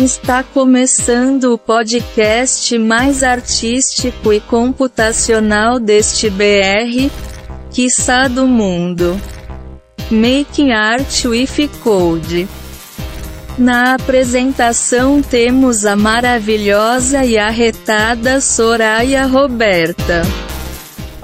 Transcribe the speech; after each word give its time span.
Está 0.00 0.42
começando 0.42 1.52
o 1.52 1.58
podcast 1.58 2.78
mais 2.78 3.22
artístico 3.22 4.32
e 4.32 4.40
computacional 4.40 5.78
deste 5.78 6.30
BR, 6.30 7.12
quiçá 7.70 8.26
do 8.26 8.46
mundo. 8.46 9.20
Making 10.10 10.72
Art 10.72 11.26
with 11.26 11.68
Code. 11.82 12.48
Na 13.58 13.92
apresentação 13.92 15.20
temos 15.20 15.84
a 15.84 15.94
maravilhosa 15.94 17.22
e 17.26 17.36
arretada 17.36 18.40
Soraya 18.40 19.26
Roberta. 19.26 20.22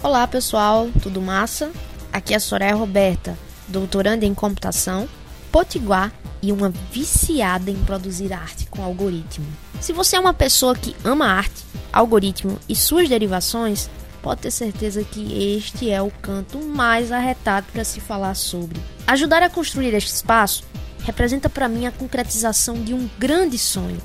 Olá 0.02 0.27
pessoal, 0.27 0.91
tudo 1.02 1.23
massa? 1.23 1.73
Aqui 2.12 2.34
é 2.34 2.37
a 2.37 2.41
Soraya 2.41 2.74
Roberta, 2.74 3.38
doutoranda 3.69 4.27
em 4.27 4.34
computação, 4.34 5.09
potiguar 5.51 6.12
e 6.43 6.53
uma 6.53 6.71
viciada 6.93 7.71
em 7.71 7.77
produzir 7.85 8.33
arte 8.33 8.67
com 8.67 8.83
algoritmo. 8.83 9.47
Se 9.81 9.93
você 9.93 10.17
é 10.17 10.21
uma 10.21 10.35
pessoa 10.35 10.75
que 10.75 10.95
ama 11.05 11.27
arte, 11.27 11.65
algoritmo 11.93 12.59
e 12.69 12.75
suas 12.75 13.09
derivações, 13.09 13.89
pode 14.23 14.43
ter 14.43 14.51
certeza 14.51 15.05
que 15.05 15.57
este 15.57 15.91
é 15.91 16.03
o 16.03 16.11
canto 16.11 16.59
mais 16.59 17.12
arretado 17.12 17.67
para 17.73 17.85
se 17.85 18.01
falar 18.01 18.35
sobre. 18.35 18.81
Ajudar 19.07 19.43
a 19.43 19.51
construir 19.51 19.95
este 19.95 20.12
espaço 20.12 20.65
representa 21.05 21.49
para 21.49 21.69
mim 21.69 21.87
a 21.87 21.93
concretização 21.93 22.83
de 22.83 22.93
um 22.93 23.09
grande 23.19 23.57
sonho, 23.57 23.98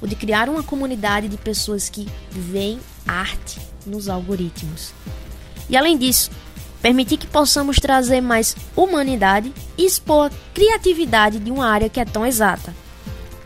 o 0.00 0.06
de 0.06 0.14
criar 0.14 0.48
uma 0.48 0.62
comunidade 0.62 1.28
de 1.28 1.36
pessoas 1.36 1.88
que 1.88 2.06
veem 2.30 2.78
arte 3.06 3.60
nos 3.84 4.08
algoritmos. 4.08 4.92
E 5.68 5.76
além 5.76 5.98
disso, 5.98 6.30
permitir 6.80 7.16
que 7.16 7.26
possamos 7.26 7.76
trazer 7.78 8.20
mais 8.20 8.56
humanidade 8.76 9.52
e 9.76 9.84
expor 9.84 10.26
a 10.26 10.54
criatividade 10.54 11.38
de 11.38 11.50
uma 11.50 11.66
área 11.66 11.88
que 11.88 12.00
é 12.00 12.04
tão 12.04 12.26
exata, 12.26 12.74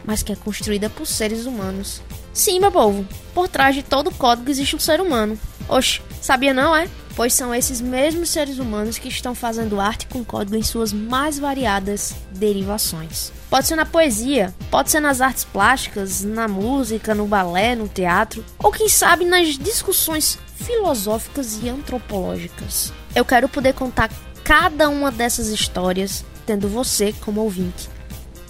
mas 0.05 0.22
que 0.22 0.33
é 0.33 0.36
construída 0.36 0.91
por 0.91 1.06
seres 1.06 1.47
humanos. 1.47 2.02
Sim, 2.33 2.61
meu 2.61 2.72
povo, 2.72 3.06
por 3.34 3.48
trás 3.48 3.74
de 3.74 3.83
todo 3.83 4.11
código 4.11 4.50
existe 4.50 4.74
um 4.74 4.78
ser 4.78 5.00
humano. 5.00 5.39
Oxe, 5.69 6.00
sabia 6.20 6.55
não, 6.55 6.74
é? 6.74 6.89
Pois 7.14 7.34
são 7.34 7.55
esses 7.55 7.80
mesmos 7.80 8.30
seres 8.30 8.58
humanos 8.58 8.97
que 8.97 9.08
estão 9.08 9.34
fazendo 9.34 9.80
arte 9.80 10.06
com 10.06 10.24
código 10.24 10.56
em 10.56 10.62
suas 10.62 10.92
mais 10.92 11.39
variadas 11.39 12.14
derivações. 12.30 13.30
Pode 13.50 13.67
ser 13.67 13.77
na 13.77 13.84
poesia, 13.84 14.55
pode 14.70 14.91
ser 14.91 15.00
nas 15.00 15.20
artes 15.20 15.44
plásticas, 15.44 16.24
na 16.24 16.48
música, 16.48 17.14
no 17.14 17.27
balé, 17.27 17.74
no 17.74 17.86
teatro, 17.86 18.42
ou 18.58 18.72
quem 18.72 18.89
sabe 18.89 19.27
nas 19.27 19.58
discussões 19.58 20.39
filosóficas 20.56 21.58
e 21.62 21.69
antropológicas. 21.69 22.94
Eu 23.14 23.24
quero 23.24 23.48
poder 23.48 23.74
contar 23.74 24.10
cada 24.42 24.88
uma 24.88 25.10
dessas 25.10 25.48
histórias 25.48 26.24
tendo 26.46 26.68
você 26.68 27.12
como 27.20 27.41
ouvinte 27.41 27.88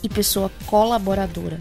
e 0.02 0.08
pessoa 0.08 0.50
colaboradora. 0.66 1.58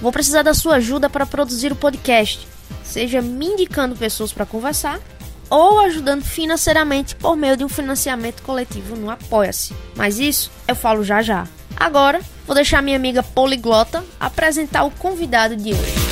Vou 0.00 0.10
precisar 0.10 0.42
da 0.42 0.54
sua 0.54 0.76
ajuda 0.76 1.08
para 1.08 1.26
produzir 1.26 1.72
o 1.72 1.76
podcast, 1.76 2.46
seja 2.82 3.22
me 3.22 3.46
indicando 3.46 3.94
pessoas 3.94 4.32
para 4.32 4.46
conversar 4.46 5.00
ou 5.48 5.80
ajudando 5.80 6.24
financeiramente 6.24 7.14
por 7.14 7.36
meio 7.36 7.56
de 7.56 7.64
um 7.64 7.68
financiamento 7.68 8.42
coletivo 8.42 8.96
no 8.96 9.10
Apoia-se. 9.10 9.74
Mas 9.94 10.18
isso 10.18 10.50
eu 10.66 10.74
falo 10.74 11.04
já 11.04 11.22
já. 11.22 11.46
Agora, 11.76 12.20
vou 12.46 12.54
deixar 12.54 12.82
minha 12.82 12.96
amiga 12.96 13.22
poliglota 13.22 14.02
apresentar 14.18 14.84
o 14.84 14.90
convidado 14.90 15.56
de 15.56 15.72
hoje. 15.72 16.11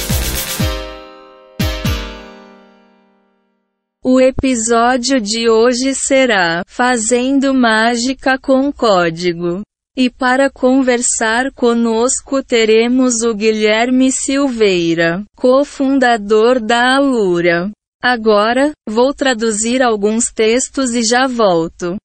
O 4.02 4.18
episódio 4.18 5.20
de 5.20 5.50
hoje 5.50 5.94
será 5.94 6.62
Fazendo 6.66 7.52
Mágica 7.52 8.38
com 8.38 8.72
Código. 8.72 9.60
E 9.94 10.08
para 10.08 10.48
conversar 10.48 11.52
conosco 11.52 12.42
teremos 12.42 13.20
o 13.20 13.34
Guilherme 13.34 14.10
Silveira, 14.10 15.22
cofundador 15.36 16.58
da 16.58 16.96
Alura. 16.96 17.70
Agora, 18.02 18.72
vou 18.88 19.12
traduzir 19.12 19.82
alguns 19.82 20.32
textos 20.32 20.94
e 20.94 21.02
já 21.02 21.26
volto. 21.26 21.96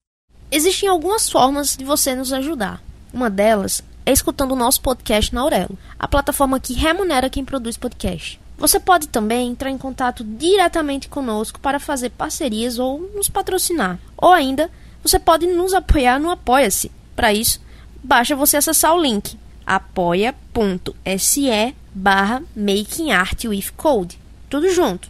Existem 0.51 0.89
algumas 0.89 1.29
formas 1.29 1.77
de 1.77 1.85
você 1.85 2.13
nos 2.13 2.33
ajudar. 2.33 2.83
Uma 3.13 3.29
delas 3.29 3.81
é 4.05 4.11
escutando 4.11 4.51
o 4.51 4.57
nosso 4.57 4.81
podcast 4.81 5.33
na 5.33 5.39
Aurelo, 5.39 5.77
a 5.97 6.09
plataforma 6.09 6.59
que 6.59 6.73
remunera 6.73 7.29
quem 7.29 7.45
produz 7.45 7.77
podcast. 7.77 8.37
Você 8.57 8.79
pode 8.79 9.07
também 9.07 9.49
entrar 9.49 9.69
em 9.69 9.77
contato 9.77 10.23
diretamente 10.23 11.09
conosco 11.09 11.59
para 11.59 11.79
fazer 11.79 12.09
parcerias 12.11 12.79
ou 12.79 12.99
nos 13.13 13.29
patrocinar. 13.29 13.99
Ou 14.17 14.31
ainda, 14.31 14.69
você 15.03 15.19
pode 15.19 15.45
nos 15.47 15.73
apoiar 15.73 16.19
no 16.19 16.29
Apoia-se. 16.29 16.91
Para 17.15 17.33
isso, 17.33 17.61
basta 18.03 18.35
você 18.35 18.57
acessar 18.57 18.93
o 18.93 19.01
link 19.01 19.37
apoia.se 19.65 21.49
barra 21.93 22.43
Making 22.55 23.11
Art 23.11 23.45
with 23.45 23.71
Code. 23.75 24.19
Tudo 24.49 24.69
junto. 24.69 25.09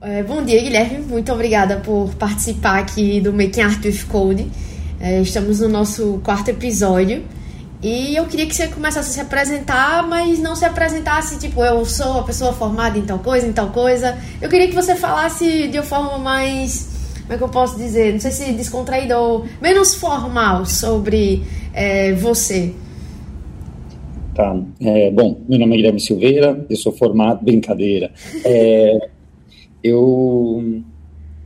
É, 0.00 0.22
bom 0.22 0.42
dia, 0.42 0.60
Guilherme. 0.60 0.98
Muito 0.98 1.32
obrigada 1.32 1.78
por 1.78 2.14
participar 2.16 2.80
aqui 2.80 3.20
do 3.20 3.32
Making 3.32 3.60
Art 3.62 3.84
with 3.84 4.04
Code. 4.08 4.50
É, 5.00 5.20
estamos 5.20 5.60
no 5.60 5.68
nosso 5.68 6.20
quarto 6.24 6.48
episódio. 6.50 7.24
E 7.84 8.16
eu 8.16 8.24
queria 8.24 8.46
que 8.46 8.54
você 8.54 8.66
começasse 8.66 9.10
a 9.10 9.12
se 9.12 9.20
apresentar, 9.20 10.08
mas 10.08 10.38
não 10.38 10.56
se 10.56 10.64
apresentasse 10.64 11.38
tipo, 11.38 11.62
eu 11.62 11.84
sou 11.84 12.20
a 12.20 12.22
pessoa 12.22 12.50
formada 12.50 12.98
em 12.98 13.02
tal 13.02 13.18
coisa, 13.18 13.46
em 13.46 13.52
tal 13.52 13.68
coisa. 13.72 14.16
Eu 14.40 14.48
queria 14.48 14.68
que 14.68 14.74
você 14.74 14.94
falasse 14.94 15.68
de 15.68 15.76
uma 15.76 15.84
forma 15.84 16.16
mais. 16.16 16.88
Como 17.20 17.34
é 17.34 17.36
que 17.36 17.44
eu 17.44 17.48
posso 17.50 17.76
dizer? 17.76 18.14
Não 18.14 18.20
sei 18.20 18.30
se 18.30 18.52
descontraída 18.54 19.20
ou 19.20 19.44
menos 19.60 19.94
formal 19.96 20.64
sobre 20.64 21.42
é, 21.74 22.14
você. 22.14 22.72
Tá. 24.34 24.56
É, 24.80 25.10
bom, 25.10 25.42
meu 25.46 25.58
nome 25.58 25.74
é 25.74 25.76
Guilherme 25.76 26.00
Silveira, 26.00 26.64
eu 26.70 26.76
sou 26.76 26.90
formado. 26.90 27.44
Brincadeira. 27.44 28.10
É, 28.46 29.08
eu 29.82 30.82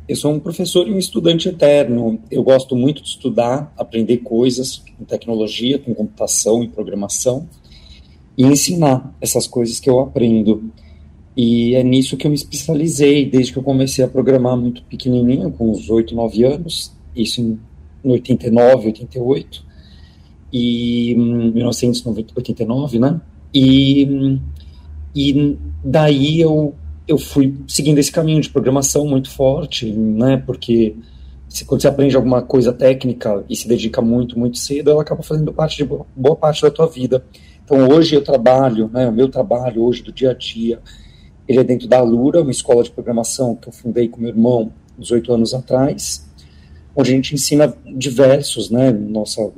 eu 0.08 0.16
sou 0.16 0.32
um 0.32 0.40
professor 0.40 0.88
e 0.88 0.92
um 0.92 0.98
estudante 0.98 1.50
eterno. 1.50 2.18
Eu 2.30 2.42
gosto 2.42 2.74
muito 2.74 3.02
de 3.02 3.10
estudar, 3.10 3.72
aprender 3.76 4.18
coisas 4.18 4.82
com 4.96 5.04
tecnologia, 5.04 5.78
com 5.78 5.94
computação 5.94 6.64
e 6.64 6.68
programação 6.68 7.46
e 8.36 8.44
ensinar 8.44 9.14
essas 9.20 9.46
coisas 9.46 9.78
que 9.78 9.90
eu 9.90 10.00
aprendo. 10.00 10.72
E 11.36 11.74
é 11.74 11.82
nisso 11.82 12.16
que 12.16 12.26
eu 12.26 12.30
me 12.30 12.36
especializei 12.36 13.28
desde 13.28 13.52
que 13.52 13.58
eu 13.58 13.62
comecei 13.62 14.02
a 14.02 14.08
programar 14.08 14.56
muito 14.56 14.82
pequenininho, 14.84 15.52
com 15.52 15.70
uns 15.70 15.90
8, 15.90 16.14
9 16.14 16.44
anos, 16.44 16.92
isso 17.14 17.40
em 17.40 17.58
89, 18.02 18.86
88, 18.86 19.66
e 20.52 21.14
1989, 21.16 22.96
hum, 22.96 23.00
né? 23.00 23.20
E, 23.52 24.06
hum, 24.06 24.40
e 25.14 25.58
daí 25.84 26.40
eu 26.40 26.74
eu 27.08 27.16
fui 27.16 27.56
seguindo 27.66 27.98
esse 27.98 28.12
caminho 28.12 28.42
de 28.42 28.50
programação 28.50 29.06
muito 29.06 29.30
forte, 29.30 29.90
né? 29.90 30.36
Porque 30.36 30.94
se, 31.48 31.64
quando 31.64 31.80
você 31.80 31.88
aprende 31.88 32.14
alguma 32.14 32.42
coisa 32.42 32.70
técnica 32.70 33.42
e 33.48 33.56
se 33.56 33.66
dedica 33.66 34.02
muito, 34.02 34.38
muito 34.38 34.58
cedo, 34.58 34.90
ela 34.90 35.00
acaba 35.00 35.22
fazendo 35.22 35.50
parte 35.50 35.78
de 35.78 35.84
boa, 35.84 36.06
boa 36.14 36.36
parte 36.36 36.60
da 36.60 36.70
tua 36.70 36.86
vida. 36.86 37.24
Então 37.64 37.88
hoje 37.88 38.14
eu 38.14 38.22
trabalho, 38.22 38.90
né? 38.92 39.08
O 39.08 39.12
meu 39.12 39.28
trabalho 39.28 39.82
hoje 39.82 40.02
do 40.02 40.12
dia 40.12 40.32
a 40.32 40.34
dia, 40.34 40.80
ele 41.48 41.60
é 41.60 41.64
dentro 41.64 41.88
da 41.88 41.98
Alura, 41.98 42.42
uma 42.42 42.50
escola 42.50 42.82
de 42.82 42.90
programação 42.90 43.56
que 43.56 43.68
eu 43.68 43.72
fundei 43.72 44.06
com 44.08 44.20
meu 44.20 44.28
irmão 44.28 44.70
uns 44.98 45.10
oito 45.10 45.32
anos 45.32 45.54
atrás, 45.54 46.28
onde 46.94 47.10
a 47.10 47.14
gente 47.14 47.34
ensina 47.34 47.74
diversos, 47.96 48.68
né? 48.68 48.92
Nossa 48.92 49.50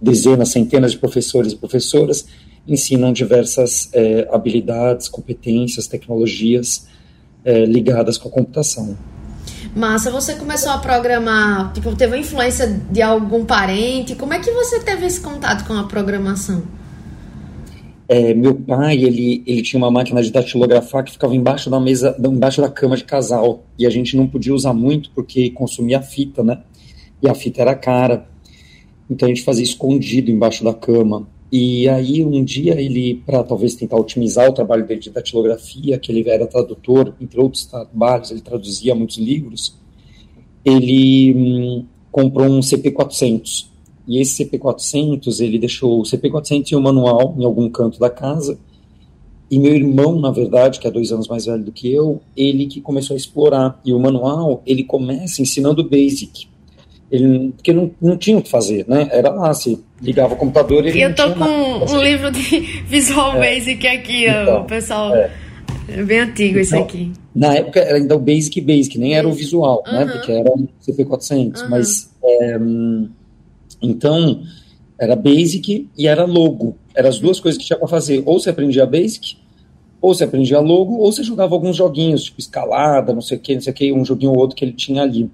dezenas, 0.00 0.50
centenas 0.50 0.92
de 0.92 0.98
professores 0.98 1.52
e 1.52 1.56
professoras 1.56 2.26
ensinam 2.68 3.12
diversas 3.12 3.90
é, 3.92 4.28
habilidades, 4.30 5.08
competências, 5.08 5.86
tecnologias 5.86 6.86
é, 7.44 7.64
ligadas 7.64 8.18
com 8.18 8.28
a 8.28 8.32
computação. 8.32 8.96
Massa, 9.74 10.10
você 10.10 10.34
começou 10.34 10.70
a 10.70 10.78
programar, 10.78 11.72
tipo, 11.72 11.94
teve 11.94 12.16
a 12.16 12.18
influência 12.18 12.66
de 12.90 13.02
algum 13.02 13.44
parente? 13.44 14.14
Como 14.14 14.34
é 14.34 14.38
que 14.38 14.50
você 14.50 14.80
teve 14.80 15.06
esse 15.06 15.20
contato 15.20 15.66
com 15.66 15.74
a 15.74 15.84
programação? 15.84 16.62
É, 18.08 18.32
meu 18.32 18.54
pai, 18.54 18.96
ele, 18.96 19.42
ele 19.46 19.60
tinha 19.60 19.78
uma 19.78 19.90
máquina 19.90 20.22
de 20.22 20.32
datilografar 20.32 21.04
que 21.04 21.12
ficava 21.12 21.34
embaixo 21.34 21.68
da 21.68 21.78
mesa, 21.78 22.16
embaixo 22.18 22.62
da 22.62 22.70
cama 22.70 22.96
de 22.96 23.04
casal, 23.04 23.64
e 23.78 23.86
a 23.86 23.90
gente 23.90 24.16
não 24.16 24.26
podia 24.26 24.54
usar 24.54 24.72
muito 24.72 25.10
porque 25.10 25.50
consumia 25.50 26.00
fita, 26.00 26.42
né? 26.42 26.62
E 27.22 27.28
a 27.28 27.34
fita 27.34 27.60
era 27.60 27.74
cara. 27.74 28.26
Então 29.10 29.26
a 29.26 29.28
gente 29.28 29.42
fazia 29.42 29.64
escondido 29.64 30.30
embaixo 30.30 30.64
da 30.64 30.72
cama. 30.72 31.28
E 31.50 31.88
aí, 31.88 32.22
um 32.24 32.44
dia, 32.44 32.78
ele, 32.78 33.22
para 33.24 33.42
talvez 33.42 33.74
tentar 33.74 33.96
otimizar 33.96 34.48
o 34.48 34.52
trabalho 34.52 34.86
dele 34.86 35.00
de 35.00 35.10
datilografia, 35.10 35.98
que 35.98 36.12
ele 36.12 36.28
era 36.28 36.46
tradutor, 36.46 37.14
entre 37.20 37.40
outros 37.40 37.64
trabalhos, 37.64 38.30
ele 38.30 38.42
traduzia 38.42 38.94
muitos 38.94 39.16
livros, 39.16 39.74
ele 40.62 41.34
hum, 41.34 41.84
comprou 42.12 42.46
um 42.46 42.60
CP400. 42.60 43.66
E 44.06 44.20
esse 44.20 44.44
CP400, 44.44 45.40
ele 45.40 45.58
deixou 45.58 46.00
o 46.00 46.02
CP400 46.02 46.72
e 46.72 46.76
o 46.76 46.80
manual 46.80 47.34
em 47.38 47.44
algum 47.44 47.68
canto 47.70 47.98
da 47.98 48.10
casa. 48.10 48.58
E 49.50 49.58
meu 49.58 49.74
irmão, 49.74 50.20
na 50.20 50.30
verdade, 50.30 50.78
que 50.78 50.86
é 50.86 50.90
dois 50.90 51.10
anos 51.10 51.28
mais 51.28 51.46
velho 51.46 51.64
do 51.64 51.72
que 51.72 51.90
eu, 51.90 52.20
ele 52.36 52.66
que 52.66 52.82
começou 52.82 53.14
a 53.14 53.16
explorar. 53.16 53.80
E 53.84 53.94
o 53.94 53.98
manual, 53.98 54.62
ele 54.66 54.84
começa 54.84 55.40
ensinando 55.40 55.80
o 55.80 55.88
Basic. 55.88 56.46
Ele, 57.10 57.52
porque 57.52 57.72
não, 57.72 57.90
não 58.00 58.16
tinha 58.16 58.36
o 58.36 58.42
que 58.42 58.50
fazer, 58.50 58.84
né? 58.86 59.08
Era 59.10 59.30
lá, 59.30 59.52
se 59.54 59.82
ligava 60.00 60.34
o 60.34 60.36
computador 60.36 60.86
e 60.86 61.00
Eu 61.00 61.14
tô 61.14 61.32
com 61.34 61.44
um 61.44 62.02
livro 62.02 62.30
de 62.30 62.60
Visual 62.86 63.36
é. 63.36 63.54
Basic 63.54 63.86
aqui, 63.86 64.26
então, 64.26 64.62
o 64.62 64.64
pessoal. 64.64 65.14
É. 65.14 65.30
é 65.88 66.02
bem 66.02 66.20
antigo 66.20 66.58
então, 66.58 66.82
aqui. 66.82 67.12
Na 67.34 67.54
época 67.54 67.80
era 67.80 67.96
ainda 67.96 68.14
o 68.14 68.18
Basic 68.18 68.60
Basic, 68.60 68.98
nem 68.98 69.14
era 69.14 69.26
o 69.26 69.32
visual, 69.32 69.82
né? 69.86 70.04
Porque 70.04 70.32
era 70.32 70.50
o 70.50 70.68
CP400. 70.86 71.62
Uhum. 71.62 71.70
Mas. 71.70 72.10
É, 72.22 72.58
então, 73.80 74.42
era 74.98 75.16
Basic 75.16 75.88
e 75.96 76.06
era 76.06 76.24
logo. 76.24 76.76
Eram 76.94 77.08
as 77.08 77.18
duas 77.18 77.40
coisas 77.40 77.58
que 77.58 77.66
tinha 77.66 77.78
para 77.78 77.88
fazer. 77.88 78.22
Ou 78.26 78.38
você 78.38 78.50
aprendia 78.50 78.84
Basic, 78.84 79.36
ou 80.00 80.14
você 80.14 80.24
aprendia 80.24 80.60
logo, 80.60 80.96
ou 80.96 81.10
você 81.10 81.22
jogava 81.22 81.54
alguns 81.54 81.76
joguinhos, 81.76 82.24
tipo 82.24 82.40
escalada, 82.40 83.14
não 83.14 83.20
sei 83.20 83.38
o 83.38 83.40
que, 83.40 83.54
não 83.54 83.62
sei 83.62 83.72
o 83.72 83.76
que, 83.76 83.92
um 83.92 84.04
joguinho 84.04 84.32
ou 84.32 84.38
outro 84.38 84.56
que 84.56 84.64
ele 84.64 84.72
tinha 84.72 85.02
ali. 85.02 85.30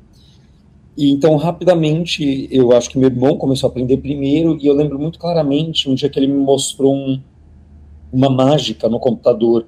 E 0.96 1.10
então, 1.10 1.36
rapidamente, 1.36 2.48
eu 2.50 2.72
acho 2.72 2.88
que 2.88 2.98
meu 2.98 3.08
irmão 3.08 3.36
começou 3.36 3.68
a 3.68 3.70
aprender 3.70 3.96
primeiro, 3.96 4.56
e 4.60 4.66
eu 4.66 4.74
lembro 4.74 4.98
muito 4.98 5.18
claramente 5.18 5.88
um 5.90 5.94
dia 5.94 6.08
que 6.08 6.18
ele 6.18 6.28
me 6.28 6.38
mostrou 6.38 6.94
um, 6.94 7.20
uma 8.12 8.30
mágica 8.30 8.88
no 8.88 9.00
computador. 9.00 9.66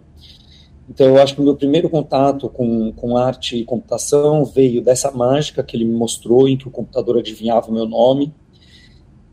Então, 0.89 1.07
eu 1.07 1.21
acho 1.21 1.35
que 1.35 1.41
o 1.41 1.45
meu 1.45 1.57
primeiro 1.57 1.91
contato 1.91 2.49
com, 2.49 2.93
com 2.93 3.17
arte 3.17 3.57
e 3.57 3.65
computação 3.65 4.45
veio 4.45 4.81
dessa 4.81 5.11
mágica 5.11 5.65
que 5.65 5.77
ele 5.77 5.85
me 5.85 5.95
mostrou, 5.95 6.49
em 6.49 6.57
que 6.57 6.69
o 6.69 6.71
computador 6.71 7.19
adivinhava 7.19 7.71
o 7.71 7.75
meu 7.75 7.87
nome, 7.87 8.33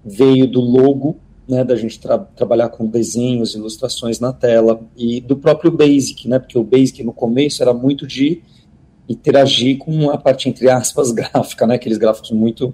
veio 0.04 0.48
do 0.48 0.60
logo, 0.60 1.18
né, 1.48 1.64
da 1.64 1.76
gente 1.76 2.00
tra 2.00 2.18
trabalhar 2.18 2.70
com 2.70 2.88
desenhos, 2.88 3.54
ilustrações 3.54 4.20
na 4.20 4.34
tela, 4.34 4.82
e 4.98 5.22
do 5.22 5.38
próprio 5.38 5.72
Basic, 5.72 6.28
né, 6.28 6.40
porque 6.40 6.58
o 6.58 6.64
Basic 6.64 7.04
no 7.04 7.14
começo 7.14 7.62
era 7.62 7.74
muito 7.74 8.08
de 8.08 8.42
interagir 9.08 9.78
com 9.78 10.10
a 10.10 10.18
parte, 10.18 10.50
entre 10.50 10.70
aspas, 10.70 11.12
gráfica, 11.14 11.68
né? 11.68 11.76
Aqueles 11.76 11.98
gráficos 11.98 12.32
muito 12.32 12.74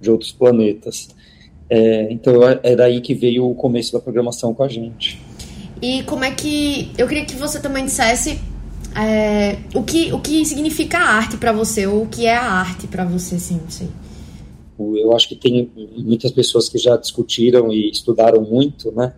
de 0.00 0.10
outros 0.10 0.32
planetas. 0.32 1.08
É, 1.68 2.12
então 2.12 2.42
é 2.62 2.76
daí 2.76 3.00
que 3.00 3.14
veio 3.14 3.48
o 3.48 3.54
começo 3.54 3.92
da 3.92 4.00
programação 4.00 4.52
com 4.52 4.62
a 4.62 4.68
gente. 4.68 5.20
E 5.80 6.02
como 6.04 6.24
é 6.24 6.30
que. 6.30 6.90
Eu 6.96 7.06
queria 7.06 7.24
que 7.24 7.36
você 7.36 7.60
também 7.60 7.84
dissesse 7.84 8.38
é, 8.96 9.58
o, 9.74 9.82
que, 9.82 10.12
o 10.12 10.20
que 10.20 10.44
significa 10.44 10.98
a 10.98 11.14
arte 11.14 11.36
para 11.36 11.52
você, 11.52 11.86
ou 11.86 12.04
o 12.04 12.06
que 12.06 12.26
é 12.26 12.36
a 12.36 12.44
arte 12.44 12.86
para 12.86 13.04
você, 13.04 13.38
sim, 13.38 13.60
sei. 13.68 13.88
Eu 14.78 15.14
acho 15.14 15.28
que 15.28 15.36
tem 15.36 15.70
muitas 15.96 16.32
pessoas 16.32 16.68
que 16.68 16.78
já 16.78 16.96
discutiram 16.96 17.72
e 17.72 17.90
estudaram 17.90 18.42
muito, 18.42 18.90
né? 18.92 19.12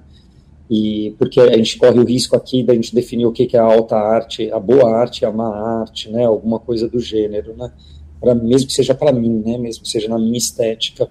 E 0.69 1.15
porque 1.19 1.41
a 1.41 1.57
gente 1.57 1.79
corre 1.79 1.99
o 1.99 2.05
risco 2.05 2.37
aqui 2.37 2.63
da 2.63 2.75
gente 2.75 2.95
definir 2.95 3.27
o 3.27 3.33
que, 3.33 3.49
é 3.57 3.59
a 3.59 3.65
alta 3.65 3.97
arte, 3.97 4.51
a 4.51 4.59
boa 4.59 4.91
arte, 4.91 5.25
a 5.25 5.31
má 5.31 5.81
arte, 5.81 6.11
né, 6.11 6.25
alguma 6.25 6.59
coisa 6.59 6.89
do 6.89 6.99
gênero, 6.99 7.55
né, 7.57 7.73
pra, 8.21 8.35
mesmo 8.35 8.67
que 8.67 8.73
seja 8.73 8.95
para 8.95 9.13
mim, 9.13 9.43
né, 9.45 9.57
mesmo 9.59 9.85
que 9.85 9.89
seja 9.89 10.09
na 10.09 10.19
minha 10.19 10.37
estética, 10.37 11.09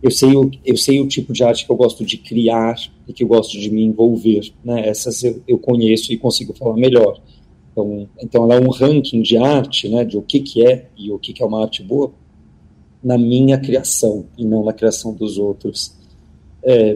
eu 0.00 0.12
sei 0.12 0.36
o, 0.36 0.48
eu 0.64 0.76
sei 0.76 1.00
o 1.00 1.08
tipo 1.08 1.32
de 1.32 1.42
arte 1.42 1.66
que 1.66 1.72
eu 1.72 1.76
gosto 1.76 2.04
de 2.04 2.16
criar 2.18 2.76
e 3.08 3.12
que 3.12 3.24
eu 3.24 3.28
gosto 3.28 3.58
de 3.58 3.68
me 3.68 3.82
envolver, 3.82 4.52
né, 4.64 4.88
essas 4.88 5.24
eu, 5.24 5.42
eu 5.46 5.58
conheço 5.58 6.12
e 6.12 6.16
consigo 6.16 6.54
falar 6.54 6.76
melhor. 6.76 7.20
Então, 7.72 8.08
então 8.20 8.44
ela 8.44 8.54
é 8.56 8.60
um 8.60 8.70
ranking 8.70 9.22
de 9.22 9.36
arte, 9.36 9.88
né, 9.88 10.04
de 10.04 10.16
o 10.16 10.22
que 10.22 10.40
que 10.40 10.64
é 10.64 10.88
e 10.96 11.10
o 11.10 11.18
que 11.18 11.32
que 11.32 11.42
é 11.42 11.46
uma 11.46 11.62
arte 11.62 11.82
boa 11.82 12.12
na 13.02 13.16
minha 13.16 13.58
criação 13.58 14.26
e 14.36 14.44
não 14.44 14.64
na 14.64 14.72
criação 14.72 15.12
dos 15.12 15.38
outros. 15.38 15.96
É, 16.62 16.94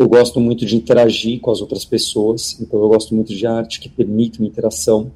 eu 0.00 0.08
gosto 0.08 0.40
muito 0.40 0.64
de 0.64 0.74
interagir 0.74 1.40
com 1.40 1.50
as 1.50 1.60
outras 1.60 1.84
pessoas, 1.84 2.58
então 2.58 2.80
eu 2.80 2.88
gosto 2.88 3.14
muito 3.14 3.34
de 3.34 3.46
arte 3.46 3.78
que 3.78 3.88
permite 3.88 4.38
uma 4.38 4.48
interação, 4.48 5.12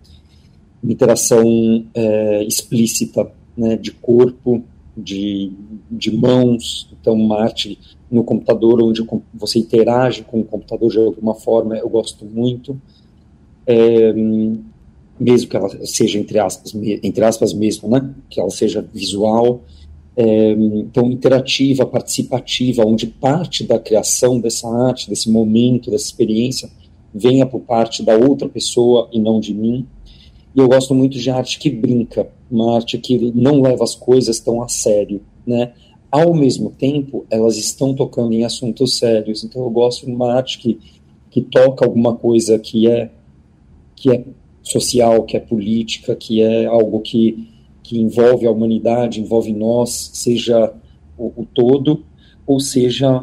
uma 0.83 0.93
interação 0.93 1.87
é, 1.95 2.45
explícita, 2.45 3.33
né, 3.57 3.77
de 3.77 3.91
corpo, 3.93 4.63
de, 4.95 5.51
de 5.91 6.15
mãos, 6.15 6.87
então 7.01 7.15
uma 7.15 7.41
arte 7.41 7.79
no 8.11 8.23
computador 8.23 8.83
onde 8.83 9.03
você 9.33 9.59
interage 9.59 10.23
com 10.23 10.41
o 10.41 10.45
computador 10.45 10.91
de 10.91 10.99
alguma 10.99 11.35
forma, 11.35 11.79
eu 11.79 11.89
gosto 11.89 12.27
muito, 12.27 12.79
é, 13.67 14.13
mesmo 15.19 15.49
que 15.49 15.57
ela 15.57 15.87
seja 15.87 16.19
entre 16.19 16.39
aspas, 16.39 16.75
entre 16.75 17.25
aspas 17.25 17.55
mesmo, 17.55 17.89
né, 17.89 18.15
que 18.29 18.39
ela 18.39 18.51
seja 18.51 18.87
visual, 18.93 19.63
é, 20.17 20.53
então 20.53 21.11
interativa, 21.11 21.85
participativa, 21.85 22.85
onde 22.87 23.07
parte 23.07 23.65
da 23.65 23.79
criação 23.79 24.39
dessa 24.39 24.69
arte, 24.69 25.09
desse 25.09 25.31
momento, 25.31 25.91
dessa 25.91 26.05
experiência, 26.05 26.71
venha 27.13 27.47
por 27.47 27.61
parte 27.61 28.03
da 28.03 28.17
outra 28.17 28.49
pessoa 28.49 29.09
e 29.13 29.21
não 29.21 29.41
de 29.41 29.55
mim. 29.55 29.87
E 30.55 30.61
eu 30.61 30.69
gosto 30.69 30.95
muito 30.95 31.19
de 31.19 31.31
arte 31.31 31.59
que 31.59 31.69
brinca, 31.69 32.29
uma 32.51 32.77
arte 32.77 32.97
que 32.99 33.33
não 33.35 33.61
leva 33.61 33.83
as 33.83 33.95
coisas 33.95 34.39
tão 34.39 34.63
a 34.63 34.69
sério, 34.69 35.21
né? 35.47 35.73
Ao 36.11 36.33
mesmo 36.33 36.71
tempo, 36.71 37.27
elas 37.29 37.57
estão 37.57 37.93
tocando 37.93 38.33
em 38.33 38.45
assuntos 38.45 38.99
sérios. 38.99 39.43
Então 39.43 39.65
eu 39.65 39.71
gosto 39.71 40.07
de 40.07 40.13
uma 40.13 40.33
arte 40.33 40.59
que, 40.59 40.79
que 41.29 41.41
toca 41.41 41.85
alguma 41.85 42.15
coisa 42.15 42.57
que 42.57 42.89
é 42.89 43.11
que 43.97 44.11
é 44.11 44.25
social, 44.63 45.23
que 45.25 45.37
é 45.37 45.41
política, 45.41 46.15
que 46.15 46.41
é 46.41 46.67
algo 46.67 47.01
que 47.01 47.54
que 47.85 48.01
envolve 48.01 48.47
a 48.47 48.51
humanidade, 48.51 49.21
envolve 49.21 49.53
nós, 49.53 50.11
seja 50.15 50.73
o, 51.19 51.43
o 51.43 51.47
todo, 51.55 52.03
ou 52.47 52.59
seja 52.59 53.23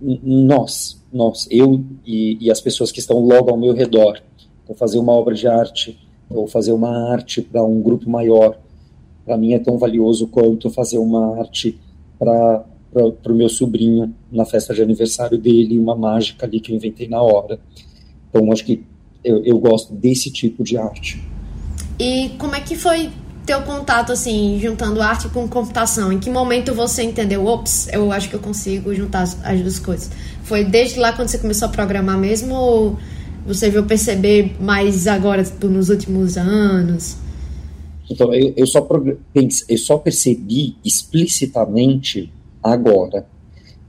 nós, 0.00 1.02
nós, 1.10 1.48
eu 1.50 1.82
e, 2.06 2.36
e, 2.40 2.50
as 2.50 2.60
pessoas 2.60 2.92
que 2.92 3.00
estão 3.00 3.18
logo 3.20 3.50
ao 3.50 3.56
meu 3.56 3.72
redor. 3.72 4.20
Então, 4.62 4.76
fazer 4.76 4.98
uma 4.98 5.12
obra 5.12 5.34
de 5.34 5.48
arte 5.48 5.98
ou 6.28 6.46
fazer 6.46 6.72
uma 6.72 7.10
arte 7.10 7.40
para 7.40 7.62
um 7.64 7.80
grupo 7.80 8.08
maior, 8.10 8.58
para 9.24 9.36
mim 9.38 9.54
é 9.54 9.58
tão 9.58 9.78
valioso 9.78 10.26
quanto 10.26 10.68
fazer 10.70 10.98
uma 10.98 11.38
arte 11.38 11.78
para 12.18 12.64
o 13.02 13.34
meu 13.34 13.48
sobrinho 13.48 14.14
na 14.30 14.44
festa 14.44 14.74
de 14.74 14.82
aniversário 14.82 15.38
dele, 15.38 15.78
uma 15.78 15.96
mágica 15.96 16.44
ali 16.44 16.60
que 16.60 16.70
eu 16.70 16.76
inventei 16.76 17.08
na 17.08 17.22
hora. 17.22 17.58
Então, 18.28 18.52
acho 18.52 18.64
que 18.64 18.84
eu, 19.24 19.42
eu 19.44 19.58
gosto 19.58 19.94
desse 19.94 20.30
tipo 20.30 20.62
de 20.62 20.76
arte. 20.76 21.22
E 21.98 22.30
como 22.38 22.54
é 22.54 22.60
que 22.60 22.74
foi 22.74 23.10
teu 23.44 23.62
contato, 23.62 24.12
assim, 24.12 24.58
juntando 24.60 25.02
arte 25.02 25.28
com 25.28 25.48
computação? 25.48 26.12
Em 26.12 26.18
que 26.18 26.30
momento 26.30 26.74
você 26.74 27.02
entendeu, 27.02 27.44
ops, 27.46 27.88
eu 27.92 28.12
acho 28.12 28.28
que 28.28 28.36
eu 28.36 28.40
consigo 28.40 28.94
juntar 28.94 29.22
as, 29.22 29.36
as 29.44 29.60
duas 29.60 29.78
coisas? 29.78 30.10
Foi 30.44 30.64
desde 30.64 30.98
lá 30.98 31.12
quando 31.12 31.28
você 31.28 31.38
começou 31.38 31.66
a 31.66 31.70
programar 31.70 32.18
mesmo 32.18 32.54
ou 32.54 32.98
você 33.46 33.68
veio 33.68 33.84
perceber 33.84 34.54
mais 34.60 35.06
agora, 35.06 35.42
tipo, 35.42 35.66
nos 35.66 35.88
últimos 35.88 36.36
anos? 36.36 37.16
Então, 38.08 38.32
eu, 38.32 38.52
eu, 38.56 38.66
só, 38.66 38.86
eu 39.68 39.78
só 39.78 39.98
percebi 39.98 40.76
explicitamente 40.84 42.32
agora. 42.62 43.26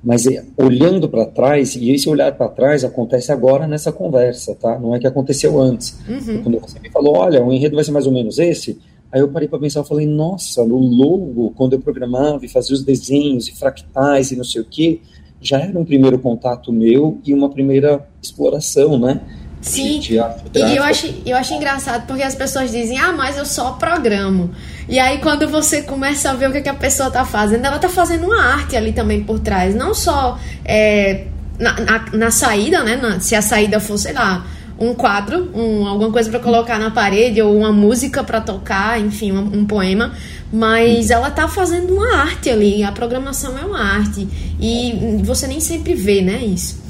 Mas 0.03 0.25
é, 0.27 0.43
olhando 0.57 1.07
para 1.07 1.25
trás, 1.25 1.75
e 1.75 1.91
esse 1.91 2.09
olhar 2.09 2.33
para 2.35 2.49
trás 2.49 2.83
acontece 2.83 3.31
agora 3.31 3.67
nessa 3.67 3.91
conversa, 3.91 4.53
tá? 4.55 4.77
Não 4.77 4.93
é 4.93 4.99
que 4.99 5.07
aconteceu 5.07 5.59
antes. 5.61 5.97
Uhum. 6.07 6.43
Quando 6.43 6.59
você 6.59 6.79
me 6.79 6.89
falou, 6.89 7.17
olha, 7.17 7.43
o 7.43 7.53
enredo 7.53 7.75
vai 7.75 7.85
ser 7.85 7.91
mais 7.91 8.05
ou 8.05 8.11
menos 8.11 8.37
esse, 8.37 8.79
Aí 9.13 9.21
eu 9.21 9.27
parei 9.27 9.47
para 9.47 9.59
pensar, 9.59 9.81
eu 9.81 9.83
falei, 9.83 10.07
nossa, 10.07 10.65
no 10.65 10.75
logo, 10.75 11.51
quando 11.55 11.73
eu 11.73 11.79
programava 11.79 12.43
e 12.43 12.47
fazia 12.47 12.75
os 12.75 12.83
desenhos 12.83 13.47
e 13.47 13.55
fractais 13.55 14.31
e 14.31 14.35
não 14.35 14.43
sei 14.43 14.61
o 14.61 14.65
que, 14.65 15.01
já 15.39 15.59
era 15.59 15.77
um 15.77 15.85
primeiro 15.85 16.17
contato 16.17 16.73
meu 16.73 17.21
e 17.23 17.31
uma 17.31 17.47
primeira 17.47 18.07
exploração, 18.19 18.97
né? 18.97 19.21
Sim, 19.61 19.99
de, 19.99 20.17
de 20.51 20.59
e 20.59 20.75
eu 20.75 20.83
acho, 20.83 21.13
eu 21.25 21.37
acho 21.37 21.53
engraçado 21.53 22.07
porque 22.07 22.23
as 22.23 22.33
pessoas 22.33 22.71
dizem, 22.71 22.97
ah, 22.97 23.13
mas 23.13 23.37
eu 23.37 23.45
só 23.45 23.73
programo. 23.73 24.49
E 24.89 24.97
aí 24.97 25.19
quando 25.19 25.47
você 25.47 25.83
começa 25.83 26.31
a 26.31 26.33
ver 26.33 26.49
o 26.49 26.51
que, 26.51 26.61
que 26.61 26.69
a 26.69 26.73
pessoa 26.73 27.07
está 27.07 27.23
fazendo, 27.23 27.65
ela 27.65 27.75
está 27.75 27.87
fazendo 27.87 28.25
uma 28.25 28.41
arte 28.41 28.75
ali 28.75 28.91
também 28.93 29.23
por 29.23 29.39
trás, 29.39 29.75
não 29.75 29.93
só 29.93 30.39
é, 30.65 31.27
na, 31.59 31.79
na, 31.79 32.05
na, 32.13 32.31
saída, 32.31 32.83
né? 32.83 32.95
Na, 32.95 33.19
se 33.19 33.35
a 33.35 33.41
saída 33.43 33.79
for, 33.79 33.97
sei 33.97 34.13
lá, 34.13 34.45
um 34.79 34.93
quadro, 34.93 35.49
um, 35.55 35.87
alguma 35.87 36.11
coisa 36.11 36.29
para 36.29 36.39
colocar 36.39 36.79
na 36.79 36.91
parede 36.91 37.41
ou 37.41 37.55
uma 37.55 37.71
música 37.71 38.23
para 38.23 38.41
tocar, 38.41 38.99
enfim, 38.99 39.31
um, 39.31 39.59
um, 39.59 39.65
poema, 39.65 40.13
mas 40.51 41.09
ela 41.09 41.29
tá 41.29 41.47
fazendo 41.47 41.93
uma 41.93 42.15
arte 42.15 42.49
ali, 42.49 42.83
a 42.83 42.91
programação 42.91 43.57
é 43.57 43.65
uma 43.65 43.79
arte 43.79 44.27
e 44.59 44.93
você 45.23 45.47
nem 45.47 45.59
sempre 45.59 45.93
vê, 45.93 46.21
né, 46.21 46.43
isso. 46.43 46.81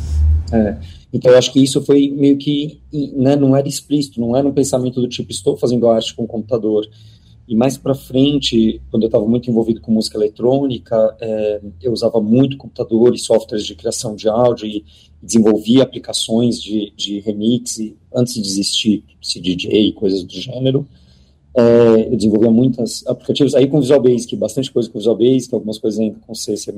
É. 0.51 0.77
Então 1.13 1.31
eu 1.31 1.37
acho 1.37 1.53
que 1.53 1.63
isso 1.63 1.83
foi 1.85 2.09
meio 2.09 2.37
que, 2.37 2.79
né, 3.15 3.35
não 3.35 3.55
era 3.55 3.67
explícito, 3.67 4.19
não 4.19 4.35
era 4.35 4.47
um 4.47 4.51
pensamento 4.51 4.99
do 4.99 5.07
tipo 5.07 5.31
estou 5.31 5.55
fazendo 5.55 5.87
arte 5.87 6.15
com 6.15 6.23
o 6.23 6.27
computador. 6.27 6.87
E 7.47 7.55
mais 7.55 7.77
para 7.77 7.93
frente, 7.93 8.81
quando 8.89 9.03
eu 9.03 9.07
estava 9.07 9.27
muito 9.27 9.49
envolvido 9.49 9.81
com 9.81 9.91
música 9.91 10.17
eletrônica, 10.17 11.17
é, 11.19 11.61
eu 11.81 11.91
usava 11.91 12.21
muito 12.21 12.55
computador 12.55 13.13
e 13.13 13.19
softwares 13.19 13.65
de 13.65 13.75
criação 13.75 14.15
de 14.15 14.29
áudio 14.29 14.65
e, 14.65 14.85
desenvolvia 15.23 15.83
aplicações 15.83 16.61
de, 16.61 16.91
de 16.97 17.21
remix 17.21 17.79
antes 18.13 18.33
de 18.33 18.41
existir 18.41 19.03
CDJ 19.21 19.87
e 19.87 19.93
coisas 19.93 20.21
do 20.21 20.33
gênero. 20.33 20.85
É, 21.55 22.07
eu 22.11 22.17
desenvolvia 22.17 22.51
muitos 22.51 23.07
aplicativos, 23.07 23.55
aí 23.55 23.67
com 23.67 23.79
Visual 23.79 24.01
Basic, 24.01 24.35
bastante 24.35 24.69
coisa 24.69 24.89
com 24.89 24.99
Visual 24.99 25.15
Basic, 25.15 25.53
algumas 25.53 25.77
coisas 25.77 25.99
ainda 25.99 26.19
com 26.27 26.35
C, 26.35 26.57
C++. 26.57 26.73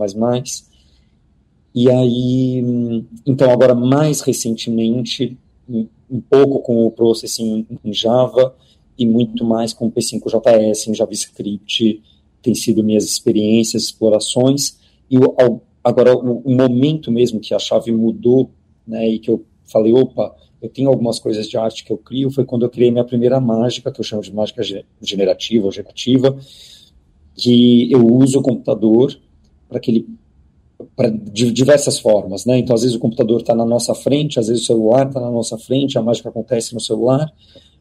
E 1.73 1.89
aí, 1.89 3.03
então 3.25 3.49
agora 3.49 3.73
mais 3.73 4.21
recentemente, 4.21 5.35
um 5.67 6.21
pouco 6.29 6.59
com 6.59 6.85
o 6.85 6.91
Processing 6.91 7.65
em 7.83 7.93
Java, 7.93 8.55
e 8.97 9.05
muito 9.05 9.43
mais 9.43 9.73
com 9.73 9.91
P5JS, 9.91 10.87
em 10.87 10.93
JavaScript, 10.93 12.01
tem 12.41 12.53
sido 12.53 12.83
minhas 12.83 13.03
experiências, 13.03 13.83
explorações, 13.83 14.77
e 15.09 15.17
agora 15.83 16.15
o, 16.15 16.41
o, 16.45 16.55
momento 16.55 17.11
mesmo 17.11 17.39
que 17.39 17.53
a 17.53 17.59
chave 17.59 17.91
mudou, 17.91 18.49
né, 18.87 19.07
e 19.07 19.19
que 19.19 19.29
eu 19.29 19.43
falei, 19.65 19.93
opa, 19.93 20.35
eu 20.61 20.69
tenho 20.69 20.89
algumas 20.89 21.19
coisas 21.19 21.47
de 21.47 21.57
arte 21.57 21.83
que 21.83 21.91
eu 21.91 21.97
crio, 21.97 22.31
foi 22.31 22.45
quando 22.45 22.63
eu 22.63 22.69
criei 22.69 22.91
minha 22.91 23.03
primeira 23.03 23.39
mágica, 23.39 23.91
que 23.91 23.99
eu 23.99 24.03
chamo 24.03 24.21
de 24.21 24.33
mágica 24.33 24.61
generativa 25.01 25.65
ou 25.65 25.71
gerativa, 25.71 26.37
que 27.35 27.91
eu 27.91 28.05
uso 28.05 28.39
o 28.39 28.41
computador 28.41 29.15
para 29.67 29.79
que 29.79 29.91
ele 29.91 30.07
pra, 30.95 31.09
de 31.09 31.51
diversas 31.51 31.99
formas, 31.99 32.45
né? 32.45 32.57
Então, 32.57 32.75
às 32.75 32.81
vezes 32.81 32.95
o 32.95 32.99
computador 32.99 33.41
está 33.41 33.53
na 33.53 33.65
nossa 33.65 33.93
frente, 33.93 34.39
às 34.39 34.47
vezes 34.47 34.63
o 34.63 34.65
celular 34.65 35.07
está 35.07 35.19
na 35.19 35.31
nossa 35.31 35.57
frente, 35.57 35.97
a 35.97 36.01
mágica 36.01 36.29
acontece 36.29 36.73
no 36.73 36.79
celular, 36.79 37.31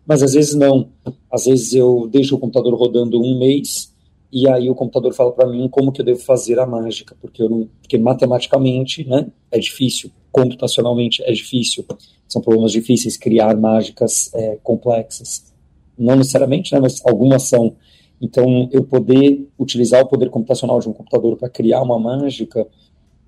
mas 0.07 0.23
às 0.23 0.35
vezes 0.35 0.55
não. 0.55 0.89
Às 1.31 1.47
vezes 1.47 1.75
eu 1.75 2.09
deixo 2.11 2.37
o 2.37 2.39
computador 2.39 2.75
rodando 2.75 3.21
um 3.21 3.39
mês 3.39 3.93
e 4.33 4.49
aí 4.49 4.69
o 4.69 4.75
computador 4.75 5.15
fala 5.15 5.33
para 5.33 5.49
mim 5.49 5.69
como 5.69 5.93
que 5.93 6.01
eu 6.01 6.05
devo 6.05 6.21
fazer 6.21 6.59
a 6.59 6.67
mágica, 6.67 7.17
porque 7.21 7.43
eu 7.43 7.49
não, 7.49 7.69
porque 7.81 7.97
matematicamente, 7.97 9.07
né, 9.09 9.29
é 9.51 9.59
difícil, 9.59 10.11
computacionalmente 10.33 11.23
é 11.23 11.33
difícil, 11.33 11.85
são 12.27 12.43
problemas 12.43 12.73
difíceis 12.73 13.17
criar 13.17 13.57
mágicas 13.57 14.33
é, 14.35 14.59
complexas, 14.63 15.53
não 15.97 16.17
necessariamente, 16.17 16.75
né, 16.75 16.81
mas 16.81 17.01
algumas 17.07 17.45
são. 17.45 17.77
Então, 18.21 18.69
eu 18.73 18.83
poder 18.83 19.49
utilizar 19.59 20.03
o 20.03 20.09
poder 20.09 20.31
computacional 20.31 20.81
de 20.81 20.89
um 20.89 20.93
computador 20.93 21.37
para 21.37 21.49
criar 21.49 21.83
uma 21.83 21.99
mágica 21.99 22.67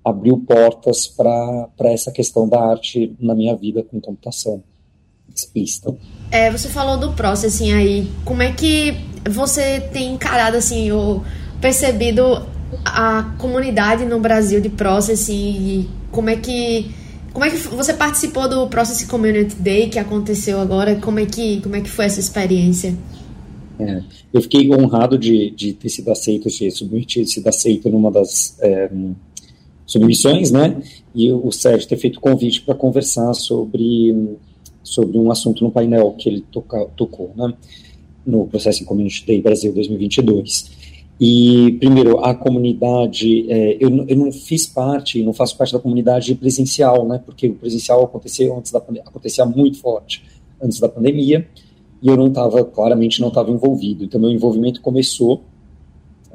abriu 0.03 0.37
portas 0.39 1.07
para 1.07 1.69
essa 1.79 2.11
questão 2.11 2.47
da 2.47 2.59
arte 2.59 3.15
na 3.19 3.35
minha 3.35 3.55
vida 3.55 3.83
com 3.83 3.99
computação 3.99 4.63
explícita. 5.39 5.95
É, 6.31 6.51
você 6.51 6.69
falou 6.69 6.97
do 6.97 7.13
processing 7.13 7.73
aí. 7.73 8.11
Como 8.25 8.41
é 8.41 8.51
que 8.51 8.97
você 9.29 9.79
tem 9.79 10.13
encarado 10.13 10.57
assim 10.57 10.91
ou 10.91 11.23
percebido 11.61 12.45
a 12.85 13.35
comunidade 13.37 14.05
no 14.05 14.19
Brasil 14.19 14.59
de 14.59 14.69
processing 14.69 15.87
como 16.11 16.29
é 16.29 16.35
que 16.35 16.91
como 17.33 17.45
é 17.45 17.51
que 17.51 17.57
você 17.57 17.93
participou 17.93 18.49
do 18.49 18.67
Processing 18.67 19.05
Community 19.05 19.55
Day 19.57 19.89
que 19.89 19.99
aconteceu 19.99 20.59
agora? 20.59 20.95
Como 20.95 21.19
é 21.19 21.25
que 21.25 21.61
como 21.61 21.75
é 21.75 21.81
que 21.81 21.89
foi 21.89 22.05
essa 22.05 22.19
experiência? 22.19 22.97
É, 23.79 24.01
eu 24.33 24.41
fiquei 24.41 24.73
honrado 24.73 25.19
de, 25.19 25.51
de 25.51 25.73
ter 25.73 25.89
sido 25.89 26.11
aceito, 26.11 26.49
de 26.49 26.71
submeter, 26.71 27.27
sido 27.27 27.47
aceito 27.47 27.89
numa 27.89 28.09
das 28.09 28.57
é, 28.59 28.89
submissões, 29.85 30.49
né? 30.49 30.81
E 31.13 31.31
o 31.31 31.51
Sérgio 31.51 31.87
ter 31.87 31.97
feito 31.97 32.19
convite 32.19 32.61
para 32.61 32.73
conversar 32.73 33.35
sobre 33.35 34.35
sobre 34.87 35.17
um 35.17 35.29
assunto 35.29 35.63
no 35.63 35.69
painel 35.69 36.13
que 36.17 36.29
ele 36.29 36.45
toca, 36.49 36.85
tocou, 36.95 37.31
né? 37.35 37.53
No 38.25 38.47
Processing 38.47 38.85
Community 38.85 39.25
Day 39.25 39.41
Brasil 39.41 39.73
2022. 39.73 40.71
E, 41.19 41.75
primeiro, 41.79 42.19
a 42.19 42.33
comunidade, 42.33 43.51
é, 43.51 43.77
eu, 43.79 43.89
eu 44.07 44.15
não 44.15 44.31
fiz 44.31 44.67
parte, 44.67 45.23
não 45.23 45.33
faço 45.33 45.57
parte 45.57 45.73
da 45.73 45.79
comunidade 45.79 46.33
presencial, 46.35 47.07
né, 47.07 47.19
porque 47.25 47.47
o 47.47 47.55
presencial 47.55 48.03
aconteceu 48.03 48.55
antes 48.55 48.71
da 48.71 48.77
acontecia 48.77 49.43
muito 49.43 49.79
forte 49.79 50.23
antes 50.61 50.79
da 50.79 50.87
pandemia, 50.87 51.47
e 52.03 52.07
eu 52.07 52.15
não 52.15 52.27
estava, 52.27 52.63
claramente, 52.63 53.19
não 53.19 53.29
estava 53.29 53.49
envolvido. 53.49 54.03
Então, 54.03 54.21
meu 54.21 54.29
envolvimento 54.29 54.79
começou, 54.79 55.41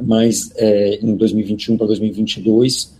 mas 0.01 0.51
é, 0.57 0.97
em 0.97 1.15
2021 1.15 1.77
para 1.77 1.87
2022, 1.87 2.93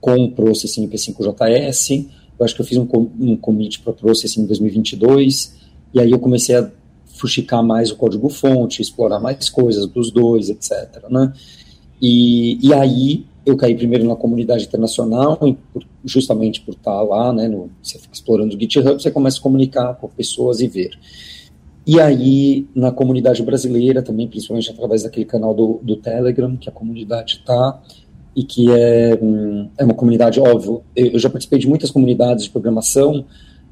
com 0.00 0.24
o 0.24 0.30
Processing 0.30 0.88
P5JS, 0.88 2.06
eu 2.38 2.44
acho 2.44 2.54
que 2.54 2.60
eu 2.60 2.66
fiz 2.66 2.78
um, 2.78 2.86
um 3.20 3.36
commit 3.36 3.80
para 3.80 3.92
Processing 3.92 4.42
em 4.42 4.46
2022, 4.46 5.54
e 5.92 6.00
aí 6.00 6.10
eu 6.10 6.18
comecei 6.18 6.56
a 6.56 6.70
fuxicar 7.06 7.62
mais 7.62 7.90
o 7.90 7.96
código-fonte, 7.96 8.82
explorar 8.82 9.20
mais 9.20 9.48
coisas 9.48 9.86
dos 9.86 10.10
dois, 10.10 10.50
etc. 10.50 11.08
Né? 11.08 11.32
E, 12.02 12.58
e 12.66 12.74
aí 12.74 13.24
eu 13.46 13.56
caí 13.56 13.74
primeiro 13.74 14.06
na 14.06 14.16
comunidade 14.16 14.64
internacional, 14.64 15.38
justamente 16.04 16.60
por 16.60 16.72
estar 16.72 17.02
lá, 17.02 17.32
né, 17.32 17.46
no, 17.46 17.70
você 17.82 17.98
fica 17.98 18.14
explorando 18.14 18.56
o 18.56 18.60
GitHub, 18.60 19.00
você 19.00 19.10
começa 19.10 19.38
a 19.38 19.42
comunicar 19.42 19.94
com 19.94 20.08
pessoas 20.08 20.60
e 20.60 20.66
ver. 20.66 20.98
E 21.86 22.00
aí, 22.00 22.66
na 22.74 22.90
comunidade 22.90 23.42
brasileira 23.42 24.02
também, 24.02 24.26
principalmente 24.26 24.70
através 24.70 25.02
daquele 25.02 25.26
canal 25.26 25.52
do, 25.52 25.80
do 25.82 25.96
Telegram, 25.96 26.56
que 26.56 26.68
a 26.68 26.72
comunidade 26.72 27.34
está, 27.34 27.82
e 28.34 28.42
que 28.42 28.70
é, 28.70 29.18
hum, 29.20 29.68
é 29.78 29.84
uma 29.84 29.94
comunidade, 29.94 30.40
óbvio, 30.40 30.82
eu 30.96 31.18
já 31.18 31.30
participei 31.30 31.58
de 31.58 31.68
muitas 31.68 31.90
comunidades 31.90 32.44
de 32.44 32.50
programação, 32.50 33.24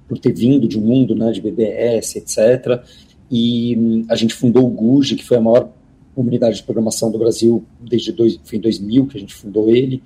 por 0.09 0.19
ter 0.19 0.33
vindo 0.33 0.69
de 0.69 0.79
um 0.79 0.83
mundo 0.83 1.15
né, 1.15 1.33
de 1.33 1.41
BBS, 1.41 2.17
etc., 2.17 2.83
e 3.31 3.77
hum, 3.77 4.05
a 4.09 4.15
gente 4.15 4.35
fundou 4.35 4.67
o 4.67 4.71
GUJ, 4.71 5.17
que 5.17 5.25
foi 5.25 5.39
a 5.39 5.41
maior 5.41 5.71
comunidade 6.15 6.57
de 6.57 6.63
programação 6.63 7.11
do 7.11 7.19
Brasil 7.19 7.65
desde 7.81 8.13
dois, 8.13 8.39
foi 8.45 8.59
em 8.59 8.61
2000 8.61 9.07
que 9.07 9.17
a 9.17 9.21
gente 9.21 9.35
fundou 9.35 9.71
ele, 9.71 10.03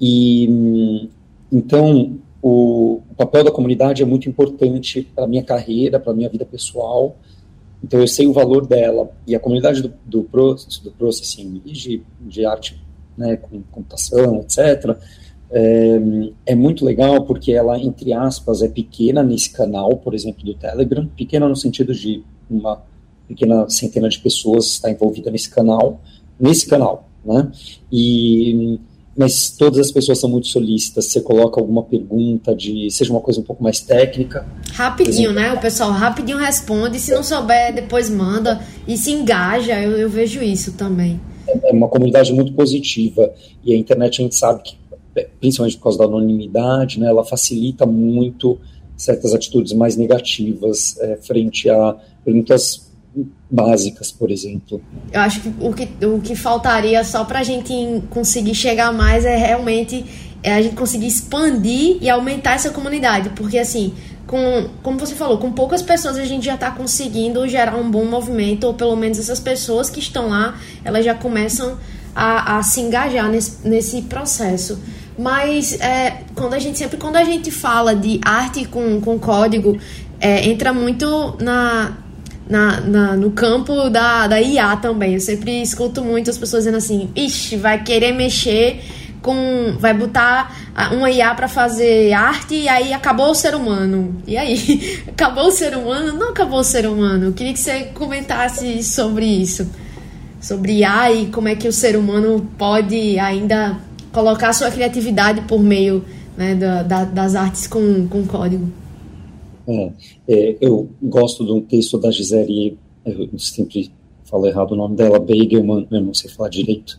e 0.00 0.48
hum, 0.50 1.08
então 1.50 2.18
o, 2.42 3.00
o 3.10 3.14
papel 3.16 3.44
da 3.44 3.50
comunidade 3.50 4.02
é 4.02 4.06
muito 4.06 4.28
importante 4.28 5.08
para 5.14 5.26
minha 5.26 5.42
carreira, 5.42 5.98
para 5.98 6.12
minha 6.12 6.28
vida 6.28 6.44
pessoal, 6.44 7.16
então 7.82 8.00
eu 8.00 8.08
sei 8.08 8.26
o 8.26 8.32
valor 8.32 8.66
dela. 8.66 9.10
E 9.26 9.34
a 9.34 9.38
comunidade 9.38 9.82
do, 9.82 9.92
do, 10.04 10.24
process, 10.24 10.78
do 10.78 10.90
processing 10.90 11.60
de, 11.64 12.02
de 12.20 12.44
arte 12.44 12.80
né, 13.16 13.36
com 13.36 13.62
computação, 13.70 14.40
etc., 14.40 14.96
é, 15.48 16.00
é, 16.46 16.54
muito 16.56 16.84
legal 16.84 17.24
porque 17.24 17.52
ela, 17.52 17.78
entre 17.78 18.12
aspas, 18.12 18.62
é 18.62 18.68
pequena 18.68 19.22
nesse 19.22 19.50
canal, 19.50 19.96
por 19.96 20.12
exemplo, 20.12 20.44
do 20.44 20.54
Telegram, 20.54 21.06
pequena 21.16 21.48
no 21.48 21.54
sentido 21.54 21.94
de 21.94 22.24
uma 22.50 22.82
pequena 23.28 23.68
centena 23.68 24.08
de 24.08 24.18
pessoas 24.18 24.66
está 24.66 24.90
envolvida 24.90 25.30
nesse 25.30 25.48
canal, 25.48 26.00
nesse 26.38 26.66
canal, 26.66 27.08
né? 27.24 27.50
E 27.92 28.78
mas 29.16 29.48
todas 29.48 29.78
as 29.78 29.90
pessoas 29.90 30.20
são 30.20 30.28
muito 30.28 30.46
solícitas. 30.46 31.06
Você 31.06 31.22
coloca 31.22 31.58
alguma 31.58 31.82
pergunta 31.82 32.54
de, 32.54 32.90
seja 32.90 33.10
uma 33.10 33.20
coisa 33.20 33.40
um 33.40 33.42
pouco 33.42 33.62
mais 33.64 33.80
técnica. 33.80 34.46
Rapidinho, 34.74 35.32
né? 35.32 35.54
O 35.54 35.58
pessoal 35.58 35.90
rapidinho 35.90 36.36
responde. 36.36 37.00
Se 37.00 37.14
não 37.14 37.22
souber, 37.22 37.74
depois 37.74 38.10
manda 38.10 38.60
e 38.86 38.94
se 38.98 39.10
engaja. 39.10 39.80
Eu, 39.80 39.92
eu 39.92 40.10
vejo 40.10 40.42
isso 40.42 40.72
também. 40.72 41.18
É 41.64 41.72
uma 41.72 41.88
comunidade 41.88 42.32
muito 42.32 42.52
positiva 42.52 43.32
e 43.64 43.72
a 43.72 43.76
internet 43.76 44.20
a 44.20 44.24
gente 44.24 44.36
sabe 44.36 44.62
que, 44.62 44.76
principalmente 45.40 45.76
por 45.76 45.84
causa 45.84 45.98
da 45.98 46.04
anonimidade, 46.04 47.00
né? 47.00 47.08
Ela 47.08 47.24
facilita 47.24 47.86
muito 47.86 48.58
certas 48.96 49.34
atitudes 49.34 49.72
mais 49.72 49.96
negativas 49.96 50.98
é, 50.98 51.16
frente 51.16 51.68
a 51.68 51.96
perguntas 52.24 52.86
básicas, 53.50 54.10
por 54.10 54.30
exemplo. 54.30 54.80
Eu 55.12 55.20
acho 55.20 55.40
que 55.40 55.48
o 55.60 55.72
que, 55.72 56.06
o 56.06 56.20
que 56.20 56.34
faltaria 56.34 57.02
só 57.04 57.24
para 57.24 57.40
a 57.40 57.42
gente 57.42 57.72
conseguir 58.10 58.54
chegar 58.54 58.92
mais 58.92 59.24
é 59.24 59.36
realmente 59.36 60.04
é 60.42 60.54
a 60.54 60.62
gente 60.62 60.76
conseguir 60.76 61.06
expandir 61.06 61.98
e 62.00 62.08
aumentar 62.08 62.54
essa 62.54 62.70
comunidade, 62.70 63.30
porque 63.30 63.58
assim, 63.58 63.92
com, 64.26 64.68
como 64.82 64.98
você 64.98 65.14
falou, 65.14 65.38
com 65.38 65.52
poucas 65.52 65.82
pessoas 65.82 66.16
a 66.16 66.24
gente 66.24 66.44
já 66.44 66.54
está 66.54 66.70
conseguindo 66.70 67.46
gerar 67.46 67.76
um 67.76 67.90
bom 67.90 68.04
movimento, 68.04 68.64
ou 68.64 68.74
pelo 68.74 68.96
menos 68.96 69.18
essas 69.18 69.38
pessoas 69.38 69.88
que 69.88 70.00
estão 70.00 70.28
lá, 70.28 70.56
elas 70.84 71.04
já 71.04 71.14
começam 71.14 71.78
a, 72.14 72.58
a 72.58 72.62
se 72.62 72.80
engajar 72.80 73.28
nesse, 73.28 73.66
nesse 73.68 74.02
processo. 74.02 74.80
Mas 75.18 75.80
é, 75.80 76.22
quando 76.34 76.54
a 76.54 76.58
gente 76.58 76.78
sempre 76.78 76.98
quando 76.98 77.16
a 77.16 77.24
gente 77.24 77.50
fala 77.50 77.94
de 77.94 78.20
arte 78.24 78.66
com, 78.66 79.00
com 79.00 79.18
código, 79.18 79.78
é, 80.20 80.46
entra 80.46 80.72
muito 80.72 81.36
na, 81.40 81.96
na, 82.48 82.80
na, 82.80 83.16
no 83.16 83.30
campo 83.30 83.88
da, 83.88 84.26
da 84.26 84.40
IA 84.40 84.76
também. 84.76 85.14
Eu 85.14 85.20
sempre 85.20 85.62
escuto 85.62 86.04
muito 86.04 86.30
as 86.30 86.36
pessoas 86.36 86.64
dizendo 86.64 86.78
assim: 86.78 87.10
ixi, 87.14 87.56
vai 87.56 87.82
querer 87.82 88.12
mexer 88.12 88.82
com. 89.26 89.76
vai 89.78 89.92
botar 89.92 90.56
uma 90.92 91.10
IA 91.10 91.34
para 91.34 91.48
fazer 91.48 92.12
arte 92.14 92.54
e 92.54 92.68
aí 92.68 92.94
acabou 92.94 93.30
o 93.30 93.34
ser 93.34 93.54
humano. 93.54 94.14
E 94.26 94.38
aí? 94.38 95.02
acabou 95.08 95.48
o 95.48 95.50
ser 95.50 95.76
humano? 95.76 96.18
Não 96.18 96.30
acabou 96.30 96.60
o 96.60 96.64
ser 96.64 96.86
humano. 96.86 97.26
Eu 97.26 97.32
queria 97.34 97.52
que 97.52 97.58
você 97.58 97.84
comentasse 97.92 98.82
sobre 98.82 99.26
isso. 99.26 99.68
Sobre 100.40 100.78
IA 100.78 101.12
e 101.12 101.26
como 101.26 101.48
é 101.48 101.56
que 101.56 101.68
o 101.68 101.72
ser 101.72 101.96
humano 101.96 102.48
pode 102.56 103.18
ainda 103.18 103.76
colocar 104.12 104.52
sua 104.54 104.70
criatividade 104.70 105.42
por 105.42 105.60
meio 105.60 106.02
né, 106.36 106.54
da, 106.54 106.82
da, 106.82 107.04
das 107.04 107.34
artes 107.34 107.66
com, 107.66 108.06
com 108.08 108.24
código. 108.26 108.66
É, 109.68 109.92
é, 110.28 110.56
eu 110.60 110.88
gosto 111.02 111.44
de 111.44 111.52
um 111.52 111.60
texto 111.60 111.98
da 111.98 112.10
Gisele, 112.10 112.78
eu 113.04 113.38
sempre 113.38 113.90
falo 114.24 114.46
errado 114.46 114.72
o 114.72 114.76
nome 114.76 114.96
dela, 114.96 115.18
Begelman, 115.18 115.86
eu 115.90 116.00
não 116.00 116.14
sei 116.14 116.30
falar 116.30 116.48
direito, 116.48 116.98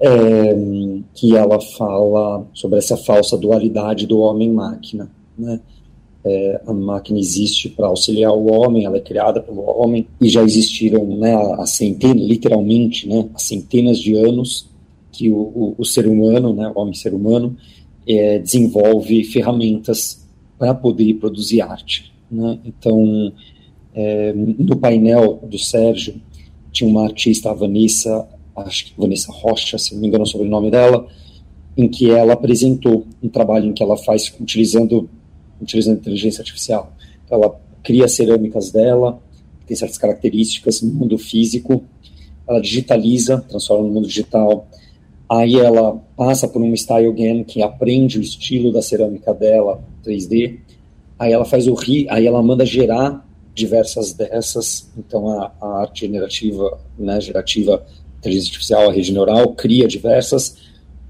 é, 0.00 0.54
que 1.14 1.36
ela 1.36 1.60
fala 1.60 2.46
sobre 2.52 2.78
essa 2.78 2.96
falsa 2.96 3.36
dualidade 3.36 4.06
do 4.06 4.18
homem-máquina. 4.18 5.10
Né? 5.38 5.60
É, 6.24 6.60
a 6.66 6.72
máquina 6.72 7.18
existe 7.18 7.68
para 7.68 7.86
auxiliar 7.86 8.32
o 8.32 8.50
homem, 8.50 8.84
ela 8.84 8.96
é 8.96 9.00
criada 9.00 9.40
pelo 9.40 9.62
homem, 9.62 10.06
e 10.20 10.28
já 10.28 10.42
existiram 10.42 11.06
né, 11.16 11.34
há 11.34 11.66
centenas, 11.66 12.26
literalmente, 12.26 13.08
né, 13.08 13.28
há 13.32 13.38
centenas 13.38 13.98
de 13.98 14.14
anos 14.14 14.68
que 15.12 15.30
o, 15.30 15.36
o, 15.36 15.74
o 15.78 15.84
ser 15.84 16.06
humano, 16.06 16.52
né, 16.52 16.70
o 16.74 16.80
homem-ser 16.80 17.14
humano, 17.14 17.56
é, 18.06 18.38
desenvolve 18.38 19.24
ferramentas 19.24 20.26
para 20.58 20.74
poder 20.74 21.14
produzir 21.14 21.60
arte. 21.60 22.12
Né? 22.30 22.58
Então, 22.64 23.32
é, 23.94 24.32
no 24.34 24.76
painel 24.76 25.40
do 25.48 25.58
Sérgio, 25.58 26.20
tinha 26.72 26.90
uma 26.90 27.04
artista, 27.04 27.50
a 27.50 27.54
Vanessa 27.54 28.28
acho 28.56 28.86
que 28.86 28.94
Vanessa 28.96 29.32
Rocha, 29.32 29.78
se 29.78 29.94
não 29.94 30.00
me 30.00 30.08
engano 30.08 30.24
o 30.24 30.26
sobrenome 30.26 30.70
dela, 30.70 31.06
em 31.76 31.88
que 31.88 32.10
ela 32.10 32.32
apresentou 32.32 33.06
um 33.22 33.28
trabalho 33.28 33.66
em 33.66 33.72
que 33.72 33.82
ela 33.82 33.96
faz 33.96 34.32
utilizando, 34.40 35.08
utilizando 35.60 35.98
inteligência 35.98 36.40
artificial. 36.40 36.92
Então, 37.24 37.42
ela 37.42 37.60
cria 37.82 38.08
cerâmicas 38.08 38.70
dela, 38.70 39.20
tem 39.66 39.76
certas 39.76 39.98
características 39.98 40.80
no 40.80 40.92
mundo 40.92 41.18
físico, 41.18 41.84
ela 42.48 42.60
digitaliza, 42.60 43.44
transforma 43.48 43.86
no 43.86 43.92
mundo 43.92 44.06
digital, 44.06 44.66
aí 45.28 45.56
ela 45.56 45.96
passa 46.16 46.48
por 46.48 46.62
um 46.62 46.74
style 46.74 47.12
game 47.12 47.44
que 47.44 47.62
aprende 47.62 48.18
o 48.18 48.22
estilo 48.22 48.72
da 48.72 48.80
cerâmica 48.80 49.34
dela, 49.34 49.82
3D, 50.04 50.58
aí 51.18 51.32
ela 51.32 51.44
faz 51.44 51.66
o 51.66 51.74
ri, 51.74 52.06
aí 52.08 52.26
ela 52.26 52.42
manda 52.42 52.64
gerar 52.64 53.26
diversas 53.54 54.12
dessas, 54.12 54.90
então 54.96 55.28
a, 55.28 55.52
a 55.60 55.80
arte 55.80 56.06
generativa, 56.06 56.78
né, 56.98 57.20
gerativa, 57.20 57.84
inteligência 58.26 58.50
artificial, 58.50 58.90
a 58.90 58.92
rede 58.92 59.12
neural, 59.12 59.54
cria 59.54 59.86
diversas, 59.86 60.56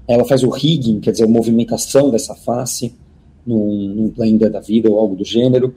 ela 0.07 0.23
faz 0.23 0.43
o 0.43 0.49
rigging, 0.49 0.99
quer 0.99 1.11
dizer, 1.11 1.25
a 1.25 1.27
movimentação 1.27 2.09
dessa 2.09 2.33
face 2.35 2.93
num, 3.45 3.93
num 3.95 4.09
blender 4.09 4.49
da 4.49 4.59
vida 4.59 4.89
ou 4.89 4.99
algo 4.99 5.15
do 5.15 5.25
gênero, 5.25 5.73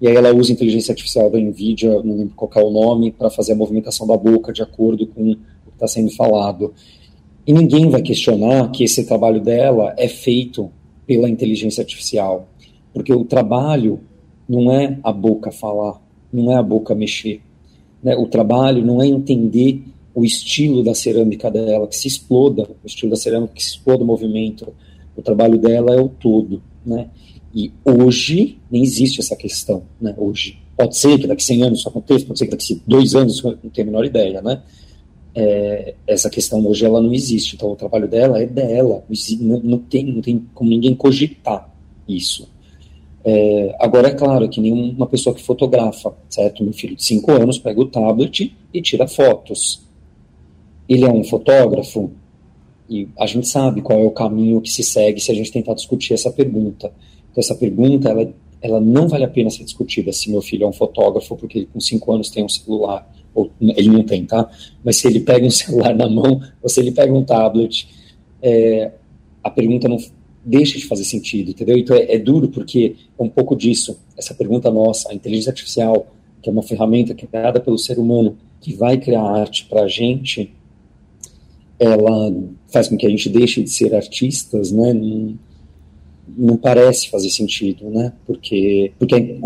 e 0.00 0.06
aí 0.06 0.14
ela 0.14 0.32
usa 0.32 0.52
inteligência 0.52 0.92
artificial 0.92 1.28
da 1.30 1.38
NVIDIA, 1.38 2.02
não 2.02 2.16
lembro 2.16 2.34
qual 2.36 2.50
é 2.54 2.62
o 2.62 2.70
nome, 2.70 3.10
para 3.10 3.30
fazer 3.30 3.52
a 3.52 3.56
movimentação 3.56 4.06
da 4.06 4.16
boca 4.16 4.52
de 4.52 4.62
acordo 4.62 5.06
com 5.06 5.32
o 5.32 5.34
que 5.34 5.38
está 5.74 5.88
sendo 5.88 6.10
falado. 6.14 6.72
E 7.46 7.52
ninguém 7.52 7.88
vai 7.90 8.00
questionar 8.00 8.70
que 8.70 8.84
esse 8.84 9.04
trabalho 9.04 9.40
dela 9.40 9.94
é 9.96 10.06
feito 10.06 10.70
pela 11.06 11.28
inteligência 11.28 11.80
artificial, 11.80 12.48
porque 12.92 13.12
o 13.12 13.24
trabalho 13.24 14.00
não 14.48 14.70
é 14.70 14.98
a 15.02 15.12
boca 15.12 15.50
falar, 15.50 16.00
não 16.32 16.52
é 16.52 16.56
a 16.56 16.62
boca 16.62 16.94
mexer. 16.94 17.40
Né? 18.02 18.16
O 18.16 18.26
trabalho 18.26 18.84
não 18.84 19.02
é 19.02 19.06
entender 19.06 19.82
o 20.14 20.24
estilo 20.24 20.82
da 20.82 20.94
cerâmica 20.94 21.50
dela, 21.50 21.86
que 21.86 21.96
se 21.96 22.08
exploda, 22.08 22.62
o 22.62 22.86
estilo 22.86 23.10
da 23.10 23.16
cerâmica 23.16 23.54
que 23.54 23.62
se 23.62 23.70
exploda 23.70 24.02
o 24.02 24.06
movimento. 24.06 24.72
O 25.16 25.22
trabalho 25.22 25.58
dela 25.58 25.94
é 25.94 26.00
o 26.00 26.08
todo, 26.08 26.62
né? 26.84 27.08
E 27.54 27.72
hoje 27.84 28.58
nem 28.70 28.82
existe 28.82 29.20
essa 29.20 29.36
questão, 29.36 29.82
né? 30.00 30.14
Hoje. 30.16 30.58
Pode 30.76 30.96
ser 30.96 31.18
que 31.18 31.26
daqui 31.26 31.42
a 31.42 31.46
100 31.46 31.62
anos 31.64 31.78
isso 31.80 31.88
aconteça, 31.88 32.24
pode 32.26 32.38
ser 32.38 32.44
que 32.46 32.52
daqui 32.52 32.74
a 32.74 32.90
dois 32.90 33.14
anos, 33.14 33.42
não 33.42 33.56
tenho 33.56 33.88
a 33.88 33.90
menor 33.90 34.04
ideia, 34.04 34.40
né? 34.40 34.62
É, 35.34 35.94
essa 36.06 36.30
questão 36.30 36.64
hoje 36.66 36.84
ela 36.84 37.00
não 37.00 37.12
existe, 37.12 37.54
então 37.54 37.70
o 37.70 37.76
trabalho 37.76 38.08
dela 38.08 38.40
é 38.40 38.46
dela, 38.46 39.04
não, 39.40 39.60
não, 39.60 39.78
tem, 39.78 40.04
não 40.04 40.22
tem 40.22 40.44
como 40.54 40.70
ninguém 40.70 40.94
cogitar 40.94 41.72
isso. 42.08 42.48
É, 43.24 43.76
agora, 43.78 44.08
é 44.08 44.14
claro 44.14 44.48
que 44.48 44.60
nenhuma 44.60 45.06
pessoa 45.06 45.34
que 45.34 45.42
fotografa, 45.42 46.14
certo? 46.30 46.62
Meu 46.62 46.72
filho 46.72 46.96
de 46.96 47.04
5 47.04 47.30
anos 47.32 47.58
pega 47.58 47.80
o 47.80 47.86
tablet 47.86 48.56
e 48.72 48.80
tira 48.80 49.06
fotos. 49.06 49.86
Ele 50.88 51.04
é 51.04 51.10
um 51.10 51.22
fotógrafo? 51.24 52.10
E 52.88 53.08
a 53.18 53.26
gente 53.26 53.46
sabe 53.46 53.82
qual 53.82 53.98
é 53.98 54.04
o 54.04 54.10
caminho 54.10 54.60
que 54.60 54.70
se 54.70 54.82
segue 54.82 55.20
se 55.20 55.30
a 55.30 55.34
gente 55.34 55.52
tentar 55.52 55.74
discutir 55.74 56.14
essa 56.14 56.30
pergunta. 56.30 56.90
Então, 57.30 57.40
essa 57.40 57.54
pergunta, 57.54 58.08
ela, 58.08 58.32
ela 58.62 58.80
não 58.80 59.08
vale 59.08 59.24
a 59.24 59.28
pena 59.28 59.50
ser 59.50 59.64
discutida 59.64 60.12
se 60.12 60.30
meu 60.30 60.40
filho 60.40 60.64
é 60.64 60.66
um 60.66 60.72
fotógrafo, 60.72 61.36
porque 61.36 61.58
ele 61.58 61.68
com 61.72 61.80
5 61.80 62.12
anos 62.12 62.30
tem 62.30 62.42
um 62.42 62.48
celular, 62.48 63.06
ou 63.34 63.50
ele 63.60 63.90
não 63.90 64.02
tem, 64.02 64.24
tá? 64.24 64.50
Mas 64.82 64.96
se 64.96 65.06
ele 65.06 65.20
pega 65.20 65.46
um 65.46 65.50
celular 65.50 65.94
na 65.94 66.08
mão, 66.08 66.40
ou 66.62 66.68
se 66.68 66.80
ele 66.80 66.90
pega 66.90 67.12
um 67.12 67.22
tablet, 67.22 67.86
é, 68.42 68.92
a 69.44 69.50
pergunta 69.50 69.88
não 69.88 69.98
deixa 70.44 70.78
de 70.78 70.86
fazer 70.86 71.04
sentido, 71.04 71.50
entendeu? 71.50 71.76
Então 71.76 71.96
é, 71.96 72.14
é, 72.14 72.18
duro 72.18 72.48
porque 72.48 72.96
é 73.18 73.22
um 73.22 73.28
pouco 73.28 73.54
disso. 73.54 73.98
Essa 74.16 74.34
pergunta 74.34 74.70
nossa, 74.70 75.10
a 75.10 75.14
inteligência 75.14 75.50
artificial, 75.50 76.06
que 76.42 76.48
é 76.48 76.52
uma 76.52 76.62
ferramenta 76.62 77.14
criada 77.14 77.60
pelo 77.60 77.78
ser 77.78 77.98
humano, 77.98 78.38
que 78.60 78.74
vai 78.74 78.96
criar 78.96 79.22
arte 79.22 79.66
para 79.66 79.82
a 79.82 79.88
gente, 79.88 80.52
ela 81.78 82.34
faz 82.68 82.88
com 82.88 82.96
que 82.96 83.06
a 83.06 83.10
gente 83.10 83.28
deixe 83.28 83.62
de 83.62 83.70
ser 83.70 83.94
artistas, 83.94 84.72
né? 84.72 84.92
Não, 84.92 85.38
não 86.36 86.56
parece 86.56 87.08
fazer 87.08 87.30
sentido, 87.30 87.88
né? 87.90 88.12
Porque, 88.26 88.92
porque 88.98 89.38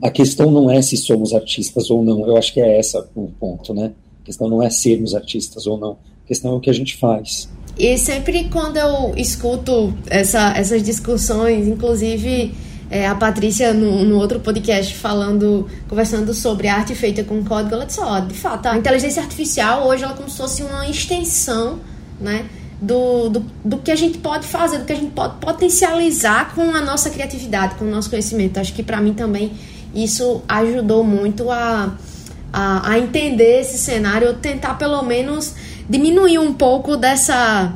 a 0.00 0.10
questão 0.10 0.50
não 0.50 0.70
é 0.70 0.80
se 0.80 0.96
somos 0.96 1.34
artistas 1.34 1.90
ou 1.90 2.02
não. 2.02 2.26
Eu 2.26 2.36
acho 2.36 2.52
que 2.52 2.60
é 2.60 2.78
essa 2.78 3.06
o 3.14 3.28
ponto, 3.38 3.74
né? 3.74 3.92
A 4.22 4.24
questão 4.24 4.48
não 4.48 4.62
é 4.62 4.70
sermos 4.70 5.14
artistas 5.14 5.66
ou 5.66 5.76
não. 5.76 5.92
A 6.24 6.28
questão 6.28 6.52
é 6.52 6.54
o 6.54 6.60
que 6.60 6.70
a 6.70 6.74
gente 6.74 6.96
faz. 6.96 7.48
E 7.78 7.96
sempre 7.98 8.48
quando 8.48 8.76
eu 8.76 9.14
escuto 9.16 9.92
essa, 10.08 10.54
essas 10.56 10.82
discussões, 10.82 11.66
inclusive 11.66 12.52
é, 12.92 13.06
a 13.06 13.14
Patrícia 13.14 13.72
no, 13.72 14.04
no, 14.04 14.18
outro 14.18 14.38
podcast 14.38 14.94
falando, 14.94 15.66
conversando 15.88 16.34
sobre 16.34 16.68
arte 16.68 16.94
feita 16.94 17.24
com 17.24 17.42
código, 17.42 17.74
ela 17.74 17.86
disse, 17.86 17.98
ó, 17.98 18.20
de 18.20 18.34
fato, 18.34 18.66
a 18.66 18.76
inteligência 18.76 19.22
artificial 19.22 19.86
hoje 19.86 20.04
ela 20.04 20.12
é 20.12 20.16
como 20.16 20.28
se 20.28 20.36
fosse 20.36 20.62
uma 20.62 20.86
extensão, 20.86 21.80
né, 22.20 22.44
do, 22.78 23.30
do, 23.30 23.46
do 23.64 23.78
que 23.78 23.90
a 23.90 23.96
gente 23.96 24.18
pode 24.18 24.46
fazer, 24.46 24.80
do 24.80 24.84
que 24.84 24.92
a 24.92 24.96
gente 24.96 25.12
pode 25.12 25.36
potencializar 25.36 26.54
com 26.54 26.74
a 26.74 26.82
nossa 26.82 27.08
criatividade, 27.08 27.76
com 27.76 27.86
o 27.86 27.90
nosso 27.90 28.10
conhecimento. 28.10 28.60
Acho 28.60 28.74
que 28.74 28.82
para 28.82 29.00
mim 29.00 29.14
também 29.14 29.52
isso 29.94 30.42
ajudou 30.46 31.02
muito 31.02 31.50
a, 31.50 31.96
a, 32.52 32.90
a 32.90 32.98
entender 32.98 33.60
esse 33.62 33.78
cenário, 33.78 34.34
tentar 34.34 34.74
pelo 34.74 35.00
menos 35.02 35.54
diminuir 35.88 36.38
um 36.38 36.52
pouco 36.52 36.94
dessa 36.98 37.74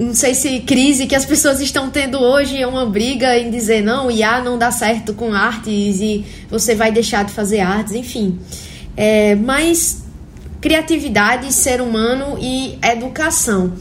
não 0.00 0.14
sei 0.14 0.34
se 0.34 0.60
crise 0.60 1.06
que 1.06 1.14
as 1.14 1.26
pessoas 1.26 1.60
estão 1.60 1.90
tendo 1.90 2.18
hoje 2.18 2.60
é 2.60 2.66
uma 2.66 2.86
briga 2.86 3.38
em 3.38 3.50
dizer 3.50 3.82
não, 3.82 4.10
IA 4.10 4.42
não 4.42 4.56
dá 4.56 4.70
certo 4.70 5.12
com 5.12 5.34
artes 5.34 6.00
e 6.00 6.24
você 6.48 6.74
vai 6.74 6.90
deixar 6.90 7.22
de 7.22 7.32
fazer 7.32 7.60
artes, 7.60 7.92
enfim. 7.92 8.38
É, 8.96 9.34
mas 9.34 10.02
criatividade, 10.58 11.52
ser 11.52 11.82
humano 11.82 12.38
e 12.40 12.78
educação. 12.82 13.74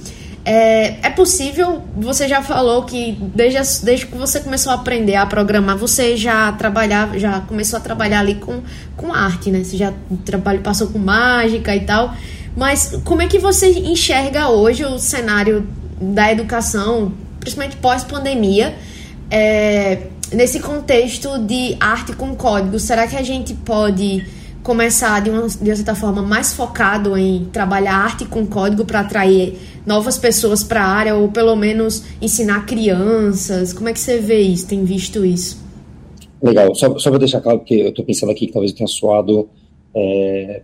É, 0.43 1.08
é 1.08 1.10
possível, 1.10 1.84
você 1.95 2.27
já 2.27 2.41
falou 2.41 2.84
que 2.84 3.17
desde, 3.34 3.86
desde 3.86 4.08
que 4.08 4.17
você 4.17 4.41
começou 4.41 4.73
a 4.73 4.75
aprender 4.75 5.15
a 5.15 5.25
programar, 5.25 5.77
você 5.77 6.17
já 6.17 6.51
trabalhava, 6.51 7.17
já 7.17 7.39
começou 7.41 7.77
a 7.77 7.82
trabalhar 7.82 8.19
ali 8.19 8.36
com, 8.36 8.62
com 8.97 9.13
arte, 9.13 9.51
né? 9.51 9.63
Você 9.63 9.77
já 9.77 9.93
trabalho, 10.25 10.60
passou 10.60 10.88
com 10.88 10.99
mágica 10.99 11.73
e 11.73 11.82
tal. 11.82 12.13
Mas 12.58 12.99
como 13.05 13.21
é 13.21 13.27
que 13.27 13.39
você 13.39 13.69
enxerga 13.71 14.49
hoje 14.49 14.84
o 14.84 14.97
cenário 14.99 15.65
da 16.00 16.32
educação, 16.32 17.14
principalmente 17.40 17.78
pós-pandemia, 17.78 18.76
é, 19.30 20.08
nesse 20.32 20.60
contexto 20.60 21.38
de 21.40 21.76
arte 21.80 22.14
com 22.14 22.36
código? 22.36 22.80
Será 22.80 23.08
que 23.08 23.16
a 23.16 23.24
gente 23.24 23.54
pode 23.54 24.26
começar 24.64 25.22
de 25.22 25.30
uma, 25.30 25.48
de 25.48 25.70
uma 25.70 25.76
certa 25.76 25.96
forma 25.96 26.22
mais 26.22 26.54
focado 26.54 27.18
em 27.18 27.46
trabalhar 27.46 27.96
arte 27.96 28.26
com 28.26 28.46
código 28.46 28.86
para 28.86 29.02
atrair 29.02 29.58
novas 29.86 30.18
pessoas 30.18 30.64
para 30.64 30.84
a 30.84 30.88
área 30.88 31.16
ou 31.16 31.30
pelo 31.30 31.56
menos 31.56 32.04
ensinar 32.22 32.66
crianças? 32.66 33.74
Como 33.74 33.90
é 33.90 33.94
que 33.94 34.00
você 34.00 34.20
vê 34.20 34.40
isso? 34.42 34.68
Tem 34.68 34.84
visto 34.84 35.26
isso? 35.26 35.64
Legal, 36.42 36.74
só, 36.76 36.98
só 36.98 37.10
para 37.10 37.20
deixar 37.20 37.42
claro, 37.42 37.60
porque 37.60 37.76
eu 37.76 37.90
estou 37.90 38.06
pensando 38.06 38.32
aqui 38.32 38.48
que 38.48 38.54
talvez 38.54 38.72
tenha 38.72 38.88
soado 38.88 39.50
é, 39.94 40.62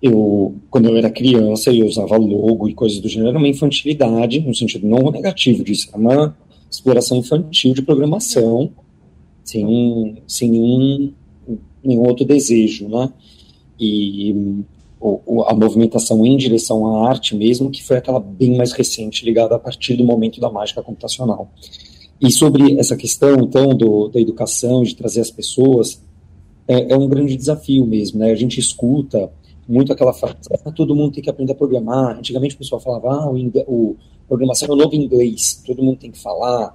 eu, 0.00 0.54
quando 0.70 0.88
eu 0.88 0.96
era 0.96 1.10
criança, 1.10 1.72
eu 1.72 1.86
usava 1.86 2.16
logo 2.16 2.68
e 2.68 2.74
coisas 2.74 3.00
do 3.00 3.08
gênero, 3.08 3.30
era 3.30 3.38
uma 3.38 3.48
infantilidade, 3.48 4.40
no 4.40 4.54
sentido 4.54 4.86
não 4.86 5.10
negativo 5.10 5.64
disso, 5.64 5.88
era 5.88 5.98
uma 5.98 6.36
exploração 6.70 7.18
infantil 7.18 7.74
de 7.74 7.82
programação, 7.82 8.70
sem, 9.44 10.22
sem 10.26 10.50
nenhum, 10.50 11.12
nenhum 11.82 12.02
outro 12.02 12.24
desejo, 12.24 12.88
né? 12.88 13.12
E 13.80 14.64
o, 15.00 15.42
a 15.46 15.54
movimentação 15.54 16.24
em 16.26 16.36
direção 16.36 16.86
à 16.86 17.08
arte 17.08 17.34
mesmo, 17.34 17.70
que 17.70 17.82
foi 17.82 17.96
aquela 17.96 18.20
bem 18.20 18.56
mais 18.56 18.72
recente, 18.72 19.24
ligada 19.24 19.54
a 19.54 19.58
partir 19.58 19.96
do 19.96 20.04
momento 20.04 20.40
da 20.40 20.50
mágica 20.50 20.82
computacional. 20.82 21.50
E 22.20 22.30
sobre 22.32 22.78
essa 22.78 22.96
questão, 22.96 23.36
então, 23.40 23.68
do, 23.74 24.08
da 24.08 24.20
educação, 24.20 24.82
de 24.82 24.94
trazer 24.94 25.20
as 25.20 25.30
pessoas, 25.30 26.02
é, 26.66 26.92
é 26.92 26.96
um 26.96 27.08
grande 27.08 27.36
desafio 27.36 27.86
mesmo, 27.86 28.18
né? 28.18 28.30
A 28.30 28.34
gente 28.34 28.58
escuta 28.58 29.30
muito 29.68 29.92
aquela 29.92 30.14
frase, 30.14 30.36
ah, 30.64 30.72
todo 30.72 30.96
mundo 30.96 31.12
tem 31.12 31.22
que 31.22 31.28
aprender 31.28 31.52
a 31.52 31.54
programar. 31.54 32.16
Antigamente 32.18 32.54
o 32.54 32.58
pessoal 32.58 32.80
falava, 32.80 33.08
ah, 33.12 33.30
o, 33.30 33.36
o 33.66 33.96
programação 34.26 34.68
é 34.68 34.72
o 34.72 34.76
novo 34.76 34.94
inglês, 34.94 35.62
todo 35.66 35.82
mundo 35.82 35.98
tem 35.98 36.10
que 36.10 36.18
falar. 36.18 36.74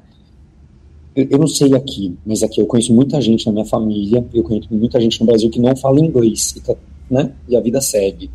Eu, 1.15 1.27
eu, 1.31 1.37
não 1.39 1.47
sei 1.47 1.73
aqui, 1.73 2.15
mas 2.25 2.43
aqui 2.43 2.61
eu 2.61 2.67
conheço 2.67 2.93
muita 2.93 3.19
gente 3.19 3.45
na 3.47 3.51
minha 3.51 3.65
família, 3.65 4.25
eu 4.33 4.43
conheço 4.43 4.67
muita 4.71 4.99
gente 5.01 5.19
no 5.19 5.25
Brasil 5.25 5.49
que 5.49 5.59
não 5.59 5.75
fala 5.75 5.99
inglês, 5.99 6.55
e, 6.55 6.61
tá, 6.61 6.75
né, 7.09 7.33
e 7.47 7.55
a 7.55 7.59
vida 7.59 7.81
segue. 7.81 8.29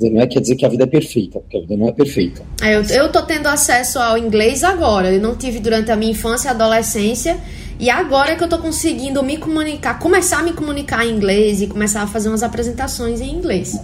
Não 0.00 0.20
é 0.20 0.26
quer 0.26 0.40
dizer 0.40 0.56
que 0.56 0.66
a 0.66 0.68
vida 0.68 0.84
é 0.84 0.86
perfeita, 0.86 1.40
porque 1.40 1.56
a 1.56 1.60
vida 1.60 1.76
não 1.76 1.88
é 1.88 1.92
perfeita. 1.92 2.42
É, 2.62 2.76
eu, 2.76 2.82
eu 2.82 3.10
tô 3.10 3.22
tendo 3.22 3.46
acesso 3.46 3.98
ao 3.98 4.18
inglês 4.18 4.62
agora, 4.62 5.12
eu 5.12 5.20
não 5.20 5.34
tive 5.34 5.58
durante 5.58 5.90
a 5.90 5.96
minha 5.96 6.12
infância 6.12 6.48
e 6.48 6.50
adolescência, 6.50 7.38
e 7.78 7.88
agora 7.88 8.32
é 8.32 8.36
que 8.36 8.44
eu 8.44 8.48
tô 8.48 8.58
conseguindo 8.58 9.22
me 9.22 9.38
comunicar, 9.38 9.98
começar 9.98 10.40
a 10.40 10.42
me 10.42 10.52
comunicar 10.52 11.06
em 11.06 11.14
inglês 11.14 11.62
e 11.62 11.66
começar 11.66 12.02
a 12.02 12.06
fazer 12.06 12.28
umas 12.28 12.42
apresentações 12.42 13.20
em 13.20 13.34
inglês. 13.34 13.78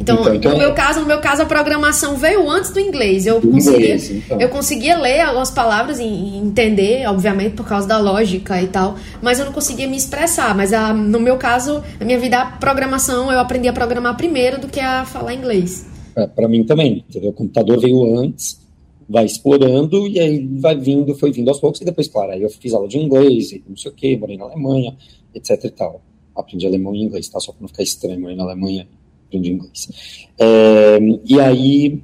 Então, 0.00 0.20
então, 0.20 0.34
então, 0.34 0.52
no 0.52 0.58
meu 0.58 0.74
caso, 0.74 1.00
no 1.00 1.06
meu 1.06 1.20
caso, 1.20 1.42
a 1.42 1.46
programação 1.46 2.16
veio 2.16 2.48
antes 2.50 2.70
do 2.70 2.80
inglês. 2.80 3.26
Eu 3.26 3.40
conseguia, 3.40 3.96
então. 3.96 4.40
eu 4.40 4.48
conseguia 4.48 4.98
ler 4.98 5.20
algumas 5.20 5.50
palavras 5.50 5.98
e, 5.98 6.04
entender, 6.04 7.06
obviamente, 7.06 7.54
por 7.54 7.66
causa 7.66 7.86
da 7.86 7.98
lógica 7.98 8.60
e 8.60 8.66
tal, 8.66 8.96
mas 9.20 9.38
eu 9.38 9.44
não 9.44 9.52
conseguia 9.52 9.86
me 9.86 9.96
expressar. 9.96 10.56
Mas 10.56 10.72
a, 10.72 10.92
no 10.92 11.20
meu 11.20 11.36
caso, 11.36 11.82
na 12.00 12.06
minha 12.06 12.18
vida, 12.18 12.38
a 12.38 12.46
programação, 12.46 13.30
eu 13.30 13.38
aprendi 13.38 13.68
a 13.68 13.72
programar 13.72 14.16
primeiro 14.16 14.60
do 14.60 14.66
que 14.66 14.80
a 14.80 15.04
falar 15.04 15.34
inglês. 15.34 15.86
para 16.34 16.48
mim 16.48 16.64
também, 16.64 17.04
entendeu? 17.08 17.30
O 17.30 17.34
computador 17.34 17.80
veio 17.80 18.18
antes, 18.18 18.60
vai 19.08 19.24
explorando 19.24 20.06
e 20.06 20.18
aí 20.18 20.46
vai 20.58 20.76
vindo, 20.76 21.14
foi 21.14 21.30
vindo 21.30 21.48
aos 21.48 21.60
poucos 21.60 21.80
e 21.80 21.84
depois, 21.84 22.08
claro, 22.08 22.32
aí 22.32 22.42
eu 22.42 22.48
fiz 22.48 22.72
aula 22.72 22.88
de 22.88 22.98
inglês 22.98 23.52
e 23.52 23.62
não 23.68 23.76
sei 23.76 23.90
o 23.90 23.94
que, 23.94 24.16
morei 24.16 24.36
na 24.36 24.44
Alemanha, 24.44 24.96
etc 25.34 25.64
e 25.64 25.70
tal. 25.70 26.00
Aprendi 26.34 26.66
alemão 26.66 26.94
e 26.94 27.02
inglês, 27.02 27.28
tá? 27.28 27.38
Só 27.38 27.52
para 27.52 27.60
não 27.60 27.68
ficar 27.68 27.82
estranho, 27.82 28.20
morei 28.20 28.36
na 28.36 28.44
Alemanha, 28.44 28.88
aprendi 29.32 29.52
inglês. 29.52 30.28
É, 30.38 30.98
e 31.24 31.40
aí, 31.40 32.02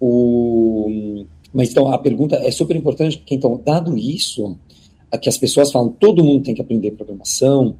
o... 0.00 1.24
Mas 1.52 1.70
então, 1.70 1.90
a 1.90 1.98
pergunta 1.98 2.36
é 2.36 2.50
super 2.50 2.76
importante, 2.76 3.18
porque 3.18 3.34
então, 3.34 3.60
dado 3.64 3.96
isso, 3.96 4.56
que 5.20 5.28
as 5.28 5.36
pessoas 5.36 5.72
falam, 5.72 5.88
todo 5.88 6.22
mundo 6.22 6.44
tem 6.44 6.54
que 6.54 6.60
aprender 6.60 6.92
programação, 6.92 7.74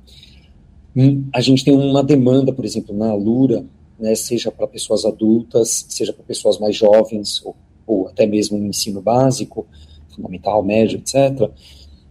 hum, 0.96 1.24
a 1.32 1.40
gente 1.40 1.64
tem 1.64 1.76
uma 1.76 2.02
demanda, 2.02 2.52
por 2.52 2.64
exemplo, 2.64 2.96
na 2.96 3.10
Alura, 3.10 3.64
né, 3.98 4.14
seja 4.14 4.50
para 4.50 4.66
pessoas 4.66 5.04
adultas, 5.04 5.86
seja 5.88 6.12
para 6.12 6.24
pessoas 6.24 6.58
mais 6.58 6.74
jovens, 6.74 7.42
ou, 7.44 7.54
ou, 7.86 8.08
até 8.08 8.26
mesmo 8.26 8.58
no 8.58 8.66
ensino 8.66 9.02
básico, 9.02 9.66
fundamental, 10.14 10.62
médio, 10.62 10.98
etc., 10.98 11.50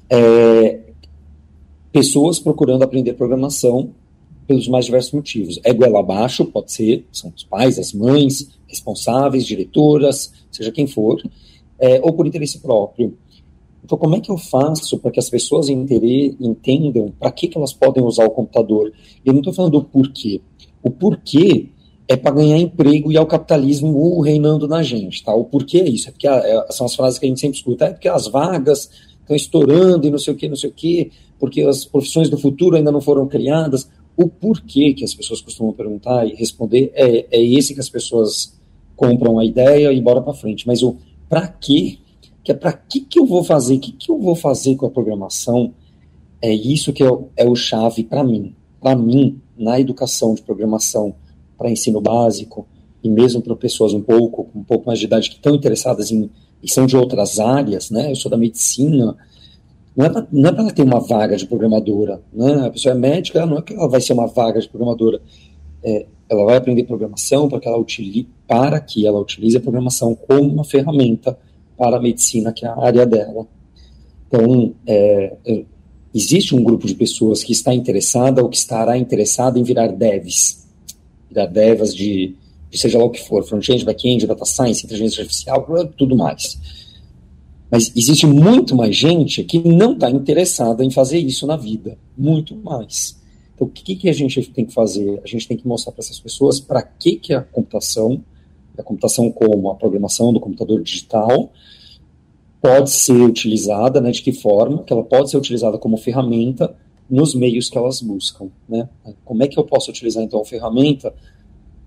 é, 0.09 0.79
pessoas 1.91 2.39
procurando 2.39 2.83
aprender 2.83 3.13
programação 3.13 3.91
pelos 4.47 4.67
mais 4.67 4.85
diversos 4.85 5.11
motivos. 5.11 5.59
É 5.63 5.73
goela 5.73 5.99
abaixo, 5.99 6.45
pode 6.45 6.71
ser, 6.71 7.05
são 7.11 7.31
os 7.35 7.43
pais, 7.43 7.77
as 7.77 7.93
mães, 7.93 8.49
responsáveis, 8.67 9.45
diretoras, 9.45 10.31
seja 10.49 10.71
quem 10.71 10.87
for, 10.87 11.21
é, 11.79 11.99
ou 12.01 12.13
por 12.13 12.25
interesse 12.25 12.59
próprio. 12.59 13.17
Então, 13.83 13.97
como 13.97 14.15
é 14.15 14.19
que 14.19 14.31
eu 14.31 14.37
faço 14.37 14.97
para 14.99 15.11
que 15.11 15.19
as 15.19 15.29
pessoas 15.29 15.69
entendam 15.69 17.13
para 17.17 17.31
que, 17.31 17.47
que 17.47 17.57
elas 17.57 17.73
podem 17.73 18.03
usar 18.03 18.25
o 18.25 18.31
computador? 18.31 18.91
Eu 19.23 19.33
não 19.33 19.39
estou 19.39 19.53
falando 19.53 19.73
do 19.73 19.83
porquê. 19.83 20.41
O 20.81 20.89
porquê 20.89 21.69
é 22.07 22.15
para 22.15 22.35
ganhar 22.35 22.57
emprego 22.57 23.11
e 23.11 23.17
é 23.17 23.21
o 23.21 23.25
capitalismo 23.25 24.21
reinando 24.21 24.67
na 24.67 24.81
gente, 24.81 25.23
tá? 25.23 25.33
O 25.33 25.45
porquê 25.45 25.79
é 25.79 25.89
isso? 25.89 26.09
É 26.09 26.11
porque 26.11 26.27
a, 26.27 26.35
é, 26.35 26.71
são 26.71 26.85
as 26.85 26.95
frases 26.95 27.19
que 27.19 27.25
a 27.25 27.29
gente 27.29 27.39
sempre 27.39 27.57
escuta, 27.57 27.85
é 27.85 27.89
porque 27.91 28.07
as 28.07 28.27
vagas 28.27 28.89
estão 29.21 29.35
estourando 29.35 30.07
e 30.07 30.11
não 30.11 30.17
sei 30.17 30.33
o 30.33 30.37
que, 30.37 30.47
não 30.47 30.55
sei 30.55 30.69
o 30.69 30.73
que, 30.73 31.11
porque 31.37 31.61
as 31.61 31.85
profissões 31.85 32.29
do 32.29 32.37
futuro 32.37 32.75
ainda 32.75 32.91
não 32.91 33.01
foram 33.01 33.27
criadas. 33.27 33.89
O 34.17 34.27
porquê 34.27 34.93
que 34.93 35.03
as 35.05 35.13
pessoas 35.13 35.41
costumam 35.41 35.71
perguntar 35.71 36.25
e 36.25 36.33
responder 36.33 36.91
é, 36.95 37.27
é 37.31 37.41
esse 37.41 37.73
que 37.73 37.79
as 37.79 37.89
pessoas 37.89 38.59
compram 38.95 39.37
a 39.37 39.45
ideia 39.45 39.93
e 39.93 40.01
bora 40.01 40.21
para 40.21 40.33
frente. 40.33 40.65
Mas 40.65 40.81
o 40.81 40.97
para 41.29 41.47
quê? 41.47 41.99
Que 42.43 42.51
é 42.51 42.55
para 42.55 42.73
que, 42.73 43.01
que 43.01 43.19
eu 43.19 43.25
vou 43.25 43.43
fazer? 43.43 43.75
O 43.75 43.79
que, 43.79 43.91
que 43.91 44.11
eu 44.11 44.17
vou 44.19 44.35
fazer 44.35 44.75
com 44.75 44.87
a 44.87 44.89
programação? 44.89 45.73
É 46.41 46.51
isso 46.53 46.91
que 46.91 47.03
é, 47.03 47.09
o, 47.09 47.27
é 47.37 47.47
o 47.47 47.55
chave 47.55 48.03
para 48.03 48.23
mim. 48.23 48.55
Para 48.81 48.95
mim, 48.95 49.39
na 49.57 49.79
educação 49.79 50.33
de 50.33 50.41
programação, 50.41 51.15
para 51.57 51.69
ensino 51.69 52.01
básico, 52.01 52.67
e 53.03 53.09
mesmo 53.09 53.41
para 53.41 53.55
pessoas 53.55 53.93
um 53.93 54.01
pouco, 54.01 54.47
um 54.55 54.63
pouco 54.63 54.87
mais 54.87 54.99
de 54.99 55.05
idade 55.05 55.29
que 55.29 55.35
estão 55.35 55.53
interessadas 55.53 56.11
em 56.11 56.29
e 56.61 56.71
são 56.71 56.85
de 56.85 56.97
outras 56.97 57.39
áreas, 57.39 57.89
né? 57.89 58.11
Eu 58.11 58.15
sou 58.15 58.31
da 58.31 58.37
medicina, 58.37 59.15
não 59.97 60.05
é 60.05 60.09
para 60.09 60.21
é 60.21 60.65
ela 60.65 60.71
ter 60.71 60.83
uma 60.83 60.99
vaga 60.99 61.35
de 61.35 61.47
programadora, 61.47 62.21
né? 62.31 62.67
A 62.67 62.69
pessoa 62.69 62.93
é 62.93 62.97
médica, 62.97 63.47
não 63.47 63.57
é 63.57 63.61
que 63.63 63.73
ela 63.73 63.89
vai 63.89 63.99
ser 63.99 64.13
uma 64.13 64.27
vaga 64.27 64.61
de 64.61 64.69
programadora, 64.69 65.19
é, 65.83 66.05
ela 66.29 66.45
vai 66.45 66.57
aprender 66.57 66.83
programação 66.83 67.49
para 67.49 67.59
que 67.59 67.67
ela 67.67 67.79
utilize, 67.79 68.27
para 68.47 68.79
que 68.79 69.07
ela 69.07 69.19
utilize 69.19 69.57
a 69.57 69.59
programação 69.59 70.13
como 70.13 70.53
uma 70.53 70.63
ferramenta 70.63 71.35
para 71.75 71.97
a 71.97 71.99
medicina, 71.99 72.53
que 72.53 72.63
é 72.63 72.69
a 72.69 72.77
área 72.79 73.07
dela. 73.07 73.47
Então, 74.27 74.75
é, 74.85 75.35
é 75.43 75.65
existe 76.13 76.55
um 76.55 76.63
grupo 76.63 76.85
de 76.85 76.93
pessoas 76.93 77.43
que 77.43 77.51
está 77.51 77.73
interessada 77.73 78.43
ou 78.43 78.49
que 78.49 78.57
estará 78.57 78.97
interessada 78.97 79.59
em 79.59 79.63
virar 79.63 79.87
devs, 79.87 80.67
virar 81.27 81.47
devs 81.47 81.93
de, 81.93 82.35
de 82.69 82.77
seja 82.77 82.99
lá 82.99 83.05
o 83.05 83.09
que 83.09 83.21
for, 83.27 83.43
front-end, 83.43 83.83
back-end, 83.83 84.27
data 84.27 84.45
science, 84.45 84.85
inteligência 84.85 85.21
artificial, 85.21 85.65
tudo 85.97 86.15
mais. 86.15 86.57
Mas 87.69 87.91
existe 87.95 88.25
muito 88.25 88.75
mais 88.75 88.95
gente 88.95 89.43
que 89.43 89.59
não 89.59 89.93
está 89.93 90.09
interessada 90.09 90.83
em 90.83 90.91
fazer 90.91 91.19
isso 91.19 91.45
na 91.45 91.57
vida, 91.57 91.97
muito 92.17 92.55
mais. 92.55 93.17
Então, 93.53 93.67
o 93.67 93.69
que, 93.69 93.95
que 93.95 94.09
a 94.09 94.13
gente 94.13 94.41
tem 94.51 94.65
que 94.65 94.73
fazer? 94.73 95.19
A 95.23 95.27
gente 95.27 95.47
tem 95.47 95.57
que 95.57 95.67
mostrar 95.67 95.91
para 95.91 96.03
essas 96.03 96.19
pessoas 96.19 96.59
para 96.59 96.81
que, 96.81 97.15
que 97.15 97.33
a 97.33 97.41
computação, 97.41 98.23
a 98.77 98.83
computação 98.83 99.31
como 99.31 99.69
a 99.69 99.75
programação 99.75 100.31
do 100.31 100.39
computador 100.39 100.81
digital, 100.81 101.51
pode 102.61 102.89
ser 102.89 103.21
utilizada, 103.21 103.99
né, 103.99 104.11
de 104.11 104.21
que 104.21 104.31
forma, 104.31 104.83
que 104.83 104.93
ela 104.93 105.03
pode 105.03 105.29
ser 105.29 105.37
utilizada 105.37 105.77
como 105.77 105.97
ferramenta 105.97 106.75
nos 107.09 107.33
meios 107.33 107.69
que 107.69 107.77
elas 107.77 108.01
buscam. 108.01 108.49
Né? 108.67 108.87
Como 109.23 109.43
é 109.43 109.47
que 109.47 109.57
eu 109.57 109.63
posso 109.63 109.89
utilizar, 109.89 110.23
então, 110.23 110.41
a 110.41 110.45
ferramenta 110.45 111.13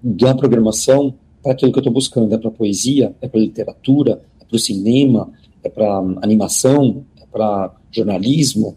da 0.02 0.34
programação 0.34 1.14
para 1.42 1.52
aquilo 1.52 1.72
que 1.72 1.78
eu 1.78 1.82
estou 1.82 1.92
buscando? 1.92 2.34
É 2.34 2.38
para 2.38 2.50
poesia? 2.50 3.14
É 3.20 3.28
para 3.28 3.40
literatura? 3.40 4.22
É 4.40 4.44
para 4.44 4.56
o 4.56 4.58
cinema? 4.58 5.30
É 5.62 5.68
para 5.68 5.98
animação? 6.22 7.04
É 7.20 7.26
para 7.26 7.74
jornalismo? 7.90 8.76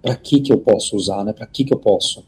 Para 0.00 0.16
que, 0.16 0.40
que 0.40 0.52
eu 0.52 0.58
posso 0.58 0.96
usar? 0.96 1.24
Né? 1.24 1.32
Para 1.32 1.46
que, 1.46 1.64
que 1.64 1.72
eu 1.72 1.78
posso 1.78 2.24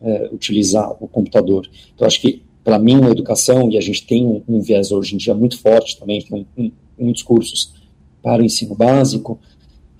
é, 0.00 0.28
utilizar 0.32 0.90
o 1.02 1.08
computador? 1.08 1.68
Então, 1.94 2.06
acho 2.06 2.20
que, 2.20 2.42
para 2.64 2.78
mim, 2.78 3.04
a 3.04 3.10
educação, 3.10 3.70
e 3.70 3.76
a 3.76 3.80
gente 3.80 4.06
tem 4.06 4.26
um, 4.26 4.42
um 4.48 4.60
viés 4.60 4.90
hoje 4.92 5.14
em 5.14 5.18
dia 5.18 5.34
muito 5.34 5.58
forte 5.58 5.98
também, 5.98 6.22
tem 6.22 6.46
um, 6.56 6.62
um, 6.62 6.72
muitos 6.98 7.22
cursos 7.22 7.74
para 8.22 8.42
o 8.42 8.44
ensino 8.44 8.74
básico, 8.74 9.38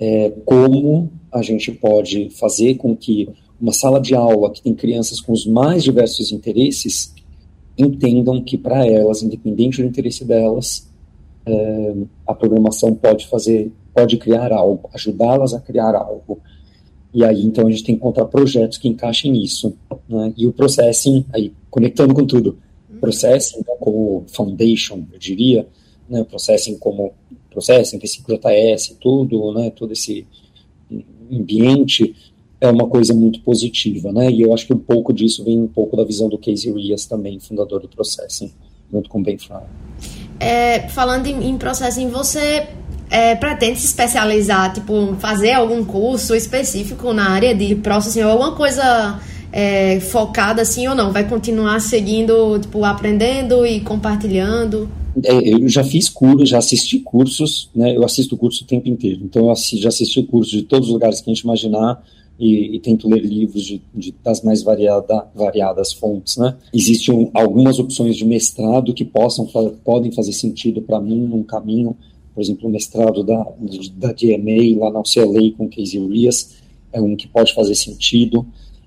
é, 0.00 0.30
como 0.44 1.10
a 1.30 1.42
gente 1.42 1.72
pode 1.72 2.30
fazer 2.30 2.76
com 2.76 2.96
que 2.96 3.28
uma 3.60 3.72
sala 3.72 4.00
de 4.00 4.14
aula 4.14 4.50
que 4.52 4.62
tem 4.62 4.74
crianças 4.74 5.20
com 5.20 5.32
os 5.32 5.44
mais 5.44 5.82
diversos 5.82 6.30
interesses 6.30 7.12
entendam 7.76 8.42
que 8.42 8.56
para 8.56 8.86
elas, 8.86 9.22
independente 9.22 9.82
do 9.82 9.88
interesse 9.88 10.24
delas, 10.24 10.87
é, 11.48 11.94
a 12.26 12.34
programação 12.34 12.94
pode 12.94 13.26
fazer, 13.26 13.72
pode 13.94 14.16
criar 14.16 14.52
algo, 14.52 14.88
ajudá-las 14.92 15.54
a 15.54 15.60
criar 15.60 15.94
algo. 15.94 16.40
E 17.12 17.24
aí, 17.24 17.44
então, 17.44 17.66
a 17.66 17.70
gente 17.70 17.84
tem 17.84 17.94
que 17.94 18.00
encontrar 18.00 18.26
projetos 18.26 18.78
que 18.78 18.88
encaixem 18.88 19.32
nisso. 19.32 19.74
Né? 20.08 20.32
E 20.36 20.46
o 20.46 20.52
processing, 20.52 21.24
aí, 21.32 21.52
conectando 21.70 22.14
com 22.14 22.26
tudo, 22.26 22.58
processing 23.00 23.58
né, 23.58 23.74
como 23.80 24.24
foundation, 24.28 25.04
eu 25.12 25.18
diria, 25.18 25.66
né, 26.08 26.22
processing 26.24 26.76
como 26.78 27.12
processing, 27.50 27.98
JS, 27.98 28.96
tudo, 29.00 29.52
né, 29.52 29.70
todo 29.70 29.92
esse 29.92 30.26
ambiente 31.32 32.14
é 32.60 32.68
uma 32.68 32.88
coisa 32.88 33.14
muito 33.14 33.40
positiva, 33.40 34.12
né? 34.12 34.30
E 34.30 34.42
eu 34.42 34.52
acho 34.52 34.66
que 34.66 34.74
um 34.74 34.78
pouco 34.78 35.12
disso 35.12 35.44
vem 35.44 35.60
um 35.60 35.68
pouco 35.68 35.96
da 35.96 36.04
visão 36.04 36.28
do 36.28 36.38
Casey 36.38 36.72
Rias 36.72 37.06
também, 37.06 37.38
fundador 37.38 37.80
do 37.80 37.88
Processing, 37.88 38.50
junto 38.90 39.08
com 39.08 39.22
Ben 39.22 39.38
Fry. 39.38 39.62
É, 40.40 40.88
falando 40.88 41.26
em, 41.26 41.48
em 41.48 41.58
Processing, 41.58 42.08
você 42.08 42.68
é, 43.10 43.34
pretende 43.34 43.78
se 43.78 43.86
especializar, 43.86 44.72
tipo, 44.72 45.16
fazer 45.18 45.52
algum 45.52 45.84
curso 45.84 46.34
específico 46.34 47.12
na 47.12 47.30
área 47.30 47.54
de 47.54 47.74
Processing 47.74 48.22
ou 48.22 48.30
alguma 48.30 48.52
coisa 48.52 49.20
é, 49.52 49.98
focada 50.00 50.62
assim 50.62 50.86
ou 50.86 50.94
não? 50.94 51.12
Vai 51.12 51.28
continuar 51.28 51.80
seguindo, 51.80 52.58
tipo, 52.58 52.84
aprendendo 52.84 53.66
e 53.66 53.80
compartilhando? 53.80 54.88
É, 55.24 55.54
eu 55.54 55.68
já 55.68 55.82
fiz 55.82 56.08
cursos, 56.08 56.48
já 56.48 56.58
assisti 56.58 57.00
cursos, 57.00 57.70
né? 57.74 57.96
Eu 57.96 58.04
assisto 58.04 58.36
curso 58.36 58.62
o 58.62 58.66
tempo 58.66 58.88
inteiro. 58.88 59.20
Então, 59.24 59.46
eu 59.46 59.50
assisti, 59.50 59.78
já 59.78 59.88
assisti 59.88 60.22
cursos 60.22 60.52
de 60.52 60.62
todos 60.62 60.88
os 60.88 60.94
lugares 60.94 61.20
que 61.20 61.30
a 61.30 61.34
gente 61.34 61.42
imaginar 61.42 62.00
e, 62.38 62.76
e 62.76 62.80
tento 62.80 63.08
ler 63.08 63.20
livros 63.20 63.64
de, 63.64 63.82
de, 63.94 64.14
das 64.22 64.42
mais 64.42 64.62
variada, 64.62 65.26
variadas 65.34 65.92
fontes, 65.92 66.36
né? 66.36 66.56
Existem 66.72 67.30
algumas 67.34 67.78
opções 67.78 68.16
de 68.16 68.24
mestrado 68.24 68.94
que 68.94 69.04
possam, 69.04 69.46
podem 69.84 70.12
fazer 70.12 70.32
sentido 70.32 70.80
para 70.82 71.00
mim 71.00 71.20
num 71.20 71.42
caminho, 71.42 71.96
por 72.38 72.42
exemplo, 72.42 72.68
o 72.68 72.70
mestrado 72.70 73.24
da, 73.24 73.44
da 73.96 74.12
DMA 74.12 74.78
lá 74.78 74.92
na 74.92 75.00
UCLA 75.00 75.50
com 75.56 75.68
Casey 75.68 75.98
Rias 75.98 76.54
é 76.92 77.00
um 77.00 77.16
que 77.16 77.26
pode 77.26 77.52
fazer 77.52 77.74
sentido. 77.74 78.46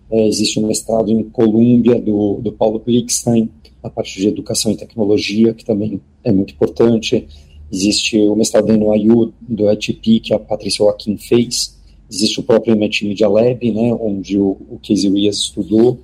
É, 0.09 0.25
existe 0.25 0.57
um 0.57 0.67
mestrado 0.67 1.09
em 1.09 1.23
Colômbia 1.23 1.99
do, 1.99 2.35
do 2.41 2.53
Paulo 2.53 2.79
Blixstein, 2.79 3.49
na 3.83 3.89
parte 3.89 4.19
de 4.19 4.27
educação 4.27 4.71
e 4.71 4.77
tecnologia, 4.77 5.53
que 5.53 5.65
também 5.65 5.99
é 6.23 6.31
muito 6.31 6.53
importante. 6.53 7.27
Existe 7.71 8.17
o 8.19 8.37
mestrado 8.37 8.71
em 8.71 8.77
NYU 8.77 9.33
do 9.41 9.69
ETP, 9.69 10.21
que 10.21 10.33
a 10.33 10.39
Patrícia 10.39 10.85
Joaquim 10.85 11.17
fez. 11.17 11.77
Existe 12.11 12.39
o 12.39 12.43
próprio 12.43 12.75
MIT 12.75 13.07
Media 13.07 13.29
Lab, 13.29 13.71
né, 13.71 13.93
onde 13.99 14.37
o, 14.37 14.57
o 14.69 14.79
Casey 14.85 15.09
Rias 15.09 15.37
estudou, 15.37 15.99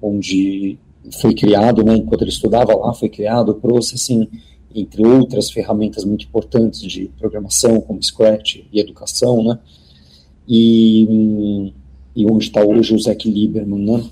onde 0.00 0.78
foi 1.20 1.34
criado, 1.34 1.82
né, 1.82 1.96
enquanto 1.96 2.22
ele 2.22 2.30
estudava 2.30 2.74
lá, 2.76 2.94
foi 2.94 3.08
criado 3.08 3.50
o 3.50 3.54
Processing, 3.54 4.28
entre 4.72 5.04
outras 5.04 5.50
ferramentas 5.50 6.04
muito 6.04 6.24
importantes 6.24 6.80
de 6.80 7.10
programação, 7.18 7.80
como 7.80 8.00
Scratch 8.00 8.60
e 8.72 8.78
educação, 8.78 9.42
né, 9.42 9.58
e, 10.48 11.72
e 12.14 12.26
onde 12.26 12.44
está 12.44 12.64
hoje 12.64 12.94
o 12.94 12.98
Zach 13.00 13.28
Lieberman, 13.28 13.84
né, 13.84 14.10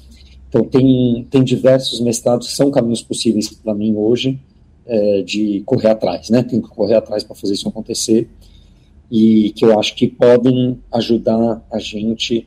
então, 0.49 0.65
tem, 0.65 1.27
tem 1.31 1.45
diversos 1.45 2.01
mestrados 2.01 2.49
que 2.49 2.57
são 2.57 2.71
caminhos 2.71 3.03
possíveis 3.03 3.51
para 3.51 3.75
mim 3.75 3.95
hoje 3.95 4.41
é, 4.87 5.23
de 5.23 5.63
correr 5.67 5.91
atrás, 5.91 6.31
né? 6.31 6.43
Tem 6.43 6.61
que 6.61 6.69
correr 6.69 6.95
atrás 6.95 7.23
para 7.23 7.37
fazer 7.37 7.53
isso 7.53 7.69
acontecer 7.69 8.29
e 9.11 9.51
que 9.53 9.65
eu 9.65 9.79
acho 9.79 9.95
que 9.95 10.07
podem 10.07 10.79
ajudar 10.93 11.65
a 11.71 11.79
gente, 11.79 12.47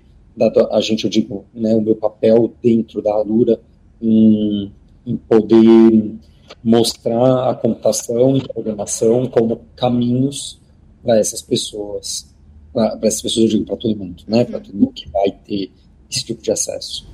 a 0.72 0.82
gente, 0.82 1.04
eu 1.04 1.10
digo, 1.10 1.46
né, 1.54 1.76
o 1.76 1.82
meu 1.82 1.96
papel 1.96 2.54
dentro 2.62 3.02
da 3.02 3.14
Alura 3.14 3.60
em, 4.02 4.72
em 5.06 5.18
poder 5.18 6.16
mostrar 6.64 7.50
a 7.50 7.56
computação 7.56 8.38
e 8.38 8.48
programação 8.48 9.26
como 9.28 9.62
caminhos 9.76 10.60
para 11.04 11.18
essas 11.18 11.42
pessoas, 11.42 12.32
para 12.74 13.00
essas 13.04 13.22
pessoas, 13.22 13.46
eu 13.46 13.50
digo 13.50 13.66
para 13.66 13.78
todo 13.78 13.96
mundo, 13.96 14.24
né? 14.28 14.46
Para 14.46 14.60
todo 14.60 14.76
mundo 14.76 14.94
que 14.94 15.10
vai 15.10 15.32
ter 15.32 15.72
esse 16.10 16.26
tipo 16.26 16.42
de 16.42 16.52
acesso. 16.52 17.08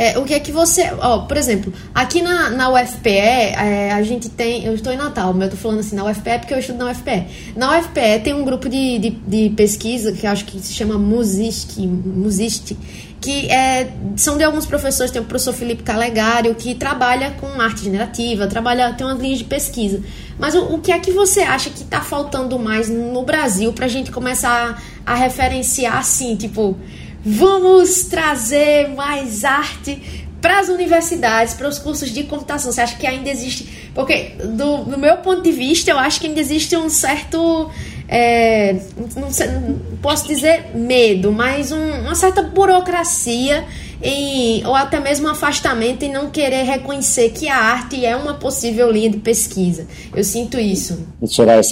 É, 0.00 0.18
o 0.18 0.24
que 0.24 0.32
é 0.32 0.40
que 0.40 0.50
você. 0.50 0.90
Ó, 0.98 1.26
por 1.26 1.36
exemplo, 1.36 1.70
aqui 1.94 2.22
na, 2.22 2.48
na 2.48 2.72
UFPE, 2.72 3.10
é, 3.10 3.92
a 3.92 4.02
gente 4.02 4.30
tem. 4.30 4.64
Eu 4.64 4.74
estou 4.74 4.90
em 4.90 4.96
Natal, 4.96 5.34
mas 5.34 5.42
eu 5.42 5.46
estou 5.48 5.60
falando 5.60 5.80
assim, 5.80 5.94
na 5.94 6.04
UFPE 6.06 6.38
porque 6.38 6.54
eu 6.54 6.58
estudo 6.58 6.78
na 6.78 6.90
UFPE. 6.90 7.26
Na 7.54 7.78
UFPE 7.78 8.20
tem 8.24 8.32
um 8.32 8.42
grupo 8.42 8.66
de, 8.66 8.98
de, 8.98 9.10
de 9.10 9.50
pesquisa 9.50 10.10
que 10.12 10.26
acho 10.26 10.46
que 10.46 10.58
se 10.58 10.72
chama 10.72 10.96
Musist, 10.96 11.78
Musist 11.78 12.74
que 13.20 13.50
é, 13.50 13.92
são 14.16 14.38
de 14.38 14.44
alguns 14.44 14.64
professores, 14.64 15.12
tem 15.12 15.20
o 15.20 15.24
professor 15.26 15.52
Felipe 15.52 15.82
Calegário, 15.82 16.54
que 16.54 16.74
trabalha 16.74 17.32
com 17.32 17.60
arte 17.60 17.84
generativa, 17.84 18.46
trabalha, 18.46 18.94
tem 18.94 19.06
umas 19.06 19.20
linhas 19.20 19.38
de 19.38 19.44
pesquisa. 19.44 20.02
Mas 20.38 20.54
o, 20.54 20.76
o 20.76 20.80
que 20.80 20.90
é 20.90 20.98
que 20.98 21.12
você 21.12 21.40
acha 21.40 21.68
que 21.68 21.82
está 21.82 22.00
faltando 22.00 22.58
mais 22.58 22.88
no 22.88 23.22
Brasil 23.22 23.74
para 23.74 23.84
a 23.84 23.88
gente 23.88 24.10
começar 24.10 24.80
a, 25.04 25.12
a 25.12 25.14
referenciar 25.14 25.98
assim, 25.98 26.34
tipo, 26.34 26.78
vamos 27.24 28.04
trazer 28.04 28.88
mais 28.90 29.44
arte 29.44 30.26
para 30.40 30.60
as 30.60 30.68
universidades, 30.68 31.54
para 31.54 31.68
os 31.68 31.78
cursos 31.78 32.10
de 32.10 32.24
computação? 32.24 32.72
Você 32.72 32.80
acha 32.80 32.96
que 32.96 33.06
ainda 33.06 33.28
existe? 33.28 33.90
Porque, 33.94 34.34
do, 34.44 34.84
do 34.84 34.98
meu 34.98 35.18
ponto 35.18 35.42
de 35.42 35.52
vista, 35.52 35.90
eu 35.90 35.98
acho 35.98 36.20
que 36.20 36.26
ainda 36.26 36.40
existe 36.40 36.76
um 36.76 36.88
certo 36.88 37.70
é, 38.12 38.74
não, 39.16 39.30
sei, 39.30 39.46
não, 39.46 39.78
posso 40.02 40.26
dizer 40.26 40.74
medo, 40.74 41.30
mas 41.30 41.70
um, 41.70 42.00
uma 42.00 42.16
certa 42.16 42.42
burocracia 42.42 43.64
em, 44.02 44.64
ou 44.66 44.74
até 44.74 44.98
mesmo 44.98 45.28
afastamento 45.28 46.02
em 46.02 46.12
não 46.12 46.30
querer 46.30 46.62
reconhecer 46.62 47.30
que 47.30 47.48
a 47.48 47.56
arte 47.56 48.04
é 48.04 48.16
uma 48.16 48.34
possível 48.34 48.90
linha 48.90 49.10
de 49.10 49.18
pesquisa. 49.18 49.86
Eu 50.14 50.24
sinto 50.24 50.58
isso. 50.58 51.06
Soraya, 51.26 51.62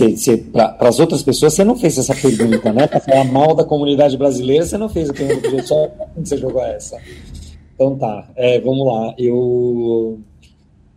para 0.52 0.88
as 0.88 1.00
outras 1.00 1.22
pessoas, 1.22 1.54
você 1.54 1.64
não 1.64 1.76
fez 1.76 1.96
essa 1.96 2.14
pergunta, 2.14 2.72
né? 2.72 2.86
Para 2.86 3.00
falar 3.00 3.24
mal 3.24 3.54
da 3.54 3.64
comunidade 3.64 4.16
brasileira, 4.16 4.64
você 4.64 4.76
não 4.76 4.88
fez 4.88 5.08
a 5.10 5.14
pergunta, 5.14 5.66
só 5.66 5.90
você 6.16 6.36
jogou 6.36 6.62
essa. 6.62 6.98
Então 7.74 7.96
tá, 7.96 8.28
é, 8.36 8.60
vamos 8.60 8.86
lá. 8.86 9.14
Eu, 9.16 10.20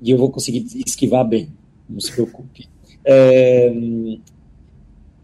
eu 0.04 0.18
vou 0.18 0.30
conseguir 0.30 0.66
esquivar 0.86 1.26
bem, 1.26 1.50
não 1.90 2.00
se 2.00 2.12
preocupe. 2.12 2.68
É, 3.06 3.72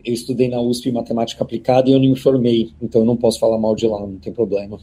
eu 0.05 0.13
estudei 0.13 0.47
na 0.47 0.61
USP 0.61 0.89
matemática 0.89 1.43
aplicada 1.43 1.89
e 1.89 1.93
eu 1.93 1.99
não 1.99 2.09
me 2.09 2.15
formei, 2.15 2.71
então 2.81 3.01
eu 3.01 3.05
não 3.05 3.17
posso 3.17 3.39
falar 3.39 3.57
mal 3.57 3.75
de 3.75 3.85
lá, 3.87 3.99
não 3.99 4.17
tem 4.17 4.31
problema. 4.31 4.79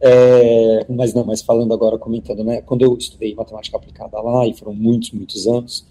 É, 0.00 0.86
mas 0.88 1.12
não, 1.12 1.24
mas 1.24 1.42
falando 1.42 1.74
agora, 1.74 1.98
comentando, 1.98 2.42
né? 2.42 2.62
Quando 2.62 2.82
eu 2.82 2.96
estudei 2.96 3.34
matemática 3.34 3.76
aplicada 3.76 4.20
lá, 4.20 4.46
e 4.46 4.54
foram 4.54 4.74
muitos, 4.74 5.10
muitos 5.10 5.46
anos, 5.46 5.86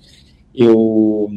eu 0.53 1.29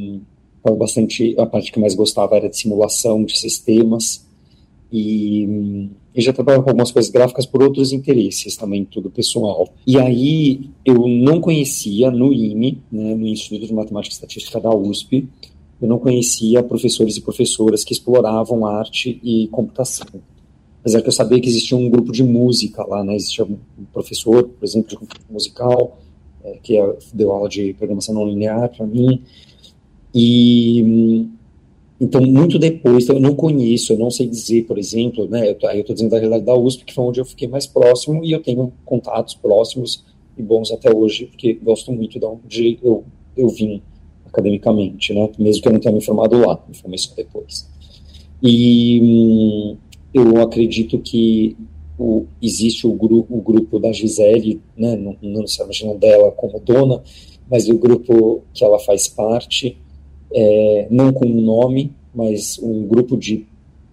bastante, 0.79 1.35
a 1.39 1.45
parte 1.45 1.73
que 1.73 1.81
mais 1.81 1.95
gostava 1.95 2.37
era 2.37 2.49
de 2.49 2.57
simulação 2.57 3.25
de 3.25 3.37
sistemas, 3.37 4.25
e 4.93 5.89
eu 6.15 6.23
já 6.23 6.33
trabalhava 6.33 6.63
com 6.63 6.71
algumas 6.71 6.91
coisas 6.91 7.11
gráficas 7.11 7.47
por 7.47 7.63
outros 7.63 7.93
interesses 7.93 8.57
também, 8.57 8.85
tudo 8.85 9.11
pessoal. 9.11 9.69
E 9.87 9.99
aí 9.99 10.71
eu 10.85 11.09
não 11.09 11.41
conhecia 11.41 12.11
no 12.11 12.33
IME, 12.33 12.83
né, 12.93 13.15
no 13.15 13.27
Instituto 13.27 13.67
de 13.67 13.73
Matemática 13.73 14.13
e 14.13 14.17
Estatística 14.17 14.61
da 14.61 14.75
USP, 14.75 15.29
eu 15.81 15.89
não 15.89 15.99
conhecia 15.99 16.63
professores 16.63 17.17
e 17.17 17.23
professoras 17.23 17.83
que 17.83 17.93
exploravam 17.93 18.65
arte 18.65 19.19
e 19.23 19.49
computação. 19.49 20.07
Apesar 20.83 21.01
que 21.01 21.09
eu 21.09 21.13
sabia 21.13 21.41
que 21.41 21.49
existia 21.49 21.77
um 21.77 21.89
grupo 21.89 22.13
de 22.13 22.23
música 22.25 22.85
lá, 22.85 23.03
né? 23.03 23.15
Existia 23.15 23.45
um 23.45 23.57
professor, 23.93 24.45
por 24.45 24.65
exemplo, 24.65 24.99
de 24.99 25.09
musical, 25.31 25.99
é, 26.45 26.59
que 26.61 26.77
é, 26.77 26.97
deu 27.15 27.31
aula 27.31 27.49
de 27.49 27.73
programação 27.75 28.15
não 28.15 28.27
linear 28.27 28.69
para 28.69 28.85
mim. 28.85 29.23
E 30.13 31.29
então, 32.03 32.21
muito 32.21 32.59
depois, 32.59 33.05
então, 33.05 33.15
eu 33.15 33.23
não 33.23 33.33
conheço, 33.33 33.93
eu 33.93 33.99
não 33.99 34.11
sei 34.11 34.27
dizer, 34.27 34.65
por 34.65 34.77
exemplo, 34.77 35.29
né, 35.29 35.49
eu, 35.49 35.69
aí 35.69 35.77
eu 35.77 35.83
estou 35.83 35.95
dizendo 35.95 36.11
da 36.11 36.19
realidade 36.19 36.45
da 36.45 36.53
USP, 36.53 36.85
que 36.85 36.93
foi 36.93 37.05
onde 37.05 37.21
eu 37.21 37.25
fiquei 37.25 37.47
mais 37.47 37.65
próximo, 37.65 38.25
e 38.25 38.33
eu 38.33 38.43
tenho 38.43 38.73
contatos 38.85 39.37
próximos 39.37 40.05
e 40.37 40.43
bons 40.43 40.73
até 40.73 40.93
hoje, 40.93 41.27
porque 41.27 41.55
gosto 41.55 41.93
muito 41.93 42.19
de 42.19 42.27
onde 42.27 42.79
eu, 42.83 43.05
eu 43.37 43.49
vim 43.49 43.81
academicamente, 44.27 45.15
né? 45.15 45.31
Mesmo 45.39 45.63
que 45.63 45.69
eu 45.69 45.73
não 45.73 45.79
tenha 45.79 45.95
me 45.95 46.05
formado 46.05 46.37
lá, 46.39 46.61
me 46.69 46.75
formei 46.75 46.99
só 46.99 47.15
depois. 47.15 47.71
E 48.43 49.01
hum, 49.01 49.77
eu 50.13 50.41
acredito 50.41 50.99
que 50.99 51.57
o, 51.99 52.27
existe 52.41 52.87
o, 52.87 52.93
gru, 52.93 53.27
o 53.29 53.41
grupo 53.41 53.79
da 53.79 53.93
Gisele, 53.93 54.61
né? 54.77 54.97
Não, 54.97 55.17
não 55.23 55.45
não 55.85 55.97
dela 55.97 56.31
como 56.33 56.61
dona, 56.61 57.03
mas 57.51 57.69
o 57.69 57.77
grupo 57.77 58.43
que 58.53 58.65
ela 58.65 58.79
faz 58.79 59.09
parte, 59.09 59.77
é, 60.33 60.87
não 60.91 61.13
com 61.13 61.27
um 61.27 61.41
nome, 61.41 61.93
mas 62.15 62.59
um 62.63 62.87
grupo 62.87 63.17
de 63.17 63.47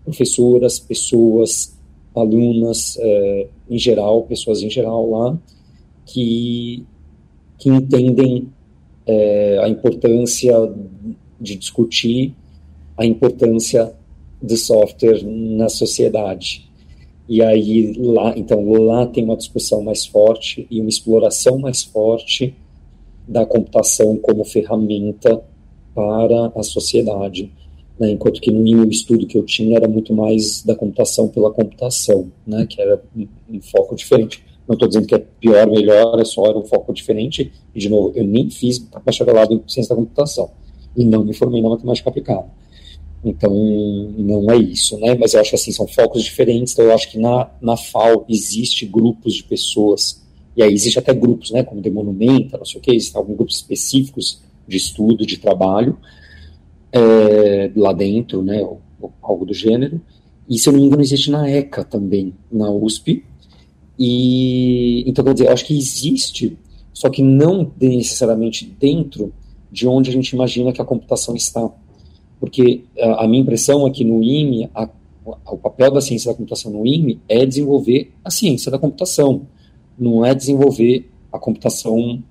professoras, 0.03 0.79
pessoas, 0.79 1.77
alunas, 2.15 2.97
é, 2.99 3.47
em 3.69 3.77
geral, 3.77 4.23
pessoas 4.23 4.61
em 4.61 4.69
geral 4.69 5.09
lá, 5.09 5.37
que, 6.05 6.83
que 7.57 7.69
entendem 7.69 8.47
é, 9.05 9.59
a 9.61 9.69
importância 9.69 10.53
de 11.39 11.55
discutir 11.55 12.33
a 12.97 13.05
importância 13.05 13.93
do 14.41 14.55
software 14.55 15.23
na 15.23 15.69
sociedade. 15.69 16.69
E 17.27 17.43
aí 17.43 17.93
lá, 17.97 18.33
então 18.37 18.67
lá 18.83 19.05
tem 19.05 19.23
uma 19.23 19.37
discussão 19.37 19.83
mais 19.83 20.05
forte 20.05 20.65
e 20.69 20.79
uma 20.79 20.89
exploração 20.89 21.59
mais 21.59 21.83
forte 21.83 22.55
da 23.27 23.45
computação 23.45 24.17
como 24.17 24.43
ferramenta 24.43 25.39
para 25.93 26.51
a 26.55 26.63
sociedade, 26.63 27.51
né? 27.99 28.09
enquanto 28.09 28.41
que 28.41 28.51
no 28.51 28.89
estudo 28.89 29.27
que 29.27 29.37
eu 29.37 29.43
tinha 29.43 29.77
era 29.77 29.87
muito 29.87 30.13
mais 30.13 30.63
da 30.63 30.75
computação 30.75 31.27
pela 31.27 31.51
computação, 31.51 32.31
né? 32.47 32.65
que 32.67 32.81
era 32.81 33.01
um, 33.15 33.27
um 33.49 33.61
foco 33.61 33.95
diferente. 33.95 34.43
Não 34.67 34.73
estou 34.73 34.87
dizendo 34.87 35.07
que 35.07 35.15
é 35.15 35.19
pior, 35.19 35.67
melhor, 35.67 36.19
é 36.19 36.25
só 36.25 36.45
era 36.45 36.57
um 36.57 36.63
foco 36.63 36.93
diferente. 36.93 37.51
E, 37.73 37.79
de 37.79 37.89
novo, 37.89 38.11
eu 38.15 38.23
nem 38.23 38.51
fiz 38.51 38.77
bacharelado 38.77 39.53
em 39.53 39.63
ciência 39.67 39.95
da 39.95 40.01
computação. 40.01 40.51
E 40.95 41.03
não 41.03 41.23
me 41.23 41.33
formei 41.33 41.59
na 41.59 41.69
matemática 41.69 42.07
aplicada. 42.07 42.45
Então, 43.23 43.53
não 44.17 44.49
é 44.51 44.57
isso, 44.57 44.97
né? 44.99 45.15
Mas 45.15 45.33
eu 45.33 45.41
acho 45.41 45.49
que, 45.49 45.55
assim, 45.55 45.71
são 45.71 45.87
focos 45.87 46.23
diferentes. 46.23 46.73
Então, 46.73 46.85
eu 46.85 46.93
acho 46.93 47.11
que 47.11 47.17
na, 47.17 47.49
na 47.61 47.75
FAO 47.75 48.25
existe 48.29 48.85
grupos 48.85 49.35
de 49.35 49.43
pessoas. 49.43 50.23
E 50.55 50.63
aí 50.63 50.73
existe 50.73 50.99
até 50.99 51.13
grupos, 51.13 51.51
né? 51.51 51.63
Como 51.63 51.81
The 51.81 51.89
Monumenta, 51.89 52.57
não 52.57 52.65
sei 52.65 52.79
o 52.79 52.83
que. 52.83 52.91
Existem 52.91 53.19
alguns 53.19 53.35
grupos 53.35 53.55
específicos 53.55 54.41
de 54.67 54.77
estudo, 54.77 55.25
de 55.25 55.37
trabalho. 55.37 55.97
É, 56.91 57.71
lá 57.75 57.93
dentro, 57.93 58.41
né? 58.41 58.61
Ou, 58.61 58.81
ou 59.01 59.11
algo 59.21 59.45
do 59.45 59.53
gênero. 59.53 60.01
E, 60.49 60.57
se 60.57 60.69
eu 60.69 60.73
não 60.73 60.79
me 60.79 60.87
engano, 60.87 61.01
existe 61.01 61.29
na 61.29 61.49
ECA 61.49 61.83
também, 61.83 62.33
na 62.51 62.71
USP 62.71 63.23
e 63.99 65.03
então, 65.05 65.25
quer 65.25 65.33
dizer, 65.33 65.47
eu 65.47 65.51
acho 65.51 65.65
que 65.65 65.77
existe, 65.77 66.57
só 66.93 67.09
que 67.09 67.21
não 67.21 67.69
necessariamente 67.79 68.65
dentro 68.79 69.33
de 69.69 69.85
onde 69.85 70.09
a 70.09 70.13
gente 70.13 70.29
imagina 70.29 70.71
que 70.71 70.81
a 70.81 70.85
computação 70.85 71.35
está. 71.35 71.69
Porque 72.39 72.83
a, 72.97 73.27
minha 73.27 73.41
impressão 73.41 73.85
é 73.85 73.91
que 73.91 74.03
no 74.03 74.23
IME, 74.23 74.69
a, 74.73 74.87
o 75.25 75.57
papel 75.57 75.91
da 75.91 76.01
ciência 76.01 76.31
da 76.31 76.37
computação 76.37 76.71
no 76.71 76.85
IME 76.85 77.19
é 77.27 77.45
desenvolver 77.45 78.11
a 78.23 78.31
ciência 78.31 78.71
da 78.71 78.79
computação, 78.79 79.41
não 79.97 80.25
é 80.25 80.33
desenvolver 80.33 81.09
a 81.31 81.37
computação 81.37 82.23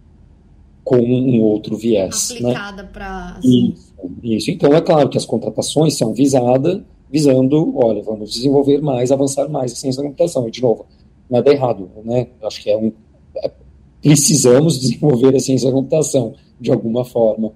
com 0.83 0.97
um 0.97 1.43
outro 1.43 1.77
viés. 1.77 2.31
Né? 2.41 2.51
Aplicada 2.51 2.83
né? 2.83 2.89
para. 2.91 3.41
Isso, 3.45 3.93
isso. 4.23 4.51
Então, 4.51 4.73
é 4.73 4.81
claro 4.81 5.11
que 5.11 5.19
as 5.19 5.27
contratações 5.27 5.99
são 5.99 6.15
visadas, 6.15 6.81
visando, 7.11 7.77
olha, 7.77 8.03
vamos 8.03 8.33
desenvolver 8.33 8.81
mais, 8.81 9.13
avançar 9.13 9.49
mais 9.49 9.73
a 9.73 9.77
ciência 9.77 10.03
da 10.03 10.09
computação. 10.09 10.49
E, 10.49 10.51
de 10.51 10.63
novo, 10.63 10.87
nada 11.29 11.53
errado, 11.53 11.91
né? 12.05 12.29
Acho 12.43 12.63
que 12.63 12.71
é 12.71 12.77
um 12.77 12.91
é, 13.37 13.51
precisamos 14.01 14.79
desenvolver 14.81 15.37
a 15.37 15.41
ciência 15.41 15.69
da 15.69 15.75
computação 15.75 16.35
de 16.59 16.73
alguma 16.73 17.05
forma. 17.05 17.53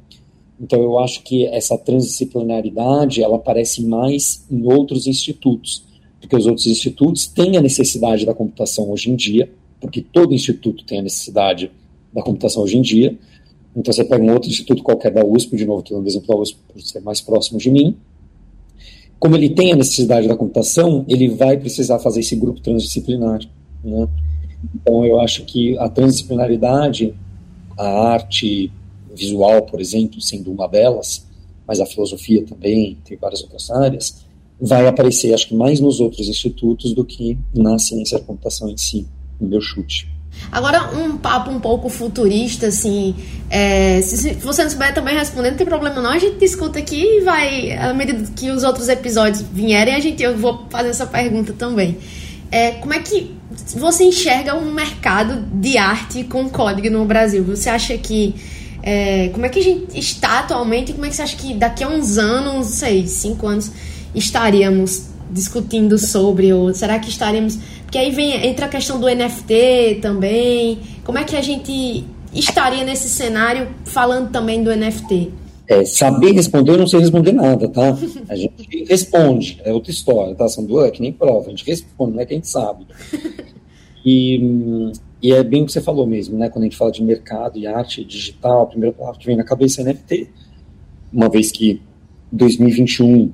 Então 0.63 0.81
eu 0.81 0.99
acho 1.01 1.23
que 1.25 1.45
essa 1.47 1.77
transdisciplinaridade 1.77 3.21
ela 3.21 3.37
aparece 3.37 3.85
mais 3.85 4.47
em 4.49 4.65
outros 4.65 5.09
institutos, 5.09 5.85
porque 6.21 6.37
os 6.37 6.47
outros 6.47 6.67
institutos 6.67 7.27
têm 7.27 7.57
a 7.57 7.61
necessidade 7.61 8.25
da 8.25 8.33
computação 8.33 8.91
hoje 8.93 9.11
em 9.11 9.17
dia, 9.17 9.51
porque 9.81 10.01
todo 10.01 10.33
instituto 10.33 10.85
tem 10.85 11.01
a 11.01 11.03
necessidade 11.03 11.73
da 12.13 12.23
computação 12.23 12.63
hoje 12.63 12.79
em 12.79 12.83
dia. 12.83 13.19
Então 13.75 13.93
você 13.93 14.05
pega 14.05 14.23
um 14.23 14.33
outro 14.33 14.49
instituto 14.49 14.85
qualquer 14.85 15.11
da 15.11 15.25
USP, 15.25 15.57
de 15.57 15.67
novo 15.67 15.81
estou 15.81 15.99
dando 15.99 16.07
exemplo 16.07 16.29
da 16.29 16.37
USP 16.37 16.59
por 16.73 16.81
ser 16.81 17.01
mais 17.01 17.21
próximo 17.21 17.59
de 17.59 17.69
mim, 17.69 17.97
como 19.23 19.37
ele 19.37 19.51
tem 19.51 19.73
a 19.73 19.77
necessidade 19.77 20.27
da 20.27 20.37
computação, 20.37 21.05
ele 21.09 21.29
vai 21.29 21.57
precisar 21.57 22.01
fazer 22.01 22.19
esse 22.19 22.35
grupo 22.35 22.61
transdisciplinar. 22.61 23.39
Né? 23.85 24.09
Então, 24.75 25.05
eu 25.05 25.21
acho 25.21 25.45
que 25.45 25.79
a 25.79 25.89
transdisciplinaridade, 25.89 27.15
a 27.79 27.87
arte 27.87 28.73
visual, 29.15 29.63
por 29.63 29.81
exemplo, 29.81 30.21
sendo 30.21 30.51
uma 30.51 30.67
delas, 30.67 31.27
mas 31.67 31.81
a 31.81 31.87
filosofia 31.87 32.45
também, 32.45 32.99
tem 33.05 33.17
várias 33.17 33.43
outras 33.43 33.71
áreas, 33.71 34.25
vai 34.61 34.87
aparecer, 34.87 35.35
acho 35.35 35.49
que 35.49 35.55
mais 35.55 35.81
nos 35.81 36.01
outros 36.01 36.29
institutos 36.29 36.95
do 36.95 37.05
que 37.05 37.39
na 37.55 37.79
ciência 37.79 38.19
da 38.19 38.25
computação 38.25 38.69
em 38.69 38.77
si, 38.77 39.07
no 39.41 39.49
meu 39.49 39.61
chute. 39.61 40.09
Agora, 40.51 40.97
um 40.97 41.17
papo 41.17 41.51
um 41.51 41.61
pouco 41.61 41.89
futurista, 41.89 42.67
assim. 42.67 43.15
É, 43.51 44.01
se, 44.03 44.35
você 44.35 44.63
não 44.63 44.71
souber 44.71 44.95
também 44.95 45.15
responder, 45.15 45.51
não 45.51 45.57
tem 45.57 45.67
problema 45.67 46.01
não. 46.01 46.11
A 46.11 46.19
gente 46.19 46.39
discuta 46.39 46.79
aqui 46.79 47.03
e 47.03 47.21
vai, 47.21 47.73
à 47.73 47.93
medida 47.93 48.31
que 48.35 48.51
os 48.51 48.63
outros 48.63 48.89
episódios 48.89 49.43
vierem, 49.43 49.95
a 49.95 50.01
gente, 50.01 50.23
eu 50.23 50.37
vou 50.37 50.67
fazer 50.71 50.89
essa 50.89 51.07
pergunta 51.07 51.53
também. 51.53 51.99
É, 52.51 52.73
como 52.73 52.93
é 52.93 52.99
que 52.99 53.35
você 53.77 54.05
enxerga 54.05 54.55
um 54.55 54.73
mercado 54.73 55.43
de 55.55 55.79
arte 55.79 56.25
com 56.25 56.49
código 56.49 56.91
no 56.91 57.05
Brasil? 57.05 57.45
Você 57.45 57.69
acha 57.69 57.97
que. 57.99 58.35
É, 58.83 59.29
como 59.29 59.47
é 59.47 59.49
que 59.49 59.61
a 59.61 59.63
gente 59.63 59.97
está 59.97 60.41
atualmente 60.41 60.91
e 60.91 60.95
como 60.95 61.07
é 61.07 61.09
que 61.09 61.15
você 61.15 61.23
acha 61.23 61.37
que 61.37 61.55
daqui 61.55 61.85
a 61.85 61.89
uns 61.89 62.19
anos, 62.19 62.53
não 62.53 62.63
sei, 62.65 63.07
cinco 63.07 63.47
anos, 63.47 63.71
estaríamos 64.15 65.07
discutindo 65.31 65.97
sobre? 65.99 66.53
Ou 66.53 66.75
será 66.75 66.99
que 66.99 67.09
estaríamos. 67.09 67.59
Porque 67.83 67.99
aí 67.99 68.11
vem, 68.11 68.47
entra 68.47 68.67
a 68.67 68.69
questão 68.69 68.99
do 68.99 69.07
NFT 69.07 70.01
também. 70.03 70.81
Como 71.05 71.19
é 71.19 71.25
que 71.25 71.37
a 71.37 71.43
gente 71.43 72.05
estaria 72.35 72.85
nesse 72.85 73.09
cenário 73.09 73.69
falando 73.85 74.31
também 74.31 74.63
do 74.63 74.75
NFT? 74.75 75.31
É, 75.69 75.85
saber 75.85 76.33
responder, 76.33 76.73
eu 76.73 76.79
não 76.79 76.87
sei 76.87 77.01
responder 77.01 77.33
nada, 77.33 77.69
tá? 77.69 77.97
A 78.29 78.35
gente 78.35 78.85
responde, 78.89 79.61
é 79.65 79.73
outra 79.73 79.93
história, 79.93 80.35
tá? 80.35 80.49
São 80.49 80.65
duas, 80.65 80.89
é 80.89 80.91
que 80.91 81.01
nem 81.01 81.13
prova, 81.13 81.47
a 81.47 81.51
gente 81.51 81.65
responde, 81.65 82.15
não 82.15 82.21
é 82.21 82.27
que 82.27 82.33
a 82.33 82.37
gente 82.37 82.49
sabe. 82.49 82.87
E, 84.05 84.91
e 85.23 85.33
é 85.33 85.43
bem 85.45 85.63
o 85.63 85.67
que 85.67 85.73
você 85.73 85.81
falou 85.81 86.07
mesmo, 86.07 86.37
né? 86.37 86.49
Quando 86.49 86.65
a 86.65 86.67
gente 86.67 86.77
fala 86.77 86.91
de 86.91 87.03
mercado 87.03 87.59
e 87.59 87.67
arte 87.67 88.05
digital, 88.05 88.63
a 88.63 88.67
primeira 88.67 88.95
palavra 88.95 89.21
que 89.21 89.27
vem 89.27 89.37
na 89.37 89.45
cabeça 89.45 89.81
é 89.81 89.85
NFT. 89.85 90.29
Uma 91.13 91.29
vez 91.29 91.53
que 91.53 91.81
2021, 92.33 93.31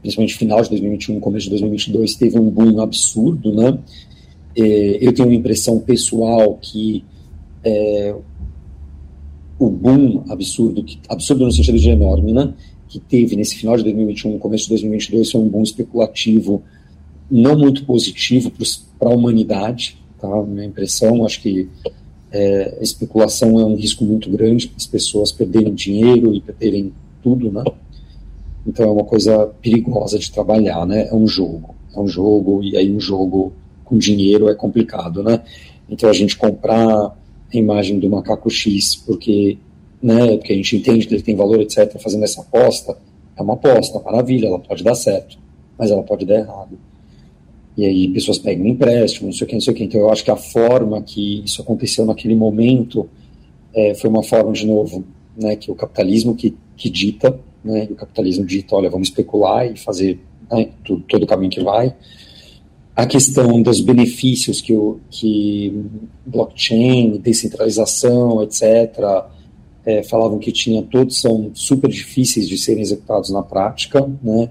principalmente 0.00 0.34
final 0.34 0.62
de 0.62 0.70
2021, 0.70 1.20
começo 1.20 1.44
de 1.44 1.50
2022, 1.50 2.14
teve 2.14 2.38
um 2.38 2.48
boom 2.48 2.80
absurdo, 2.80 3.52
né? 3.52 3.78
É, 4.56 5.06
eu 5.06 5.12
tenho 5.12 5.28
uma 5.28 5.34
impressão 5.34 5.78
pessoal 5.80 6.56
que 6.62 7.04
é, 7.62 8.14
o 9.58 9.68
boom 9.68 10.24
absurdo, 10.30 10.84
absurdo 11.08 11.44
no 11.44 11.52
sentido 11.52 11.78
de 11.78 11.90
enorme, 11.90 12.32
né, 12.32 12.54
que 12.88 12.98
teve 13.00 13.36
nesse 13.36 13.56
final 13.56 13.76
de 13.76 13.82
2021, 13.82 14.38
começo 14.38 14.64
de 14.64 14.70
2022, 14.70 15.30
foi 15.30 15.40
um 15.40 15.48
boom 15.48 15.62
especulativo 15.62 16.62
não 17.30 17.58
muito 17.58 17.84
positivo 17.84 18.52
para 18.98 19.08
a 19.08 19.14
humanidade, 19.14 19.98
tá? 20.24 20.42
Minha 20.42 20.66
impressão, 20.66 21.24
acho 21.24 21.40
que 21.42 21.68
é, 22.32 22.78
especulação 22.80 23.60
é 23.60 23.64
um 23.64 23.76
risco 23.76 24.04
muito 24.04 24.30
grande, 24.30 24.72
as 24.76 24.86
pessoas 24.86 25.30
perderem 25.30 25.74
dinheiro 25.74 26.34
e 26.34 26.40
perderem 26.40 26.92
tudo, 27.22 27.52
né? 27.52 27.62
Então 28.66 28.86
é 28.86 28.90
uma 28.90 29.04
coisa 29.04 29.46
perigosa 29.60 30.18
de 30.18 30.30
trabalhar, 30.32 30.86
né? 30.86 31.08
É 31.08 31.14
um 31.14 31.28
jogo, 31.28 31.74
é 31.94 32.00
um 32.00 32.08
jogo 32.08 32.62
e 32.62 32.76
aí 32.76 32.90
um 32.90 33.00
jogo 33.00 33.52
com 33.84 33.98
dinheiro 33.98 34.48
é 34.48 34.54
complicado, 34.54 35.22
né? 35.22 35.42
Então 35.88 36.08
a 36.08 36.12
gente 36.12 36.36
comprar 36.36 36.88
a 36.88 37.56
imagem 37.56 37.98
do 37.98 38.08
macaco 38.08 38.50
X, 38.50 38.96
porque, 38.96 39.58
né, 40.02 40.36
porque 40.38 40.54
a 40.54 40.56
gente 40.56 40.76
entende 40.76 41.06
que 41.06 41.14
ele 41.14 41.22
tem 41.22 41.36
valor, 41.36 41.60
etc., 41.60 42.00
fazendo 42.00 42.24
essa 42.24 42.40
aposta, 42.40 42.96
é 43.36 43.42
uma 43.42 43.54
aposta, 43.54 44.00
maravilha, 44.00 44.46
ela 44.46 44.58
pode 44.58 44.82
dar 44.82 44.94
certo, 44.94 45.38
mas 45.78 45.90
ela 45.90 46.02
pode 46.02 46.24
dar 46.24 46.36
errado. 46.36 46.78
E 47.76 47.84
aí 47.84 48.08
pessoas 48.08 48.38
pegam 48.38 48.66
empréstimo, 48.66 49.26
não 49.26 49.32
sei 49.32 49.44
o 49.44 49.48
que, 49.48 49.54
não 49.54 49.60
sei 49.60 49.72
o 49.72 49.76
que. 49.76 49.84
Então 49.84 50.00
eu 50.00 50.10
acho 50.10 50.24
que 50.24 50.30
a 50.30 50.36
forma 50.36 51.02
que 51.02 51.42
isso 51.44 51.60
aconteceu 51.60 52.04
naquele 52.04 52.36
momento 52.36 53.08
é, 53.74 53.94
foi 53.94 54.08
uma 54.08 54.22
forma, 54.22 54.52
de 54.52 54.66
novo, 54.66 55.04
né, 55.36 55.56
que 55.56 55.70
o 55.70 55.74
capitalismo 55.74 56.34
que, 56.34 56.56
que 56.76 56.88
dita, 56.88 57.38
né, 57.64 57.88
o 57.90 57.94
capitalismo 57.94 58.44
dita, 58.46 58.76
olha, 58.76 58.90
vamos 58.90 59.08
especular 59.08 59.66
e 59.66 59.76
fazer 59.76 60.20
né, 60.50 60.70
todo, 60.84 61.00
todo 61.08 61.22
o 61.24 61.26
caminho 61.26 61.50
que 61.50 61.62
vai 61.62 61.94
a 62.96 63.06
questão 63.06 63.60
dos 63.60 63.80
benefícios 63.80 64.60
que, 64.60 64.72
o, 64.72 65.00
que 65.10 65.84
blockchain, 66.24 67.18
descentralização, 67.18 68.42
etc., 68.42 69.24
é, 69.84 70.02
falavam 70.02 70.38
que 70.38 70.50
tinha 70.50 70.82
todos 70.82 71.20
são 71.20 71.50
super 71.52 71.90
difíceis 71.90 72.48
de 72.48 72.56
serem 72.56 72.82
executados 72.82 73.30
na 73.30 73.42
prática, 73.42 74.00
né? 74.22 74.48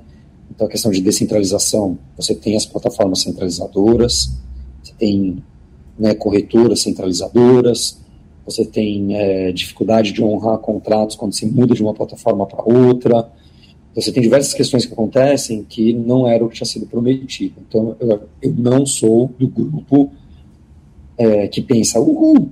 Então 0.54 0.68
a 0.68 0.70
questão 0.70 0.92
de 0.92 1.02
descentralização, 1.02 1.98
você 2.16 2.36
tem 2.36 2.56
as 2.56 2.66
plataformas 2.66 3.22
centralizadoras, 3.22 4.38
você 4.84 4.94
tem 4.98 5.44
né, 5.98 6.14
corretoras 6.14 6.82
centralizadoras, 6.82 8.00
você 8.46 8.64
tem 8.64 9.16
é, 9.16 9.52
dificuldade 9.52 10.12
de 10.12 10.24
honrar 10.24 10.60
contratos 10.60 11.16
quando 11.16 11.34
se 11.34 11.46
muda 11.46 11.74
de 11.74 11.82
uma 11.82 11.94
plataforma 11.94 12.46
para 12.46 12.64
outra, 12.64 13.32
você 13.96 14.12
tem 14.12 14.22
diversas 14.22 14.54
questões 14.54 14.86
que 14.86 14.94
acontecem 14.94 15.64
que 15.64 15.94
não 15.94 16.28
era 16.28 16.44
o 16.44 16.50
que 16.50 16.56
tinha 16.56 16.68
sido 16.68 16.86
prometido. 16.86 17.56
Então, 17.68 17.96
eu, 18.00 18.22
eu 18.42 18.54
não 18.58 18.86
sou 18.86 19.30
do 19.40 19.48
grupo 19.48 20.12
é, 21.18 21.48
que 21.48 21.62
pensa, 21.62 22.00
uhul, 22.00 22.50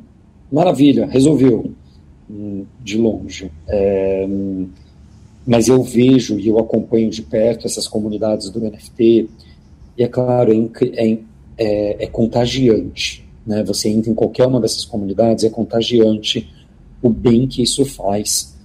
maravilha, 0.51 1.07
resolveu, 1.07 1.71
hum, 2.29 2.65
de 2.83 2.97
longe. 2.97 3.51
É, 3.67 4.27
mas 5.45 5.67
eu 5.67 5.81
vejo 5.81 6.39
e 6.39 6.47
eu 6.47 6.59
acompanho 6.59 7.09
de 7.09 7.21
perto 7.21 7.65
essas 7.65 7.87
comunidades 7.87 8.49
do 8.49 8.59
NFT, 8.59 9.29
e 9.97 10.03
é 10.03 10.07
claro, 10.07 10.51
é, 10.53 10.69
é, 10.83 11.17
é, 11.57 12.03
é 12.03 12.07
contagiante. 12.07 13.27
Né? 13.45 13.63
Você 13.63 13.89
entra 13.89 14.11
em 14.11 14.15
qualquer 14.15 14.45
uma 14.47 14.59
dessas 14.59 14.85
comunidades, 14.85 15.43
é 15.43 15.49
contagiante 15.49 16.49
o 17.01 17.09
bem 17.09 17.47
que 17.47 17.61
isso 17.61 17.83
faz 17.85 18.55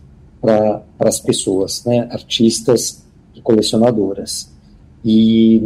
para 0.41 0.85
as 1.01 1.19
pessoas, 1.19 1.85
né, 1.85 2.07
artistas 2.11 3.05
e 3.35 3.41
colecionadoras. 3.41 4.53
E 5.05 5.61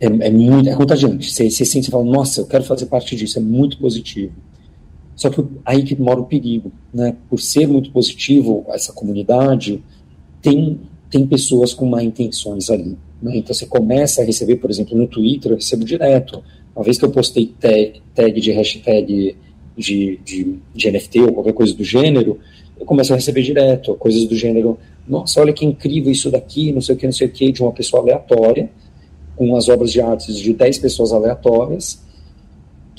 é, 0.00 0.06
é 0.06 0.30
muito 0.30 0.68
é 0.68 0.74
contagiante. 0.74 1.30
Você, 1.30 1.50
você 1.50 1.64
sente, 1.64 1.86
você 1.86 1.90
fala, 1.90 2.04
nossa, 2.04 2.40
eu 2.40 2.46
quero 2.46 2.64
fazer 2.64 2.86
parte 2.86 3.16
disso, 3.16 3.38
é 3.38 3.42
muito 3.42 3.78
positivo. 3.78 4.32
Só 5.16 5.28
que 5.28 5.44
aí 5.66 5.82
que 5.82 6.00
mora 6.00 6.20
o 6.20 6.24
perigo, 6.24 6.72
né? 6.94 7.14
Por 7.28 7.38
ser 7.38 7.66
muito 7.66 7.90
positivo 7.90 8.64
essa 8.68 8.90
comunidade, 8.92 9.82
tem 10.42 10.78
tem 11.10 11.26
pessoas 11.26 11.74
com 11.74 11.86
má 11.86 12.02
intenções 12.02 12.70
ali. 12.70 12.96
Né? 13.20 13.38
Então 13.38 13.52
você 13.52 13.66
começa 13.66 14.22
a 14.22 14.24
receber, 14.24 14.56
por 14.56 14.70
exemplo, 14.70 14.96
no 14.96 15.08
Twitter, 15.08 15.50
eu 15.50 15.56
recebo 15.56 15.84
direto. 15.84 16.42
Uma 16.74 16.84
vez 16.84 16.96
que 16.96 17.04
eu 17.04 17.10
postei 17.10 17.52
tag, 17.58 18.00
tag 18.14 18.40
de 18.40 18.52
hashtag 18.52 19.36
de, 19.76 20.20
de, 20.24 20.58
de 20.74 20.90
NFT 20.90 21.20
ou 21.22 21.32
qualquer 21.32 21.52
coisa 21.52 21.74
do 21.74 21.82
gênero, 21.82 22.38
eu 22.78 22.86
começo 22.86 23.12
a 23.12 23.16
receber 23.16 23.42
direto 23.42 23.94
coisas 23.96 24.24
do 24.24 24.36
gênero, 24.36 24.78
nossa, 25.06 25.40
olha 25.40 25.52
que 25.52 25.66
incrível 25.66 26.12
isso 26.12 26.30
daqui, 26.30 26.70
não 26.72 26.80
sei 26.80 26.94
o 26.94 26.98
que, 26.98 27.06
não 27.06 27.12
sei 27.12 27.26
o 27.26 27.30
que, 27.30 27.50
de 27.50 27.60
uma 27.60 27.72
pessoa 27.72 28.02
aleatória, 28.02 28.70
com 29.36 29.56
as 29.56 29.68
obras 29.68 29.90
de 29.90 30.00
artes 30.00 30.36
de 30.36 30.52
10 30.52 30.78
pessoas 30.78 31.12
aleatórias, 31.12 32.00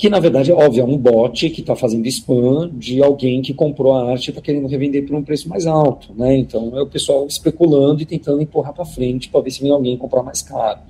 que 0.02 0.10
na 0.10 0.18
verdade 0.18 0.50
é 0.50 0.54
óbvio, 0.54 0.80
é 0.80 0.84
um 0.84 0.98
bot 0.98 1.48
que 1.48 1.60
está 1.60 1.76
fazendo 1.76 2.04
spam 2.08 2.68
de 2.74 3.00
alguém 3.00 3.40
que 3.40 3.54
comprou 3.54 3.92
a 3.92 4.10
arte 4.10 4.26
e 4.26 4.30
está 4.30 4.42
querendo 4.42 4.66
revender 4.66 5.06
por 5.06 5.14
um 5.14 5.22
preço 5.22 5.48
mais 5.48 5.64
alto, 5.64 6.12
né? 6.16 6.36
Então 6.38 6.76
é 6.76 6.82
o 6.82 6.88
pessoal 6.88 7.24
especulando 7.24 8.02
e 8.02 8.04
tentando 8.04 8.42
empurrar 8.42 8.72
para 8.72 8.84
frente 8.84 9.28
para 9.28 9.40
ver 9.40 9.52
se 9.52 9.62
vem 9.62 9.70
alguém 9.70 9.96
comprar 9.96 10.24
mais 10.24 10.42
caro. 10.42 10.80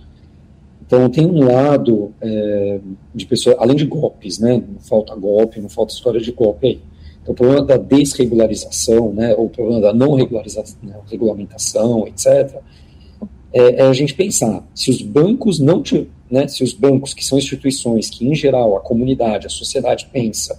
Então 0.87 1.11
tem 1.11 1.27
um 1.27 1.44
lado 1.44 2.14
é, 2.22 2.81
de 3.14 3.27
pessoas, 3.27 3.55
além 3.59 3.77
de 3.77 3.85
golpes, 3.85 4.38
né? 4.38 4.62
Não 4.66 4.81
falta 4.81 5.14
golpe, 5.14 5.61
não 5.61 5.68
falta 5.68 5.92
história 5.92 6.18
de 6.18 6.33
golpe 6.33 6.68
aí. 6.68 6.81
Então, 7.20 7.35
o 7.35 7.37
problema 7.37 7.66
da 7.66 7.77
desregularização, 7.77 9.12
né, 9.12 9.35
ou 9.37 9.44
o 9.44 9.51
problema 9.51 9.81
da 9.83 9.92
não 9.92 10.14
regularização, 10.14 10.79
né, 10.83 10.94
regulamentação, 11.11 12.09
etc., 12.09 12.62
é, 13.53 13.81
é, 13.81 13.83
a 13.83 13.93
gente 13.93 14.15
pensar 14.15 14.67
se 14.75 14.91
os 14.91 15.03
bancos 15.03 15.59
não 15.59 15.83
né, 16.31 16.49
se 16.49 16.65
os 16.65 16.73
bancos 16.73 17.12
que 17.12 17.25
são 17.25 17.37
instituições 17.37 18.09
que 18.09 18.27
em 18.27 18.35
geral 18.35 18.77
a 18.77 18.81
comunidade, 18.81 19.47
a 19.47 19.51
sociedade 19.51 20.09
pensa 20.11 20.59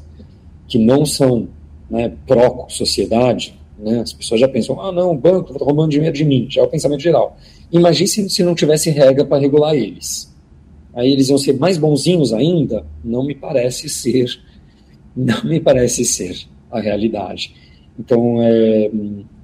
que 0.68 0.78
não 0.78 1.06
são 1.06 1.48
né, 1.90 2.14
pró 2.28 2.68
sociedade, 2.70 3.60
né, 3.78 4.00
as 4.00 4.14
pessoas 4.14 4.40
já 4.40 4.48
pensam, 4.48 4.80
ah 4.80 4.92
não, 4.92 5.12
o 5.12 5.18
banco 5.18 5.52
está 5.52 5.66
roubando 5.66 5.92
dinheiro 5.92 6.16
de 6.16 6.24
mim, 6.24 6.48
já 6.50 6.62
é 6.62 6.64
o 6.64 6.68
pensamento 6.68 7.02
geral. 7.02 7.38
Imagine 7.72 8.08
se, 8.08 8.30
se 8.30 8.44
não 8.44 8.54
tivesse 8.54 8.90
regra 8.92 9.26
para 9.26 9.40
regular 9.42 9.76
eles. 9.76 10.32
Aí 10.94 11.12
eles 11.12 11.30
iam 11.30 11.40
ser 11.40 11.54
mais 11.54 11.78
bonzinhos 11.78 12.32
ainda? 12.32 12.86
Não 13.04 13.26
me 13.26 13.34
parece 13.34 13.90
ser, 13.90 14.28
não 15.16 15.44
me 15.44 15.60
parece 15.60 16.06
ser 16.06 16.38
a 16.72 16.80
realidade. 16.80 17.56
Então, 18.00 18.42
é, 18.42 18.92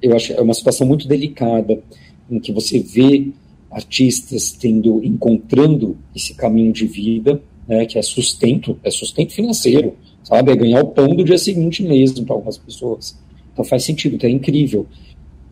eu 0.02 0.14
acho 0.14 0.32
é 0.32 0.40
uma 0.40 0.54
situação 0.54 0.86
muito 0.86 1.06
delicada 1.06 1.82
em 2.30 2.38
que 2.38 2.52
você 2.52 2.78
vê 2.78 3.28
artistas 3.70 4.52
tendo 4.52 5.02
encontrando 5.04 5.96
esse 6.14 6.34
caminho 6.34 6.72
de 6.72 6.86
vida, 6.86 7.40
né, 7.68 7.86
que 7.86 7.98
é 7.98 8.02
sustento, 8.02 8.78
é 8.82 8.90
sustento 8.90 9.32
financeiro, 9.32 9.94
sabe, 10.24 10.50
é 10.50 10.56
ganhar 10.56 10.82
o 10.82 10.88
pão 10.88 11.14
do 11.14 11.24
dia 11.24 11.38
seguinte 11.38 11.82
mesmo 11.82 12.24
para 12.24 12.34
algumas 12.34 12.58
pessoas. 12.58 13.16
Então 13.52 13.64
faz 13.64 13.84
sentido, 13.84 14.16
então 14.16 14.28
é 14.28 14.32
incrível. 14.32 14.86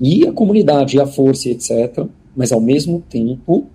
E 0.01 0.27
a 0.27 0.33
comunidade, 0.33 0.97
e 0.97 1.01
a 1.01 1.07
força, 1.07 1.49
etc. 1.49 2.07
Mas 2.37 2.53
ao 2.53 2.61
mesmo 2.61 3.03
tempo 3.09 3.67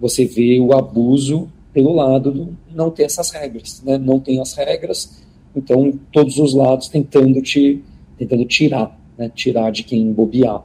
você 0.00 0.24
vê 0.24 0.60
o 0.60 0.72
abuso 0.72 1.48
pelo 1.72 1.92
lado 1.92 2.30
do 2.30 2.56
não 2.74 2.90
ter 2.90 3.04
essas 3.04 3.30
regras, 3.30 3.82
né? 3.84 3.98
Não 3.98 4.18
tem 4.18 4.40
as 4.40 4.54
regras, 4.54 5.24
então, 5.56 5.98
todos 6.12 6.38
os 6.38 6.52
lados 6.52 6.88
tentando 6.88 7.40
te 7.40 7.82
tentando 8.18 8.44
tirar, 8.44 8.98
né, 9.16 9.30
tirar 9.34 9.70
de 9.70 9.82
quem 9.82 10.12
bobear. 10.12 10.62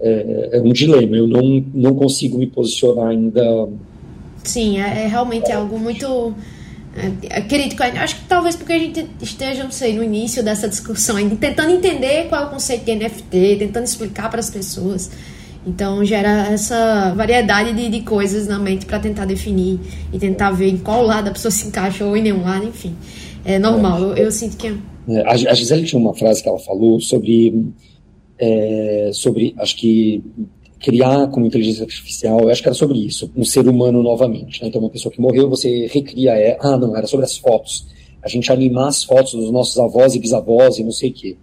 É, 0.00 0.50
é, 0.52 0.60
um 0.60 0.72
dilema, 0.72 1.16
eu 1.16 1.26
não, 1.26 1.64
não 1.74 1.94
consigo 1.94 2.38
me 2.38 2.46
posicionar 2.46 3.08
ainda. 3.08 3.68
Sim, 4.42 4.80
é, 4.80 5.04
é 5.04 5.06
realmente 5.06 5.52
algo 5.52 5.78
muito 5.78 6.34
É, 7.30 7.40
crítico, 7.42 7.82
acho 7.84 8.16
que 8.16 8.24
talvez 8.26 8.56
porque 8.56 8.72
a 8.72 8.78
gente 8.78 9.06
esteja, 9.22 9.62
não 9.62 9.70
sei, 9.70 9.94
no 9.94 10.02
início 10.02 10.42
dessa 10.42 10.68
discussão, 10.68 11.16
tentando 11.36 11.70
entender 11.70 12.26
qual 12.28 12.42
é 12.42 12.46
o 12.46 12.50
conceito 12.50 12.84
de 12.84 12.96
NFT, 12.96 13.56
tentando 13.58 13.84
explicar 13.84 14.28
para 14.28 14.40
as 14.40 14.50
pessoas. 14.50 15.10
Então 15.66 16.04
gera 16.04 16.48
essa 16.48 17.12
variedade 17.14 17.72
de, 17.74 17.88
de 17.88 18.00
coisas 18.00 18.48
na 18.48 18.58
mente 18.58 18.86
para 18.86 18.98
tentar 18.98 19.26
definir 19.26 19.78
e 20.12 20.18
tentar 20.18 20.50
ver 20.50 20.68
em 20.68 20.78
qual 20.78 21.04
lado 21.04 21.28
a 21.28 21.30
pessoa 21.30 21.52
se 21.52 21.68
encaixa 21.68 22.04
ou 22.04 22.16
em 22.16 22.22
nenhum 22.22 22.42
lado, 22.42 22.66
enfim. 22.66 22.96
É 23.44 23.58
normal, 23.58 24.00
eu, 24.00 24.16
eu 24.16 24.32
sinto 24.32 24.56
que. 24.56 24.66
É... 24.66 24.74
é 25.14 25.50
a 25.50 25.54
Gisele 25.54 25.84
tinha 25.84 26.00
uma 26.00 26.14
frase 26.14 26.42
que 26.42 26.48
ela 26.48 26.58
falou 26.58 27.00
sobre. 27.00 27.72
É, 28.42 29.10
sobre, 29.12 29.54
acho 29.58 29.76
que 29.76 30.24
criar 30.80 31.28
como 31.28 31.44
inteligência 31.44 31.84
artificial, 31.84 32.40
eu 32.40 32.48
acho 32.48 32.62
que 32.62 32.68
era 32.68 32.74
sobre 32.74 32.98
isso, 32.98 33.30
um 33.36 33.44
ser 33.44 33.68
humano 33.68 34.02
novamente. 34.02 34.62
Né? 34.62 34.68
Então, 34.68 34.80
uma 34.80 34.88
pessoa 34.88 35.12
que 35.12 35.20
morreu, 35.20 35.48
você 35.48 35.86
recria 35.86 36.32
ela. 36.32 36.56
Ah, 36.60 36.76
não, 36.78 36.96
era 36.96 37.06
sobre 37.06 37.26
as 37.26 37.36
fotos. 37.36 37.86
A 38.22 38.28
gente 38.28 38.50
animar 38.50 38.88
as 38.88 39.04
fotos 39.04 39.34
dos 39.34 39.50
nossos 39.50 39.78
avós 39.78 40.14
e 40.14 40.18
bisavós 40.18 40.78
e 40.78 40.84
não 40.84 40.90
sei 40.90 41.10
o 41.10 41.12
quê. 41.12 41.36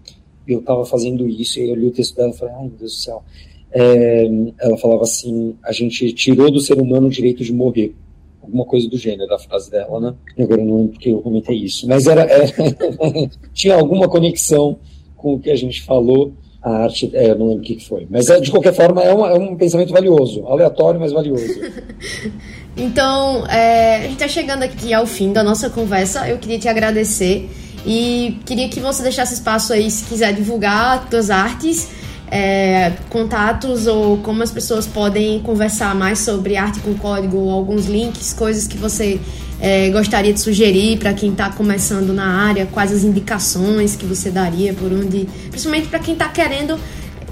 Eu 0.48 0.60
estava 0.60 0.86
fazendo 0.86 1.28
isso 1.28 1.60
e 1.60 1.70
eu 1.70 1.76
li 1.76 1.88
o 1.88 1.92
texto 1.92 2.16
dela 2.16 2.32
e 2.32 2.38
falei, 2.38 2.56
ai 2.56 2.62
meu 2.62 2.78
Deus 2.78 2.94
do 2.94 2.98
céu. 2.98 3.24
É, 3.72 4.28
ela 4.60 4.78
falava 4.78 5.04
assim: 5.04 5.56
a 5.64 5.72
gente 5.72 6.12
tirou 6.14 6.50
do 6.50 6.60
ser 6.60 6.80
humano 6.80 7.08
o 7.08 7.12
direito 7.12 7.44
de 7.44 7.54
morrer. 7.54 7.94
Alguma 8.42 8.66
coisa 8.66 8.88
do 8.88 8.98
gênero 8.98 9.28
da 9.28 9.38
frase 9.38 9.70
dela, 9.70 10.00
né? 10.00 10.16
Agora 10.40 10.64
não 10.64 10.78
lembro 10.78 10.94
porque 10.94 11.10
eu 11.10 11.20
comentei 11.20 11.58
isso. 11.58 11.86
Mas 11.88 12.08
era, 12.08 12.22
era 12.22 12.46
tinha 13.54 13.76
alguma 13.76 14.08
conexão 14.08 14.80
com 15.18 15.34
o 15.34 15.40
que 15.40 15.52
a 15.52 15.56
gente 15.56 15.82
falou 15.82 16.32
a 16.68 16.84
arte, 16.84 17.10
é, 17.14 17.34
não 17.36 17.48
lembro 17.48 17.64
o 17.64 17.66
que 17.66 17.80
foi. 17.80 18.08
Mas, 18.10 18.30
é, 18.30 18.40
de 18.40 18.52
qualquer 18.52 18.74
forma, 18.74 19.02
é, 19.04 19.10
é 19.10 19.14
um 19.14 19.56
pensamento 19.56 19.92
valioso. 19.94 20.46
Aleatório, 20.48 21.00
mas 21.00 21.12
valioso. 21.12 21.44
então, 22.76 23.46
é, 23.48 23.98
a 23.98 24.02
gente 24.02 24.14
está 24.14 24.28
chegando 24.28 24.64
aqui 24.64 24.94
ao 24.94 25.06
fim 25.06 25.34
da 25.34 25.44
nossa 25.44 25.70
conversa. 25.70 26.28
Eu 26.28 26.38
queria 26.38 26.60
te 26.60 26.68
agradecer 26.68 27.50
e 27.86 28.38
queria 28.46 28.68
que 28.68 28.80
você 28.80 29.02
deixasse 29.02 29.34
espaço 29.34 29.72
aí, 29.72 29.90
se 29.90 30.06
quiser 30.06 30.34
divulgar 30.34 31.08
suas 31.10 31.30
artes, 31.30 31.90
é, 32.30 32.94
contatos 33.10 33.88
ou 33.88 34.18
como 34.18 34.44
as 34.44 34.52
pessoas 34.52 34.86
podem 34.86 35.40
conversar 35.40 35.96
mais 35.96 36.20
sobre 36.20 36.58
arte 36.58 36.80
com 36.80 36.94
código, 36.94 37.50
alguns 37.50 37.86
links, 37.86 38.34
coisas 38.34 38.68
que 38.68 38.78
você 38.78 39.20
é, 39.60 39.90
gostaria 39.90 40.34
de 40.34 40.40
sugerir 40.40 40.98
para 40.98 41.14
quem 41.14 41.32
está 41.32 41.50
começando 41.50 42.14
na 42.14 42.46
área? 42.48 42.66
Quais 42.66 42.92
as 42.92 43.04
indicações 43.04 43.96
que 43.96 44.06
você 44.06 44.30
daria 44.30 44.74
por 44.74 44.92
onde, 44.92 45.28
principalmente 45.50 45.88
para 45.88 46.00
quem 46.00 46.14
está 46.14 46.28
querendo 46.28 46.80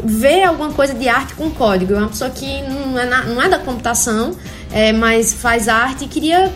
ver 0.03 0.43
alguma 0.43 0.71
coisa 0.71 0.93
de 0.93 1.07
arte 1.07 1.33
com 1.35 1.49
código? 1.49 1.93
É 1.93 1.97
uma 1.97 2.09
pessoa 2.09 2.29
que 2.29 2.61
não 2.63 2.97
é, 2.97 3.05
na, 3.05 3.23
não 3.23 3.41
é 3.41 3.49
da 3.49 3.59
computação, 3.59 4.35
é, 4.71 4.91
mas 4.91 5.33
faz 5.33 5.67
arte 5.67 6.05
e 6.05 6.07
queria 6.07 6.51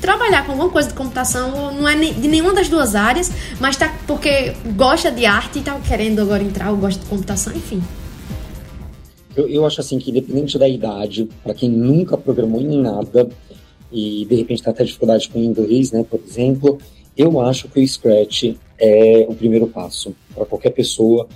trabalhar 0.00 0.44
com 0.44 0.52
alguma 0.52 0.70
coisa 0.70 0.88
de 0.88 0.94
computação, 0.94 1.72
não 1.72 1.88
é 1.88 1.94
de 1.96 2.28
nenhuma 2.28 2.54
das 2.54 2.68
duas 2.68 2.94
áreas, 2.94 3.30
mas 3.60 3.76
tá 3.76 3.94
porque 4.06 4.52
gosta 4.74 5.10
de 5.10 5.26
arte 5.26 5.56
e 5.56 5.58
está 5.58 5.78
querendo 5.80 6.20
agora 6.20 6.42
entrar 6.42 6.70
ou 6.70 6.76
gosta 6.76 7.00
de 7.00 7.06
computação, 7.06 7.54
enfim. 7.54 7.82
Eu, 9.36 9.48
eu 9.48 9.66
acho 9.66 9.80
assim 9.80 9.98
que 9.98 10.10
independente 10.10 10.58
da 10.58 10.68
idade, 10.68 11.28
para 11.42 11.54
quem 11.54 11.68
nunca 11.70 12.16
programou 12.16 12.60
em 12.60 12.80
nada, 12.80 13.28
e 13.92 14.24
de 14.28 14.34
repente 14.36 14.58
está 14.60 14.70
até 14.70 14.84
dificuldade 14.84 15.28
com 15.28 15.38
inglês, 15.38 15.92
né, 15.92 16.04
por 16.08 16.20
exemplo, 16.26 16.78
eu 17.16 17.40
acho 17.40 17.68
que 17.68 17.80
o 17.80 17.86
Scratch 17.86 18.54
é 18.78 19.26
o 19.28 19.34
primeiro 19.34 19.66
passo 19.66 20.14
para 20.34 20.46
qualquer 20.46 20.70
pessoa, 20.70 21.28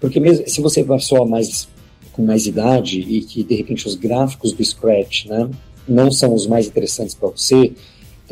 porque 0.00 0.20
mesmo 0.20 0.48
se 0.48 0.60
você 0.60 0.82
vai 0.82 0.98
só 1.00 1.24
mais 1.24 1.68
com 2.12 2.22
mais 2.22 2.46
idade 2.46 3.00
e 3.00 3.22
que 3.22 3.42
de 3.42 3.54
repente 3.54 3.86
os 3.86 3.94
gráficos 3.94 4.52
do 4.52 4.62
Scratch, 4.62 5.26
né, 5.26 5.48
não 5.88 6.10
são 6.10 6.34
os 6.34 6.46
mais 6.46 6.66
interessantes 6.66 7.14
para 7.14 7.28
você, 7.28 7.72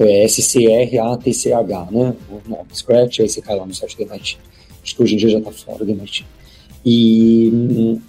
é 0.02 0.24
S-C-R-A-T-C-H, 0.24 1.88
né, 1.90 2.14
o 2.30 2.48
nome 2.48 2.68
Scratch, 2.72 3.20
aí 3.20 3.28
você 3.28 3.40
cai 3.40 3.56
lá 3.56 3.66
no 3.66 3.74
site 3.74 3.96
do 3.96 4.02
MIT. 4.02 4.38
Acho 4.82 4.96
que 4.96 5.02
hoje 5.02 5.14
em 5.14 5.18
dia 5.18 5.28
já 5.28 5.38
está 5.38 5.50
fora 5.50 5.84
do 5.84 5.90
MIT. 5.90 6.26
E 6.84 8.00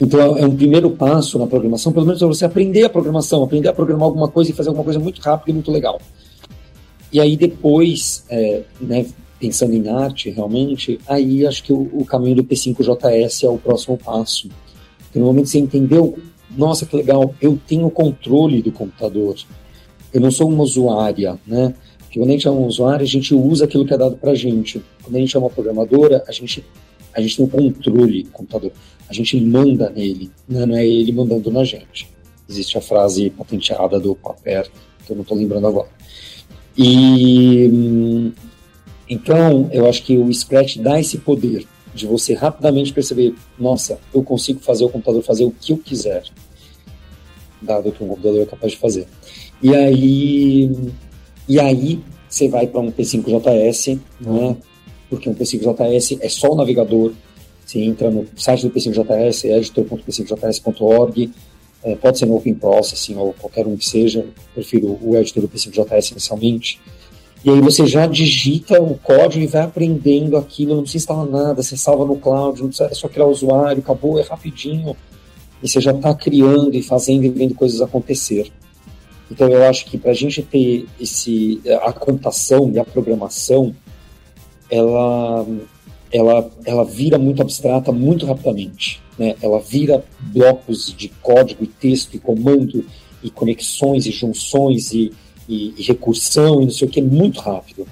então 0.00 0.38
é 0.38 0.46
um 0.46 0.56
primeiro 0.56 0.90
passo 0.90 1.38
na 1.38 1.46
programação, 1.46 1.92
pelo 1.92 2.06
menos 2.06 2.22
é 2.22 2.26
você 2.26 2.44
aprender 2.44 2.84
a 2.84 2.88
programação, 2.88 3.44
aprender 3.44 3.68
a 3.68 3.72
programar 3.72 4.04
alguma 4.04 4.28
coisa 4.28 4.50
e 4.50 4.54
fazer 4.54 4.70
alguma 4.70 4.84
coisa 4.84 4.98
muito 4.98 5.20
rápida 5.20 5.50
e 5.50 5.54
muito 5.54 5.70
legal. 5.70 6.00
E 7.12 7.20
aí 7.20 7.36
depois, 7.36 8.24
é, 8.30 8.62
né, 8.80 9.04
pensando 9.38 9.74
em 9.74 9.88
arte 9.88 10.30
realmente, 10.30 10.98
aí 11.06 11.46
acho 11.46 11.62
que 11.62 11.72
o, 11.72 11.90
o, 11.92 12.04
caminho 12.04 12.36
do 12.36 12.44
P5JS 12.44 13.44
é 13.44 13.48
o 13.48 13.58
próximo 13.58 13.98
passo. 13.98 14.48
Porque 14.98 15.18
no 15.18 15.26
momento 15.26 15.44
que 15.44 15.50
você 15.50 15.58
entendeu, 15.58 16.18
nossa, 16.56 16.86
que 16.86 16.96
legal, 16.96 17.34
eu 17.40 17.58
tenho 17.66 17.90
controle 17.90 18.62
do 18.62 18.72
computador. 18.72 19.36
Eu 20.12 20.20
não 20.20 20.30
sou 20.30 20.48
uma 20.48 20.62
usuária, 20.62 21.38
né? 21.46 21.74
Porque 21.98 22.18
quando 22.18 22.30
a 22.30 22.32
gente 22.32 22.48
é 22.48 22.50
um 22.50 22.66
usuário, 22.66 23.04
a 23.04 23.08
gente 23.08 23.34
usa 23.34 23.64
aquilo 23.64 23.86
que 23.86 23.94
é 23.94 23.98
dado 23.98 24.16
pra 24.16 24.34
gente. 24.34 24.82
Quando 25.02 25.16
a 25.16 25.18
gente 25.18 25.36
é 25.36 25.38
uma 25.38 25.50
programadora, 25.50 26.24
a 26.26 26.32
gente, 26.32 26.64
a 27.14 27.20
gente 27.20 27.36
tem 27.36 27.44
o 27.44 27.48
controle 27.48 28.24
do 28.24 28.30
computador 28.30 28.72
a 29.10 29.12
gente 29.12 29.38
manda 29.40 29.90
nele, 29.90 30.30
né? 30.48 30.64
não 30.64 30.76
é 30.76 30.86
ele 30.86 31.10
mandando 31.10 31.50
na 31.50 31.64
gente. 31.64 32.08
Existe 32.48 32.78
a 32.78 32.80
frase 32.80 33.28
patenteada 33.30 33.98
do 33.98 34.14
Paper, 34.14 34.70
que 35.04 35.10
eu 35.10 35.16
não 35.16 35.22
estou 35.22 35.36
lembrando 35.36 35.66
agora. 35.66 35.88
E 36.78 38.32
então 39.08 39.68
eu 39.72 39.88
acho 39.88 40.04
que 40.04 40.16
o 40.16 40.32
Scratch 40.32 40.76
dá 40.76 41.00
esse 41.00 41.18
poder 41.18 41.66
de 41.92 42.06
você 42.06 42.34
rapidamente 42.34 42.92
perceber, 42.92 43.34
nossa, 43.58 43.98
eu 44.14 44.22
consigo 44.22 44.60
fazer 44.60 44.84
o 44.84 44.88
computador 44.88 45.24
fazer 45.24 45.44
o 45.44 45.50
que 45.50 45.72
eu 45.72 45.78
quiser, 45.78 46.22
dado 47.60 47.90
que 47.90 48.04
um 48.04 48.08
computador 48.08 48.42
é 48.42 48.46
capaz 48.46 48.72
de 48.72 48.78
fazer. 48.78 49.08
E 49.62 49.74
aí, 49.74 50.70
e 51.48 51.60
aí 51.60 52.00
você 52.28 52.48
vai 52.48 52.66
para 52.66 52.80
um 52.80 52.90
P5JS, 52.90 53.98
né? 54.20 54.56
Porque 55.08 55.28
um 55.28 55.34
P5JS 55.34 56.18
é 56.20 56.28
só 56.28 56.52
o 56.52 56.54
navegador, 56.54 57.12
você 57.64 57.80
entra 57.80 58.10
no 58.10 58.26
site 58.36 58.66
do 58.66 58.72
P5JS, 58.72 59.44
editor.p5js.org, 59.44 61.30
é, 61.82 61.94
pode 61.94 62.18
ser 62.18 62.26
no 62.26 62.36
Open 62.36 62.54
Processing 62.54 63.16
ou 63.16 63.32
qualquer 63.32 63.66
um 63.66 63.76
que 63.76 63.88
seja, 63.88 64.26
prefiro 64.54 64.98
o 65.02 65.16
editor 65.16 65.42
do 65.42 65.48
P5JS 65.48 66.12
inicialmente. 66.12 66.80
E 67.42 67.48
aí 67.48 67.60
você 67.60 67.86
já 67.86 68.06
digita 68.06 68.80
o 68.80 68.98
código 68.98 69.42
e 69.42 69.46
vai 69.46 69.62
aprendendo 69.62 70.36
aquilo, 70.36 70.74
não 70.74 70.82
precisa 70.82 71.04
instalar 71.04 71.26
nada, 71.26 71.62
você 71.62 71.76
salva 71.76 72.04
no 72.04 72.16
cloud, 72.16 72.60
não 72.60 72.68
precisa, 72.68 72.90
é 72.90 72.94
só 72.94 73.08
criar 73.08 73.26
o 73.26 73.30
usuário, 73.30 73.80
acabou, 73.80 74.18
é 74.18 74.22
rapidinho. 74.22 74.94
E 75.62 75.68
você 75.68 75.80
já 75.80 75.92
está 75.92 76.14
criando 76.14 76.74
e 76.74 76.82
fazendo 76.82 77.24
e 77.24 77.28
vendo 77.30 77.54
coisas 77.54 77.80
acontecer. 77.80 78.52
Então 79.30 79.48
eu 79.48 79.64
acho 79.64 79.86
que 79.86 79.96
para 79.96 80.10
a 80.10 80.14
gente 80.14 80.42
ter 80.42 80.86
esse, 81.00 81.60
a 81.82 81.92
computação 81.92 82.70
e 82.72 82.78
a 82.78 82.84
programação, 82.84 83.74
ela 84.70 85.46
ela, 86.12 86.50
ela 86.64 86.84
vira 86.84 87.18
muito 87.18 87.40
abstrata 87.40 87.92
muito 87.92 88.26
rapidamente. 88.26 89.00
Né? 89.16 89.36
Ela 89.40 89.60
vira 89.60 90.04
blocos 90.20 90.92
de 90.96 91.08
código 91.08 91.62
e 91.62 91.66
texto 91.66 92.14
e 92.14 92.18
comando 92.18 92.84
e 93.22 93.30
conexões 93.30 94.06
e 94.06 94.10
junções 94.10 94.92
e, 94.92 95.12
e, 95.48 95.74
e 95.76 95.82
recursão 95.82 96.60
e 96.60 96.64
não 96.64 96.70
sei 96.72 96.88
o 96.88 96.90
que 96.90 97.00
muito 97.00 97.40
rápido. 97.40 97.86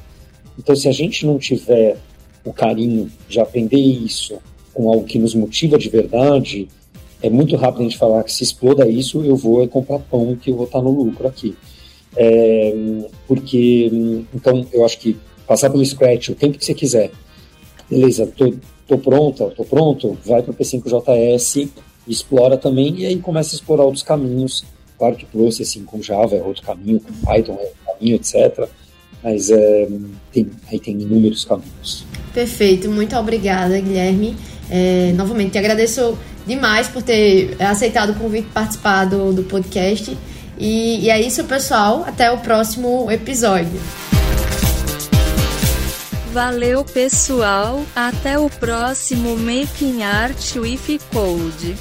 Então, 0.59 0.75
se 0.75 0.89
a 0.89 0.93
gente 0.93 1.25
não 1.25 1.39
tiver 1.39 1.97
o 2.45 2.53
carinho 2.53 3.11
de 3.29 3.39
aprender 3.39 3.79
isso 3.79 4.39
com 4.75 4.89
algo 4.89 5.05
que 5.05 5.19
nos 5.19 5.35
motiva 5.35 5.79
de 5.79 5.89
verdade, 5.89 6.69
é 7.23 7.29
muito 7.29 7.57
rápido 7.57 7.81
a 7.81 7.85
gente 7.85 7.99
falar 7.99 8.23
que 8.23 8.33
se 8.33 8.45
exploda 8.45 8.89
isso, 8.89 9.25
eu 9.25 9.37
vou 9.37 9.67
comprar 9.69 9.99
pão 9.99 10.37
que 10.37 10.51
eu 10.51 10.57
vou 10.57 10.67
estar 10.67 10.81
no 10.81 10.91
lucro 10.91 11.27
aqui. 11.27 11.57
É, 12.17 12.75
porque, 13.27 13.91
então, 14.35 14.67
eu 14.73 14.85
acho 14.85 14.99
que 14.99 15.17
passar 15.47 15.71
pelo 15.71 15.85
Scratch 15.85 16.29
o 16.29 16.35
tempo 16.35 16.59
que 16.59 16.65
você 16.65 16.75
quiser, 16.75 17.11
beleza, 17.91 18.27
tô, 18.27 18.55
tô 18.87 18.99
pronta, 18.99 19.47
tô 19.51 19.65
pronto, 19.65 20.17
vai 20.25 20.43
para 20.43 20.53
o 20.53 20.55
P5JS, 20.55 21.69
explora 22.07 22.57
também 22.57 22.95
e 22.99 23.07
aí 23.07 23.17
começa 23.19 23.55
a 23.55 23.57
explorar 23.57 23.85
outros 23.85 24.03
caminhos. 24.03 24.65
Claro 24.99 25.15
que 25.15 25.27
Processing 25.27 25.85
com 25.85 26.03
Java 26.03 26.35
é 26.35 26.43
outro 26.43 26.63
caminho, 26.63 27.01
com 27.01 27.13
Python 27.25 27.53
é 27.53 27.65
outro 27.65 27.77
caminho, 27.87 28.17
etc. 28.17 28.69
Mas 29.23 29.51
é, 29.51 29.89
tem, 30.33 30.51
aí 30.71 30.79
tem 30.79 31.01
inúmeros 31.01 31.45
caminhos. 31.45 32.05
Perfeito, 32.35 32.91
muito 32.91 33.17
obrigada, 33.17 33.79
Guilherme. 33.81 34.37
É, 34.71 35.13
novamente, 35.13 35.53
te 35.53 35.59
agradeço 35.59 36.19
demais 36.49 36.89
por 36.89 37.03
ter 37.03 37.57
aceitado 37.63 38.11
o 38.11 38.15
convite 38.15 38.49
participar 38.53 39.05
do, 39.05 39.33
do 39.33 39.45
podcast. 39.45 40.17
E, 40.59 41.05
e 41.05 41.11
é 41.11 41.21
isso, 41.21 41.45
pessoal. 41.45 42.05
Até 42.07 42.31
o 42.31 42.39
próximo 42.39 43.11
episódio. 43.11 43.81
Valeu 46.33 46.85
pessoal, 46.85 47.83
até 47.95 48.39
o 48.39 48.51
próximo 48.51 49.37
Making 49.37 50.03
Art 50.03 50.57
with 50.57 51.01
Code. 51.13 51.77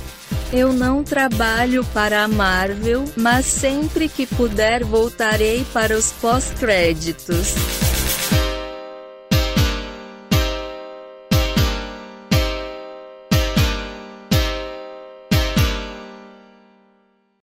Eu 0.51 0.72
não 0.72 1.03
trabalho 1.03 1.84
para 1.93 2.24
a 2.24 2.28
Marvel, 2.28 3.03
mas 3.15 3.45
sempre 3.45 4.07
que 4.07 4.26
puder 4.26 4.84
voltarei 4.84 5.65
para 5.74 5.95
os 5.97 6.11
pós-créditos. 6.13 7.87